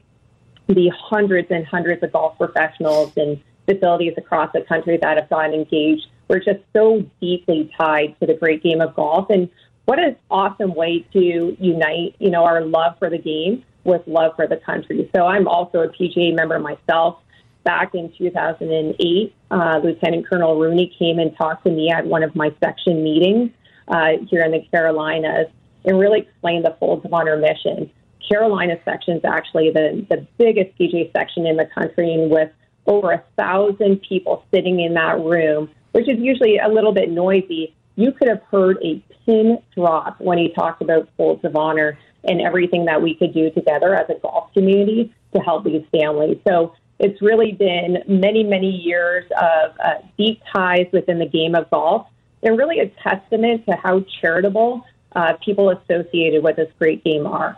the 0.68 0.90
hundreds 0.95 1.49
and 1.51 1.66
hundreds 1.66 2.03
of 2.03 2.12
golf 2.12 2.38
professionals 2.38 3.12
and 3.16 3.40
facilities 3.66 4.14
across 4.16 4.51
the 4.55 4.62
country 4.62 4.99
that 5.03 5.18
have 5.18 5.29
gotten 5.29 5.53
engaged, 5.53 6.07
we're 6.29 6.40
just 6.40 6.61
so 6.73 7.05
deeply 7.21 7.71
tied 7.79 8.18
to 8.21 8.27
the 8.27 8.35
great 8.35 8.62
game 8.62 8.81
of 8.81 8.95
golf. 8.95 9.29
And 9.29 9.51
what 9.85 9.99
an 9.99 10.16
awesome 10.31 10.75
way 10.75 11.01
to 11.12 11.57
unite, 11.61 12.16
you 12.18 12.31
know, 12.31 12.45
our 12.45 12.64
love 12.64 12.99
for 12.99 13.11
the 13.11 13.18
game 13.18 13.64
with 13.85 14.03
love 14.07 14.33
for 14.37 14.47
the 14.47 14.57
country. 14.57 15.11
So 15.14 15.27
I'm 15.27 15.47
also 15.47 15.81
a 15.81 15.88
PGA 15.88 16.35
member 16.35 16.59
myself 16.59 17.18
back 17.64 17.94
in 17.94 18.12
2008, 18.16 19.35
uh, 19.51 19.81
Lieutenant 19.83 20.29
Colonel 20.29 20.59
Rooney 20.59 20.94
came 20.98 21.18
and 21.18 21.37
talked 21.37 21.64
to 21.64 21.70
me 21.70 21.90
at 21.90 22.07
one 22.07 22.22
of 22.22 22.35
my 22.35 22.55
section 22.62 23.03
meetings 23.03 23.51
uh, 23.88 24.12
here 24.29 24.42
in 24.42 24.53
the 24.53 24.66
Carolinas 24.70 25.48
and 25.85 25.98
really 25.98 26.20
explained 26.20 26.64
the 26.64 26.77
Folds 26.79 27.05
of 27.05 27.12
Honor 27.12 27.37
mission. 27.37 27.90
Carolina 28.29 28.77
section 28.85 29.16
is 29.16 29.25
actually 29.25 29.70
the, 29.70 30.07
the 30.09 30.27
biggest 30.38 30.77
PGA 30.79 31.12
section 31.12 31.46
in 31.46 31.57
the 31.57 31.66
country, 31.66 32.12
and 32.14 32.31
with 32.31 32.51
over 32.87 33.12
a 33.12 33.22
thousand 33.37 34.03
people 34.09 34.44
sitting 34.53 34.81
in 34.81 34.94
that 34.94 35.18
room, 35.20 35.70
which 35.92 36.09
is 36.09 36.18
usually 36.18 36.59
a 36.59 36.68
little 36.68 36.92
bit 36.92 37.11
noisy, 37.11 37.75
you 37.96 38.12
could 38.12 38.29
have 38.29 38.42
heard 38.51 38.79
a 38.83 39.03
pin 39.27 39.59
drop 39.75 40.20
when 40.20 40.38
he 40.38 40.53
talked 40.55 40.83
about 40.83 41.09
Folds 41.16 41.44
of 41.44 41.57
Honor 41.57 41.98
and 42.25 42.40
everything 42.40 42.85
that 42.87 43.03
we 43.03 43.14
could 43.14 43.35
do 43.35 43.51
together 43.51 43.94
as 43.94 44.09
a 44.09 44.18
golf 44.20 44.53
community 44.55 45.12
to 45.35 45.40
help 45.40 45.64
these 45.64 45.85
families. 45.90 46.38
So 46.46 46.75
it's 46.98 47.20
really 47.20 47.52
been 47.52 47.98
many, 48.07 48.44
many 48.44 48.70
years 48.70 49.24
of 49.33 49.72
uh, 49.83 49.94
deep 50.16 50.40
ties 50.52 50.87
within 50.92 51.18
the 51.18 51.26
game 51.26 51.55
of 51.55 51.68
golf 51.70 52.07
and 52.42 52.59
really 52.59 52.81
a 52.81 52.88
testament 52.88 53.64
to 53.66 53.72
how 53.72 54.05
charitable 54.20 54.85
uh, 55.14 55.35
people 55.44 55.70
associated 55.70 56.42
with 56.42 56.57
this 56.57 56.70
great 56.78 57.05
game 57.05 57.26
are. 57.26 57.57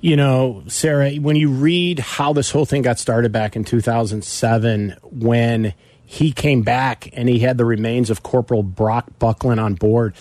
You 0.00 0.16
know, 0.16 0.62
Sara, 0.68 1.14
when 1.14 1.36
you 1.36 1.50
read 1.50 1.98
how 1.98 2.32
this 2.32 2.50
whole 2.50 2.64
thing 2.64 2.82
got 2.82 2.98
started 2.98 3.32
back 3.32 3.56
in 3.56 3.64
2007, 3.64 4.96
when 5.02 5.74
he 6.04 6.32
came 6.32 6.62
back 6.62 7.10
and 7.12 7.28
he 7.28 7.40
had 7.40 7.58
the 7.58 7.64
remains 7.64 8.08
of 8.08 8.22
Corporal 8.22 8.62
Brock 8.62 9.06
Bucklin 9.18 9.58
on 9.58 9.74
board, 9.74 10.14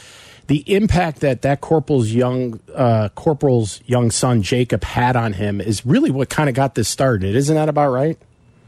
the 0.48 0.64
impact 0.74 1.20
that 1.20 1.42
that 1.42 1.62
corporal's 1.62 2.12
young 2.12 2.60
uh, 2.74 3.10
corporal's 3.10 3.82
young 3.86 4.12
son 4.12 4.42
Jacob 4.42 4.84
had 4.84 5.16
on 5.16 5.34
him 5.34 5.62
is 5.62 5.86
really 5.86 6.10
what 6.10 6.30
kind 6.30 6.50
of 6.50 6.56
got 6.56 6.76
this 6.76 6.88
started. 6.88 7.36
Isn't 7.36 7.56
that 7.56 7.70
about 7.70 7.92
right? 7.92 8.18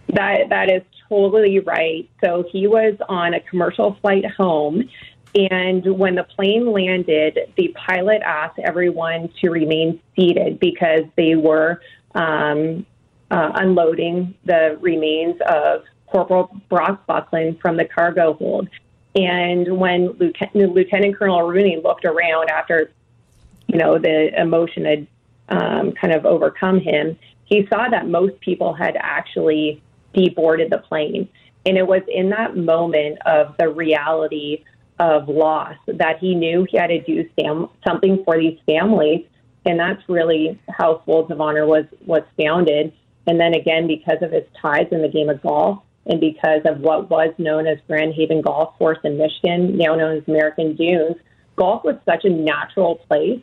That 0.09 0.49
that 0.49 0.69
is 0.71 0.83
totally 1.07 1.59
right. 1.59 2.09
So 2.23 2.45
he 2.51 2.67
was 2.67 2.95
on 3.07 3.33
a 3.33 3.39
commercial 3.39 3.97
flight 4.01 4.25
home. 4.37 4.89
And 5.35 5.85
when 5.97 6.15
the 6.15 6.23
plane 6.23 6.71
landed, 6.71 7.37
the 7.55 7.75
pilot 7.87 8.21
asked 8.25 8.59
everyone 8.59 9.31
to 9.41 9.49
remain 9.49 9.99
seated 10.15 10.59
because 10.59 11.03
they 11.15 11.35
were 11.35 11.81
um, 12.15 12.85
uh, 13.29 13.51
unloading 13.55 14.33
the 14.45 14.77
remains 14.81 15.39
of 15.47 15.83
Corporal 16.07 16.55
Brock 16.67 17.05
Bucklin 17.05 17.57
from 17.61 17.77
the 17.77 17.85
cargo 17.85 18.33
hold. 18.33 18.69
And 19.19 19.77
when 19.77 20.11
Lieutenant, 20.13 20.73
Lieutenant 20.73 21.17
Colonel 21.17 21.43
Rooney 21.43 21.81
looked 21.83 22.05
around 22.05 22.49
after, 22.49 22.89
you 23.67 23.77
know, 23.77 23.97
the 23.97 24.29
emotion 24.39 24.85
had 24.85 25.07
um, 25.49 25.91
kind 25.91 26.13
of 26.13 26.25
overcome 26.25 26.79
him, 26.79 27.17
he 27.43 27.67
saw 27.67 27.89
that 27.89 28.07
most 28.07 28.39
people 28.39 28.73
had 28.73 28.95
actually 28.97 29.81
deboarded 30.15 30.69
the 30.69 30.77
plane. 30.77 31.27
And 31.65 31.77
it 31.77 31.85
was 31.85 32.01
in 32.07 32.29
that 32.29 32.55
moment 32.55 33.17
of 33.25 33.55
the 33.57 33.67
reality 33.67 34.63
of 34.99 35.27
loss 35.27 35.75
that 35.87 36.19
he 36.19 36.33
knew 36.33 36.65
he 36.69 36.77
had 36.77 36.87
to 36.87 37.01
do 37.01 37.27
something 37.85 38.23
for 38.23 38.37
these 38.37 38.57
families. 38.65 39.25
And 39.65 39.79
that's 39.79 40.01
really 40.07 40.59
how 40.69 41.01
Folds 41.05 41.29
of 41.29 41.41
Honor 41.41 41.65
was, 41.65 41.85
was 42.05 42.23
founded. 42.37 42.93
And 43.27 43.37
then 43.37 43.53
again, 43.53 43.85
because 43.85 44.21
of 44.21 44.31
his 44.31 44.45
ties 44.61 44.87
in 44.91 45.01
the 45.01 45.09
game 45.09 45.29
of 45.29 45.41
golf, 45.41 45.83
and 46.09 46.19
because 46.19 46.61
of 46.65 46.79
what 46.79 47.09
was 47.09 47.33
known 47.37 47.67
as 47.67 47.77
Grand 47.87 48.13
Haven 48.15 48.41
Golf 48.41 48.75
Course 48.77 48.97
in 49.03 49.17
Michigan, 49.17 49.77
now 49.77 49.95
known 49.95 50.17
as 50.17 50.23
American 50.27 50.75
Dunes, 50.75 51.15
golf 51.55 51.83
was 51.83 51.95
such 52.03 52.25
a 52.25 52.29
natural 52.29 52.95
place 52.95 53.39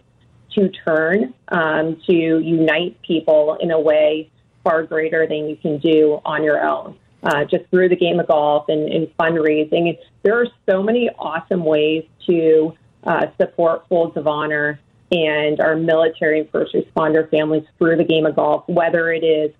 to 0.54 0.68
turn 0.68 1.32
um, 1.48 2.00
to 2.06 2.12
unite 2.12 3.00
people 3.02 3.56
in 3.60 3.70
a 3.70 3.80
way 3.80 4.30
far 4.64 4.82
greater 4.82 5.26
than 5.26 5.48
you 5.48 5.56
can 5.56 5.78
do 5.78 6.20
on 6.24 6.42
your 6.42 6.62
own. 6.66 6.98
Uh, 7.22 7.44
just 7.44 7.64
through 7.70 7.88
the 7.88 7.96
game 7.96 8.20
of 8.20 8.28
golf 8.28 8.68
and, 8.68 8.88
and 8.92 9.08
fundraising. 9.16 9.96
There 10.22 10.38
are 10.38 10.46
so 10.68 10.80
many 10.80 11.08
awesome 11.18 11.64
ways 11.64 12.04
to 12.26 12.72
uh, 13.04 13.26
support 13.40 13.88
Folds 13.88 14.16
of 14.16 14.28
Honor 14.28 14.78
and 15.10 15.58
our 15.60 15.74
military 15.74 16.40
and 16.40 16.50
first 16.50 16.74
responder 16.74 17.28
families 17.28 17.64
through 17.78 17.96
the 17.96 18.04
game 18.04 18.26
of 18.26 18.36
golf, 18.36 18.64
whether 18.68 19.10
it 19.12 19.24
is 19.24 19.50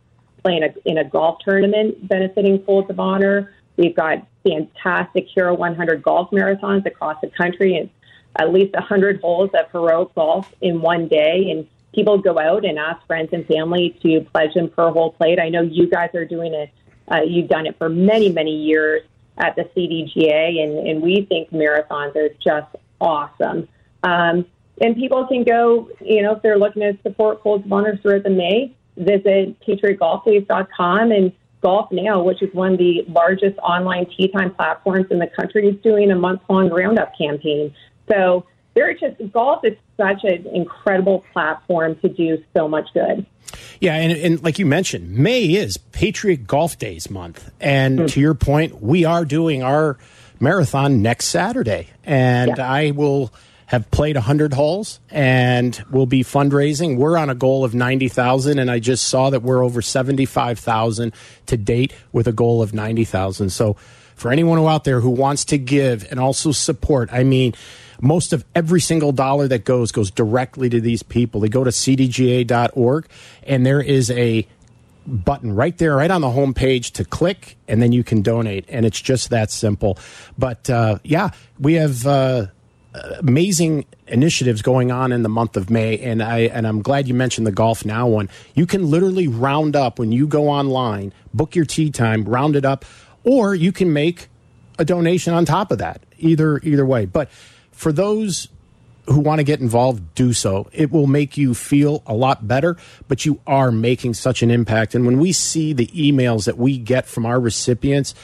playing 0.47 0.63
a, 0.63 0.73
in 0.89 0.99
a 0.99 1.05
golf 1.05 1.41
tournament 1.41 2.07
benefiting 2.07 2.63
Folds 2.63 2.89
of 2.89 3.01
Honor. 3.01 3.53
We've 3.77 3.97
got 3.97 4.25
fantastic 4.45 5.27
Hero 5.27 5.55
100 5.55 6.05
golf 6.05 6.31
marathons 6.31 6.87
across 6.87 7.21
the 7.21 7.29
country 7.31 7.77
and 7.77 7.91
at 8.37 8.53
least 8.53 8.73
100 8.75 9.21
holes 9.21 9.51
of 9.55 9.69
heroic 9.73 10.15
golf 10.15 10.55
in 10.61 10.81
one 10.81 11.09
day. 11.09 11.51
And 11.51 11.67
people 11.93 12.19
go 12.19 12.39
out 12.39 12.65
and 12.65 12.79
ask 12.79 13.05
friends 13.09 13.31
and 13.33 13.45
family 13.47 13.99
to 14.03 14.21
pledge 14.33 14.55
them 14.55 14.69
per 14.69 14.89
hole 14.93 15.11
played. 15.15 15.41
I 15.41 15.49
know 15.49 15.63
you 15.63 15.91
guys 15.91 16.15
are 16.15 16.25
doing 16.25 16.55
it. 16.55 16.71
Uh, 17.11 17.23
you've 17.27 17.49
done 17.49 17.67
it 17.67 17.77
for 17.77 17.89
many, 17.89 18.29
many 18.31 18.55
years 18.55 19.03
at 19.39 19.57
the 19.57 19.65
CDGA, 19.77 20.63
and, 20.63 20.87
and 20.87 21.03
we 21.03 21.25
think 21.25 21.51
marathons 21.51 22.15
are 22.15 22.29
just 22.41 22.69
awesome. 23.01 23.69
Um, 24.05 24.47
and 24.81 24.95
people 24.95 25.27
can 25.27 25.43
go, 25.43 25.91
you 26.01 26.23
know, 26.23 26.37
if 26.37 26.43
they're 26.43 26.59
looking 26.59 26.83
to 26.83 26.97
support 27.03 27.43
Folds 27.43 27.67
of 27.67 27.73
Honor 27.73 27.97
throughout 27.97 28.23
the 28.23 28.31
May, 28.31 28.77
visit 28.97 29.59
patriotgolfdays.com 29.61 31.13
and 31.13 31.33
Golf 31.63 31.91
Now, 31.91 32.23
which 32.23 32.43
is 32.43 32.53
one 32.55 32.75
of 32.75 32.79
the 32.79 33.05
largest 33.09 33.59
online 33.59 34.07
tee 34.17 34.29
time 34.29 34.55
platforms 34.55 35.07
in 35.11 35.19
the 35.19 35.27
country, 35.27 35.69
is 35.69 35.77
doing 35.83 36.11
a 36.11 36.17
month 36.17 36.43
long 36.49 36.71
roundup 36.71 37.13
campaign. 37.19 37.75
So 38.09 38.47
there 38.75 38.89
are 38.89 38.95
just 38.95 39.17
golf 39.33 39.65
is 39.65 39.77
such 39.97 40.23
an 40.25 40.47
incredible 40.47 41.25
platform 41.33 41.97
to 42.03 42.09
do 42.09 42.43
so 42.57 42.69
much 42.69 42.89
good. 42.95 43.27
Yeah, 43.81 43.95
and, 43.95 44.13
and 44.13 44.45
like 44.45 44.59
you 44.59 44.67
mentioned, 44.67 45.11
May 45.11 45.45
is 45.45 45.77
Patriot 45.77 46.47
Golf 46.47 46.79
Days 46.79 47.11
month, 47.11 47.51
and 47.61 48.01
mm. 48.01 48.13
to 48.13 48.21
your 48.21 48.35
point, 48.35 48.83
we 48.83 49.05
are 49.05 49.25
doing 49.25 49.63
our 49.63 49.99
marathon 50.41 51.03
next 51.03 51.27
Saturday, 51.27 51.89
and 52.05 52.57
yeah. 52.57 52.71
I 52.71 52.91
will 52.91 53.33
have 53.67 53.91
played 53.91 54.17
100 54.17 54.55
holes 54.55 55.01
and 55.11 55.85
we'll 55.91 56.07
be 56.07 56.23
fundraising. 56.23 56.97
We're 56.97 57.17
on 57.17 57.31
a 57.31 57.35
goal 57.35 57.64
of 57.64 57.75
90,000 57.75 58.59
and 58.59 58.71
I 58.71 58.79
just 58.79 59.09
saw 59.09 59.31
that 59.31 59.43
we're 59.43 59.64
over 59.64 59.83
75,000 59.83 61.12
to 61.47 61.57
date 61.57 61.93
with 62.12 62.29
a 62.29 62.33
goal 62.33 62.62
of 62.62 62.73
90,000. 62.73 63.51
So 63.51 63.75
for 64.14 64.31
anyone 64.31 64.59
out 64.61 64.85
there 64.85 65.01
who 65.01 65.11
wants 65.11 65.45
to 65.47 65.59
give 65.59 66.07
and 66.11 66.21
also 66.21 66.53
support, 66.53 67.12
I 67.12 67.25
mean, 67.25 67.55
most 68.01 68.33
of 68.33 68.45
every 68.55 68.81
single 68.81 69.12
dollar 69.12 69.49
that 69.49 69.64
goes 69.64 69.91
goes 69.91 70.11
directly 70.11 70.69
to 70.69 70.81
these 70.81 71.03
people. 71.03 71.41
They 71.41 71.49
go 71.49 71.64
to 71.64 71.71
cdga.org 71.71 73.09
and 73.43 73.67
there 73.67 73.81
is 73.81 74.11
a 74.11 74.47
button 75.07 75.55
right 75.55 75.77
there, 75.79 75.97
right 75.97 76.11
on 76.11 76.21
the 76.21 76.31
home 76.31 76.53
page 76.53 76.93
to 76.93 77.05
click, 77.05 77.57
and 77.69 77.81
then 77.81 77.93
you 77.93 78.05
can 78.05 78.23
donate. 78.23 78.64
And 78.69 78.85
it's 78.85 79.01
just 79.01 79.31
that 79.31 79.51
simple. 79.51 79.99
But 80.39 80.69
uh, 80.71 80.99
yeah, 81.05 81.31
we 81.59 81.75
have. 81.75 82.07
Uh, 82.07 82.47
amazing 83.19 83.87
initiatives 84.07 84.63
going 84.63 84.91
on 84.91 85.13
in 85.13 85.23
the 85.23 85.29
month 85.29 85.57
of 85.57 85.71
May, 85.71 85.99
and 85.99 86.23
I 86.23 86.41
and 86.41 86.67
I'm 86.67 86.83
glad 86.83 87.09
you 87.09 87.15
mentioned 87.15 87.47
the 87.47 87.53
Golf 87.53 87.85
Now 87.85 88.07
one. 88.07 88.29
You 88.55 88.67
can 88.67 88.91
literally 88.91 89.29
round 89.29 89.77
up 89.77 89.99
when 89.99 90.13
you 90.13 90.27
go 90.27 90.49
online, 90.49 91.13
book 91.35 91.55
your 91.55 91.65
tee 91.65 91.91
time, 91.91 92.25
round 92.25 92.57
it 92.57 92.65
up, 92.65 92.85
or 93.25 93.55
you 93.55 93.73
can 93.73 93.93
make 93.93 94.29
a 94.79 94.85
donation 94.85 95.35
on 95.35 95.45
top 95.45 95.71
of 95.71 95.79
that. 95.79 96.01
Either 96.19 96.59
either 96.63 96.87
way, 96.87 97.07
but 97.07 97.31
for 97.73 97.93
those 97.93 98.49
who 99.07 99.21
want 99.21 99.39
to 99.39 99.45
get 99.45 99.61
involved, 99.61 100.15
do 100.15 100.33
so. 100.33 100.69
It 100.73 100.91
will 100.91 101.07
make 101.07 101.37
you 101.37 101.55
feel 101.55 102.03
a 102.07 102.15
lot 102.15 102.49
better, 102.49 102.77
but 103.07 103.25
you 103.25 103.41
are 103.47 103.71
making 103.71 104.15
such 104.15 104.43
an 104.43 104.51
impact. 104.51 104.95
And 104.95 105.07
when 105.07 105.19
we 105.19 105.33
see 105.33 105.73
the 105.73 105.87
emails 105.89 106.47
that 106.47 106.59
we 106.59 106.77
get 106.79 107.07
from 107.07 107.25
our 107.25 107.39
recipients, 107.39 108.15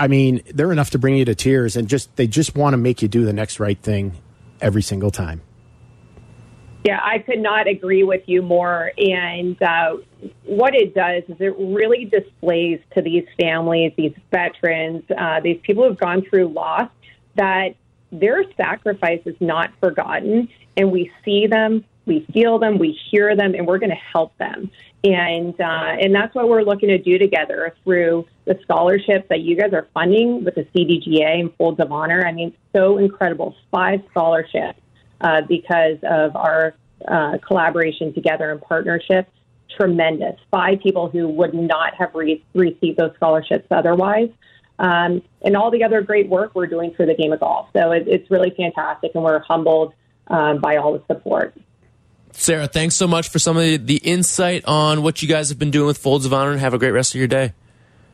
I 0.00 0.08
mean, 0.08 0.40
they're 0.54 0.72
enough 0.72 0.90
to 0.90 0.98
bring 0.98 1.16
you 1.16 1.26
to 1.26 1.34
tears 1.34 1.76
and 1.76 1.86
just 1.86 2.16
they 2.16 2.26
just 2.26 2.56
want 2.56 2.72
to 2.72 2.78
make 2.78 3.02
you 3.02 3.08
do 3.08 3.26
the 3.26 3.34
next 3.34 3.60
right 3.60 3.78
thing 3.78 4.14
every 4.58 4.80
single 4.80 5.10
time. 5.10 5.42
Yeah, 6.84 6.98
I 7.02 7.18
could 7.18 7.40
not 7.40 7.68
agree 7.68 8.02
with 8.02 8.22
you 8.26 8.40
more. 8.40 8.92
And 8.96 9.62
uh, 9.62 9.98
what 10.44 10.74
it 10.74 10.94
does 10.94 11.24
is 11.28 11.36
it 11.38 11.54
really 11.58 12.06
displays 12.06 12.80
to 12.94 13.02
these 13.02 13.26
families, 13.38 13.92
these 13.98 14.14
veterans, 14.30 15.04
uh, 15.16 15.40
these 15.40 15.60
people 15.62 15.86
who've 15.86 16.00
gone 16.00 16.22
through 16.22 16.48
loss, 16.48 16.88
that 17.34 17.74
their 18.10 18.42
sacrifice 18.56 19.20
is 19.26 19.36
not 19.38 19.70
forgotten, 19.80 20.48
and 20.78 20.90
we 20.90 21.12
see 21.26 21.46
them, 21.46 21.84
we 22.10 22.26
feel 22.32 22.58
them, 22.58 22.78
we 22.78 22.98
hear 23.10 23.36
them, 23.36 23.54
and 23.54 23.66
we're 23.66 23.78
going 23.78 23.90
to 23.90 24.04
help 24.12 24.36
them. 24.38 24.70
And 25.04 25.58
uh, 25.58 25.96
and 26.02 26.14
that's 26.14 26.34
what 26.34 26.48
we're 26.48 26.62
looking 26.62 26.88
to 26.88 26.98
do 26.98 27.16
together 27.16 27.74
through 27.84 28.26
the 28.44 28.58
scholarships 28.62 29.26
that 29.30 29.40
you 29.40 29.56
guys 29.56 29.72
are 29.72 29.88
funding 29.94 30.44
with 30.44 30.56
the 30.56 30.66
CDGA 30.74 31.40
and 31.40 31.54
Folds 31.56 31.80
of 31.80 31.90
Honor. 31.92 32.26
I 32.26 32.32
mean, 32.32 32.52
so 32.74 32.98
incredible, 32.98 33.54
five 33.70 34.00
scholarships 34.10 34.80
uh, 35.20 35.42
because 35.42 35.98
of 36.02 36.36
our 36.36 36.74
uh, 37.08 37.38
collaboration 37.38 38.12
together 38.12 38.50
and 38.50 38.60
partnership. 38.60 39.28
Tremendous. 39.76 40.36
Five 40.50 40.80
people 40.80 41.08
who 41.08 41.28
would 41.28 41.54
not 41.54 41.94
have 41.94 42.14
re- 42.14 42.44
received 42.54 42.98
those 42.98 43.12
scholarships 43.14 43.68
otherwise 43.70 44.28
um, 44.80 45.22
and 45.42 45.56
all 45.56 45.70
the 45.70 45.84
other 45.84 46.00
great 46.00 46.28
work 46.28 46.54
we're 46.54 46.66
doing 46.66 46.92
for 46.94 47.06
the 47.06 47.14
game 47.14 47.32
of 47.32 47.40
golf. 47.40 47.68
So 47.74 47.92
it, 47.92 48.08
it's 48.08 48.30
really 48.30 48.50
fantastic, 48.56 49.12
and 49.14 49.22
we're 49.22 49.38
humbled 49.40 49.92
um, 50.28 50.60
by 50.60 50.76
all 50.76 50.94
the 50.94 51.02
support. 51.06 51.54
Sara, 52.32 52.66
thanks 52.66 52.94
so 52.94 53.06
much 53.06 53.28
for 53.28 53.38
some 53.38 53.56
of 53.56 53.62
the, 53.62 53.76
the 53.76 53.96
insight 53.96 54.64
on 54.64 55.02
what 55.02 55.22
you 55.22 55.28
guys 55.28 55.48
have 55.48 55.58
been 55.58 55.70
doing 55.70 55.86
with 55.86 55.98
Folds 55.98 56.26
of 56.26 56.32
Honor, 56.32 56.52
and 56.52 56.60
have 56.60 56.74
a 56.74 56.78
great 56.78 56.92
rest 56.92 57.14
of 57.14 57.18
your 57.18 57.28
day. 57.28 57.52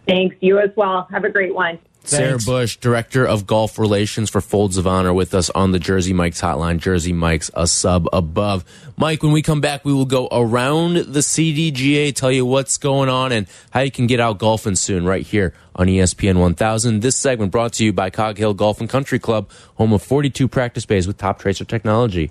Thanks. 0.06 0.36
You 0.40 0.58
as 0.58 0.70
well. 0.76 1.08
Have 1.10 1.24
a 1.24 1.30
great 1.30 1.54
one. 1.54 1.78
Sara 2.08 2.38
Bush, 2.38 2.76
Director 2.76 3.26
of 3.26 3.46
Golf 3.46 3.78
Relations 3.78 4.30
for 4.30 4.40
Folds 4.40 4.76
of 4.76 4.86
Honor, 4.86 5.12
with 5.12 5.34
us 5.34 5.50
on 5.50 5.72
the 5.72 5.80
Jersey 5.80 6.12
Mike's 6.12 6.40
hotline. 6.40 6.78
Jersey 6.78 7.12
Mike's 7.12 7.50
a 7.54 7.66
sub 7.66 8.08
above. 8.12 8.64
Mike, 8.96 9.22
when 9.22 9.32
we 9.32 9.42
come 9.42 9.60
back, 9.60 9.84
we 9.84 9.92
will 9.92 10.04
go 10.04 10.28
around 10.30 10.96
the 10.96 11.20
CDGA, 11.20 12.14
tell 12.14 12.30
you 12.30 12.46
what's 12.46 12.76
going 12.76 13.08
on 13.08 13.32
and 13.32 13.48
how 13.70 13.80
you 13.80 13.90
can 13.90 14.06
get 14.06 14.20
out 14.20 14.38
golfing 14.38 14.76
soon 14.76 15.04
right 15.04 15.26
here 15.26 15.52
on 15.74 15.88
ESPN 15.88 16.38
1000. 16.38 17.00
This 17.00 17.16
segment 17.16 17.50
brought 17.50 17.72
to 17.74 17.84
you 17.84 17.92
by 17.92 18.10
Cog 18.10 18.38
Hill 18.38 18.54
Golf 18.54 18.80
and 18.80 18.88
Country 18.88 19.18
Club, 19.18 19.50
home 19.74 19.92
of 19.92 20.02
42 20.02 20.46
practice 20.46 20.86
bays 20.86 21.08
with 21.08 21.18
Toptracer 21.18 21.66
technology. 21.66 22.30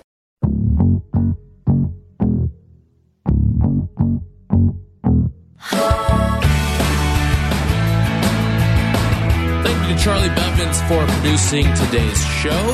For 10.91 11.07
producing 11.07 11.73
today's 11.75 12.21
show. 12.25 12.65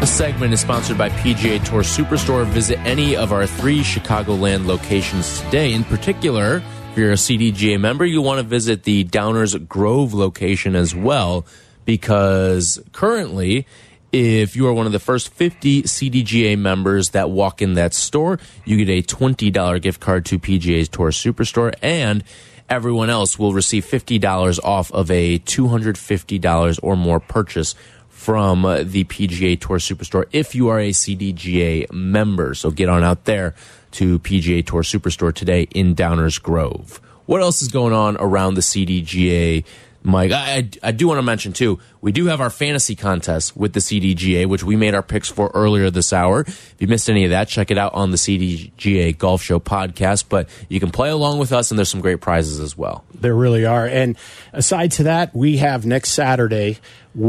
The 0.00 0.06
segment 0.06 0.52
is 0.52 0.60
sponsored 0.60 0.98
by 0.98 1.08
PGA 1.08 1.64
Tour 1.64 1.82
Superstore. 1.82 2.44
Visit 2.46 2.80
any 2.80 3.14
of 3.14 3.30
our 3.30 3.46
three 3.46 3.82
Chicagoland 3.82 4.66
locations 4.66 5.40
today. 5.42 5.72
In 5.72 5.84
particular, 5.84 6.64
if 6.90 6.98
you're 6.98 7.12
a 7.12 7.14
CDGA 7.14 7.78
member, 7.78 8.04
you 8.04 8.22
want 8.22 8.38
to 8.38 8.42
visit 8.42 8.82
the 8.82 9.04
Downers 9.04 9.68
Grove 9.68 10.12
location 10.12 10.74
as 10.74 10.96
well, 10.96 11.46
because 11.84 12.82
currently, 12.90 13.68
if 14.10 14.56
you 14.56 14.66
are 14.66 14.72
one 14.72 14.86
of 14.86 14.92
the 14.92 14.98
first 14.98 15.32
50 15.32 15.84
CDGA 15.84 16.58
members 16.58 17.10
that 17.10 17.30
walk 17.30 17.62
in 17.62 17.74
that 17.74 17.94
store, 17.94 18.40
you 18.64 18.84
get 18.84 18.88
a 18.88 19.00
$20 19.06 19.80
gift 19.80 20.00
card 20.00 20.26
to 20.26 20.40
PGA 20.40 20.88
Tour 20.88 21.12
Superstore 21.12 21.72
and 21.82 22.24
everyone 22.70 23.10
else 23.10 23.38
will 23.38 23.52
receive 23.52 23.84
$50 23.84 24.60
off 24.62 24.92
of 24.92 25.10
a 25.10 25.40
$250 25.40 26.80
or 26.82 26.96
more 26.96 27.20
purchase 27.20 27.74
from 28.08 28.64
uh, 28.64 28.82
the 28.82 29.04
PGA 29.04 29.60
Tour 29.60 29.78
Superstore 29.78 30.26
if 30.30 30.54
you 30.54 30.68
are 30.68 30.78
a 30.78 30.90
CDGA 30.90 31.90
member. 31.92 32.54
So 32.54 32.70
get 32.70 32.88
on 32.88 33.02
out 33.02 33.24
there 33.24 33.54
to 33.92 34.18
PGA 34.20 34.64
Tour 34.64 34.82
Superstore 34.82 35.34
today 35.34 35.66
in 35.74 35.94
Downers 35.94 36.40
Grove. 36.40 37.00
What 37.26 37.42
else 37.42 37.62
is 37.62 37.68
going 37.68 37.92
on 37.92 38.16
around 38.18 38.54
the 38.54 38.60
CDGA 38.60 39.64
Mike. 40.02 40.32
I, 40.32 40.68
I, 40.82 40.92
do 40.92 41.08
want 41.08 41.18
to 41.18 41.22
mention 41.22 41.52
too, 41.52 41.78
we 42.00 42.10
do 42.12 42.26
have 42.26 42.40
our 42.40 42.48
fantasy 42.48 42.96
contest 42.96 43.56
with 43.56 43.74
the 43.74 43.80
CDGA, 43.80 44.46
which 44.46 44.64
we 44.64 44.76
made 44.76 44.94
our 44.94 45.02
picks 45.02 45.28
for 45.28 45.50
earlier 45.52 45.90
this 45.90 46.12
hour. 46.12 46.40
If 46.40 46.76
you 46.78 46.88
missed 46.88 47.10
any 47.10 47.24
of 47.24 47.30
that, 47.30 47.48
check 47.48 47.70
it 47.70 47.76
out 47.76 47.92
on 47.94 48.10
the 48.10 48.16
CDGA 48.16 49.16
Golf 49.18 49.42
Show 49.42 49.60
podcast. 49.60 50.24
But 50.28 50.48
you 50.68 50.80
can 50.80 50.90
play 50.90 51.10
along 51.10 51.38
with 51.38 51.52
us, 51.52 51.70
and 51.70 51.78
there's 51.78 51.90
some 51.90 52.00
great 52.00 52.20
prizes 52.20 52.60
as 52.60 52.78
well. 52.78 53.04
There 53.14 53.34
really 53.34 53.66
are. 53.66 53.86
And 53.86 54.16
aside 54.52 54.92
to 54.92 55.02
that, 55.04 55.34
we 55.34 55.58
have 55.58 55.84
next 55.84 56.12
Saturday. 56.12 56.78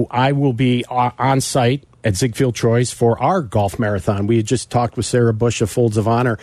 I 0.09 0.31
will 0.31 0.53
be 0.53 0.85
on 0.85 1.41
site 1.41 1.83
at 2.03 2.15
Ziegfeld 2.15 2.55
Troyes 2.55 2.91
for 2.91 3.21
our 3.21 3.41
golf 3.41 3.79
marathon. 3.79 4.27
We 4.27 4.37
had 4.37 4.45
just 4.45 4.69
talked 4.69 4.97
with 4.97 5.05
Sara 5.05 5.33
Bush 5.33 5.61
of 5.61 5.69
Folds 5.69 5.97
of 5.97 6.07
Honor, 6.07 6.39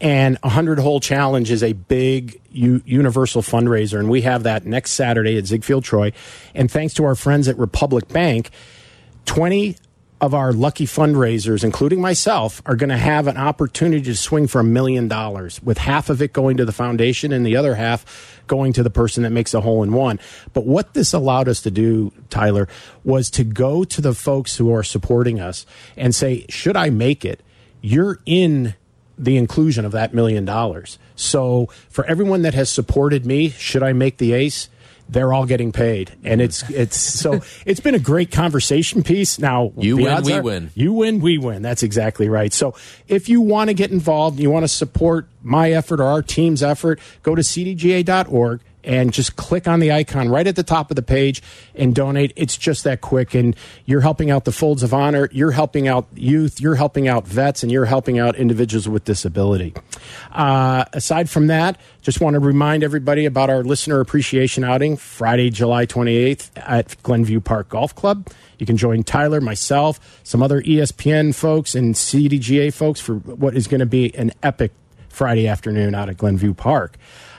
and 0.00 0.38
a 0.42 0.48
hundred 0.48 0.78
hole 0.78 1.00
challenge 1.00 1.50
is 1.50 1.62
a 1.62 1.72
big 1.72 2.40
u- 2.50 2.82
universal 2.84 3.42
fundraiser, 3.42 3.98
and 3.98 4.10
we 4.10 4.22
have 4.22 4.42
that 4.42 4.66
next 4.66 4.92
Saturday 4.92 5.38
at 5.38 5.46
Ziegfeld 5.46 5.84
Troy. 5.84 6.12
And 6.54 6.70
thanks 6.70 6.94
to 6.94 7.04
our 7.04 7.14
friends 7.14 7.48
at 7.48 7.58
Republic 7.58 8.08
Bank, 8.08 8.50
twenty 9.24 9.76
of 10.18 10.32
our 10.32 10.50
lucky 10.50 10.86
fundraisers, 10.86 11.62
including 11.62 12.00
myself, 12.00 12.62
are 12.64 12.74
going 12.74 12.88
to 12.88 12.96
have 12.96 13.26
an 13.26 13.36
opportunity 13.36 14.02
to 14.02 14.16
swing 14.16 14.46
for 14.46 14.60
a 14.60 14.64
million 14.64 15.08
dollars, 15.08 15.62
with 15.62 15.76
half 15.76 16.08
of 16.08 16.22
it 16.22 16.32
going 16.32 16.56
to 16.56 16.64
the 16.64 16.72
foundation 16.72 17.32
and 17.32 17.44
the 17.44 17.54
other 17.54 17.74
half 17.74 18.42
going 18.46 18.72
to 18.72 18.82
the 18.82 18.88
person 18.88 19.24
that 19.24 19.30
makes 19.30 19.52
a 19.52 19.60
hole 19.60 19.82
in 19.82 19.92
one. 19.92 20.18
But 20.54 20.64
what 20.64 20.94
this 20.94 21.12
allowed 21.12 21.48
us 21.48 21.60
to 21.62 21.70
do, 21.70 22.12
Tyler, 22.30 22.66
was 23.04 23.28
to 23.32 23.44
go 23.44 23.84
to 23.84 24.00
the 24.00 24.14
folks 24.14 24.56
who 24.56 24.72
are 24.72 24.82
supporting 24.82 25.38
us 25.38 25.66
and 25.98 26.14
say, 26.14 26.46
should 26.48 26.76
I 26.76 26.88
make 26.88 27.24
it? 27.26 27.42
You're 27.82 28.20
in 28.24 28.74
the 29.18 29.36
inclusion 29.36 29.84
of 29.84 29.92
that 29.92 30.14
million 30.14 30.44
dollars. 30.44 30.98
So 31.14 31.68
for 31.88 32.04
everyone 32.06 32.42
that 32.42 32.54
has 32.54 32.68
supported 32.68 33.24
me, 33.24 33.50
should 33.50 33.82
I 33.82 33.92
make 33.92 34.18
the 34.18 34.32
ace? 34.32 34.68
They're 35.08 35.32
all 35.32 35.46
getting 35.46 35.70
paid, 35.70 36.10
and 36.24 36.40
it's 36.40 36.68
it's 36.68 36.96
so 36.96 37.40
it's 37.64 37.78
been 37.78 37.94
a 37.94 38.00
great 38.00 38.32
conversation 38.32 39.04
piece. 39.04 39.38
Now 39.38 39.72
you 39.76 39.96
win, 39.98 40.22
we 40.24 40.32
are, 40.32 40.42
win. 40.42 40.70
You 40.74 40.92
win, 40.92 41.20
we 41.20 41.38
win. 41.38 41.62
That's 41.62 41.84
exactly 41.84 42.28
right. 42.28 42.52
So 42.52 42.74
if 43.06 43.28
you 43.28 43.40
want 43.40 43.70
to 43.70 43.74
get 43.74 43.92
involved, 43.92 44.40
you 44.40 44.50
want 44.50 44.64
to 44.64 44.68
support 44.68 45.28
my 45.44 45.70
effort 45.70 46.00
or 46.00 46.06
our 46.06 46.22
team's 46.22 46.60
effort, 46.60 46.98
go 47.22 47.36
to 47.36 47.42
cdga.org 47.42 48.60
and 48.86 49.12
just 49.12 49.36
click 49.36 49.68
on 49.68 49.80
the 49.80 49.92
icon 49.92 50.28
right 50.28 50.46
at 50.46 50.56
the 50.56 50.62
top 50.62 50.90
of 50.90 50.94
the 50.94 51.02
page 51.02 51.42
and 51.74 51.94
donate. 51.94 52.32
It's 52.36 52.56
just 52.56 52.84
that 52.84 53.00
quick. 53.00 53.34
And 53.34 53.56
you're 53.84 54.00
helping 54.00 54.30
out 54.30 54.44
the 54.44 54.52
Folds 54.52 54.82
of 54.82 54.94
Honor, 54.94 55.28
you're 55.32 55.50
helping 55.50 55.88
out 55.88 56.06
youth, 56.14 56.60
you're 56.60 56.76
helping 56.76 57.08
out 57.08 57.26
vets, 57.26 57.62
and 57.62 57.70
you're 57.70 57.84
helping 57.84 58.18
out 58.18 58.36
individuals 58.36 58.88
with 58.88 59.04
disability. 59.04 59.74
Uh, 60.32 60.84
aside 60.92 61.28
from 61.28 61.48
that, 61.48 61.78
just 62.00 62.20
want 62.20 62.34
to 62.34 62.40
remind 62.40 62.84
everybody 62.84 63.26
about 63.26 63.50
our 63.50 63.64
listener 63.64 64.00
appreciation 64.00 64.62
outing 64.62 64.96
Friday, 64.96 65.50
July 65.50 65.84
28th 65.84 66.50
at 66.56 67.02
Glenview 67.02 67.40
Park 67.40 67.68
Golf 67.68 67.94
Club. 67.94 68.28
You 68.58 68.66
can 68.66 68.76
join 68.76 69.02
Tyler, 69.02 69.40
myself, 69.40 70.20
some 70.22 70.42
other 70.42 70.62
ESPN 70.62 71.34
folks, 71.34 71.74
and 71.74 71.94
CDGA 71.94 72.72
folks 72.72 73.00
for 73.00 73.16
what 73.16 73.54
is 73.56 73.66
going 73.66 73.80
to 73.80 73.86
be 73.86 74.14
an 74.16 74.32
epic 74.42 74.72
Friday 75.08 75.48
afternoon 75.48 75.94
out 75.94 76.08
at 76.08 76.16
Glenview 76.16 76.54
Park. 76.54 76.96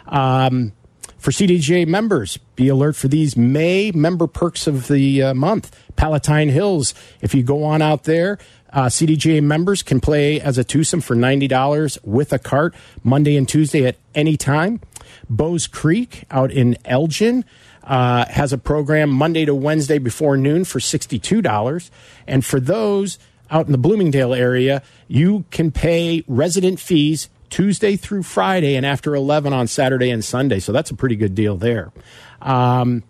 Um, 0.07 0.73
for 1.17 1.31
CDGA 1.31 1.87
members, 1.87 2.37
be 2.55 2.67
alert 2.67 2.95
for 2.95 3.07
these 3.07 3.35
May 3.35 3.91
member 3.91 4.27
perks 4.27 4.67
of 4.67 4.87
the 4.87 5.23
uh, 5.23 5.33
month. 5.33 5.75
Palatine 5.95 6.49
Hills, 6.49 6.93
if 7.21 7.33
you 7.33 7.43
go 7.43 7.63
on 7.63 7.81
out 7.81 8.03
there, 8.03 8.37
uh, 8.71 8.85
CDGA 8.85 9.41
members 9.41 9.81
can 9.81 9.99
play 9.99 10.39
as 10.39 10.57
a 10.57 10.63
twosome 10.63 11.01
for 11.01 11.15
$90 11.15 11.97
with 12.03 12.33
a 12.33 12.39
cart 12.39 12.75
Monday 13.03 13.35
and 13.35 13.47
Tuesday 13.47 13.85
at 13.85 13.97
any 14.13 14.37
time. 14.37 14.79
Bowes 15.29 15.67
Creek 15.67 16.25
out 16.29 16.51
in 16.51 16.77
Elgin 16.85 17.45
uh, 17.83 18.25
has 18.25 18.53
a 18.53 18.57
program 18.57 19.09
Monday 19.09 19.45
to 19.45 19.55
Wednesday 19.55 19.97
before 19.97 20.37
noon 20.37 20.65
for 20.65 20.79
$62. 20.79 21.89
And 22.27 22.45
for 22.45 22.59
those 22.59 23.17
out 23.49 23.65
in 23.65 23.71
the 23.71 23.77
Bloomingdale 23.77 24.33
area, 24.33 24.83
you 25.07 25.45
can 25.51 25.71
pay 25.71 26.23
resident 26.27 26.79
fees 26.79 27.29
Tuesday 27.49 27.95
through 27.95 28.23
Friday 28.23 28.75
and 28.75 28.85
after 28.85 29.15
11 29.15 29.53
on 29.53 29.67
Saturday 29.67 30.09
and 30.09 30.23
Sunday. 30.23 30.59
So 30.59 30.71
that's 30.71 30.91
a 30.91 30.95
pretty 30.95 31.15
good 31.15 31.35
deal 31.35 31.57
there. 31.57 31.91
Um, 32.41 33.03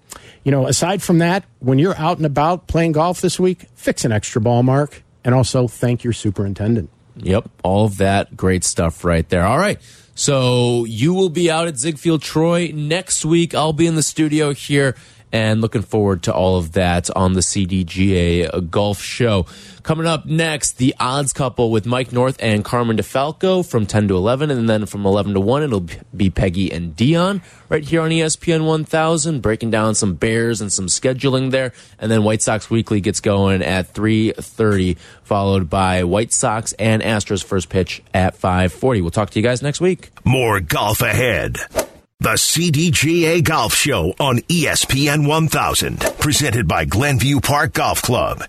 you 0.44 0.52
know, 0.52 0.68
aside 0.68 1.02
from 1.02 1.18
that, 1.20 1.44
when 1.60 1.80
you're 1.80 1.98
out 1.98 2.18
and 2.18 2.26
about 2.26 2.68
playing 2.68 2.94
golf 2.94 3.22
this 3.22 3.40
week, 3.40 3.68
fix 3.76 4.06
an 4.06 4.12
extra 4.12 4.42
ball 4.42 4.64
mark 4.64 5.04
and 5.24 5.36
also 5.36 5.68
thank 5.68 6.04
your 6.04 6.14
superintendent. 6.14 6.90
Yep, 7.18 7.50
all 7.64 7.86
of 7.86 7.98
that 7.98 8.38
great 8.38 8.64
stuff 8.64 9.04
right 9.04 9.28
there. 9.28 9.46
All 9.46 9.58
right. 9.58 9.82
So 10.16 10.86
you 10.86 11.14
will 11.14 11.30
be 11.30 11.52
out 11.52 11.68
at 11.68 11.78
Ziegfeld 11.78 12.22
Troy 12.22 12.72
next 12.74 13.26
week. 13.26 13.54
I'll 13.54 13.74
be 13.74 13.88
in 13.88 13.96
the 13.96 14.04
studio 14.04 14.54
here 14.54 14.96
and 15.32 15.62
looking 15.62 15.82
forward 15.82 16.24
to 16.24 16.34
all 16.34 16.58
of 16.58 16.74
that 16.74 17.10
on 17.16 17.34
the 17.34 17.42
CDGA 17.42 18.70
Golf 18.70 19.02
Show. 19.02 19.46
Coming 19.84 20.06
up 20.06 20.26
next, 20.26 20.78
the 20.78 20.94
odds 21.00 21.32
couple 21.32 21.72
with 21.72 21.86
Mike 21.86 22.12
North 22.12 22.38
and 22.42 22.64
Carmen 22.64 22.98
DeFalco 22.98 23.66
from 23.66 23.86
10 23.86 24.10
to 24.10 24.18
11, 24.18 24.52
and 24.52 24.70
then 24.70 24.86
from 24.86 25.06
11 25.06 25.34
to 25.34 25.40
1, 25.40 25.64
it'll 25.64 25.86
be 26.16 26.30
Peggy 26.30 26.72
and 26.72 26.96
Dion 26.96 27.42
right 27.70 27.84
here 27.84 28.02
on 28.02 28.10
ESPN 28.10 28.66
1000, 28.66 29.42
breaking 29.42 29.72
down 29.72 29.96
some 29.96 30.16
Bears 30.16 30.60
and 30.60 30.72
some 30.72 30.88
scheduling 30.88 31.52
there, 31.52 31.72
and 32.00 32.12
then 32.12 32.24
White 32.24 32.42
Sox 32.42 32.70
Weekly 32.70 33.00
gets 33.00 33.22
going 33.22 33.62
at 33.62 33.94
3:30, 33.94 34.98
followed 35.24 35.70
by 35.70 36.04
White 36.04 36.34
Sox 36.34 36.74
and 36.74 37.02
Astros 37.02 37.44
first 37.44 37.70
pitch 37.70 38.02
at 38.14 38.36
5:40. 38.36 39.02
We'll 39.02 39.12
talk 39.12 39.30
to 39.32 39.40
you 39.40 39.44
guys 39.44 39.62
next 39.62 39.80
week. 39.80 40.12
More 40.26 40.60
golf 40.60 41.02
ahead. 41.02 41.87
The 42.20 42.34
CDGA 42.34 43.44
Golf 43.44 43.76
Show 43.76 44.12
on 44.20 44.40
ESPN 44.50 45.28
1000, 45.28 46.00
presented 46.18 46.68
by 46.68 46.84
Glenview 46.84 47.40
Park 47.40 47.74
Golf 47.74 48.02
Club. 48.02 48.44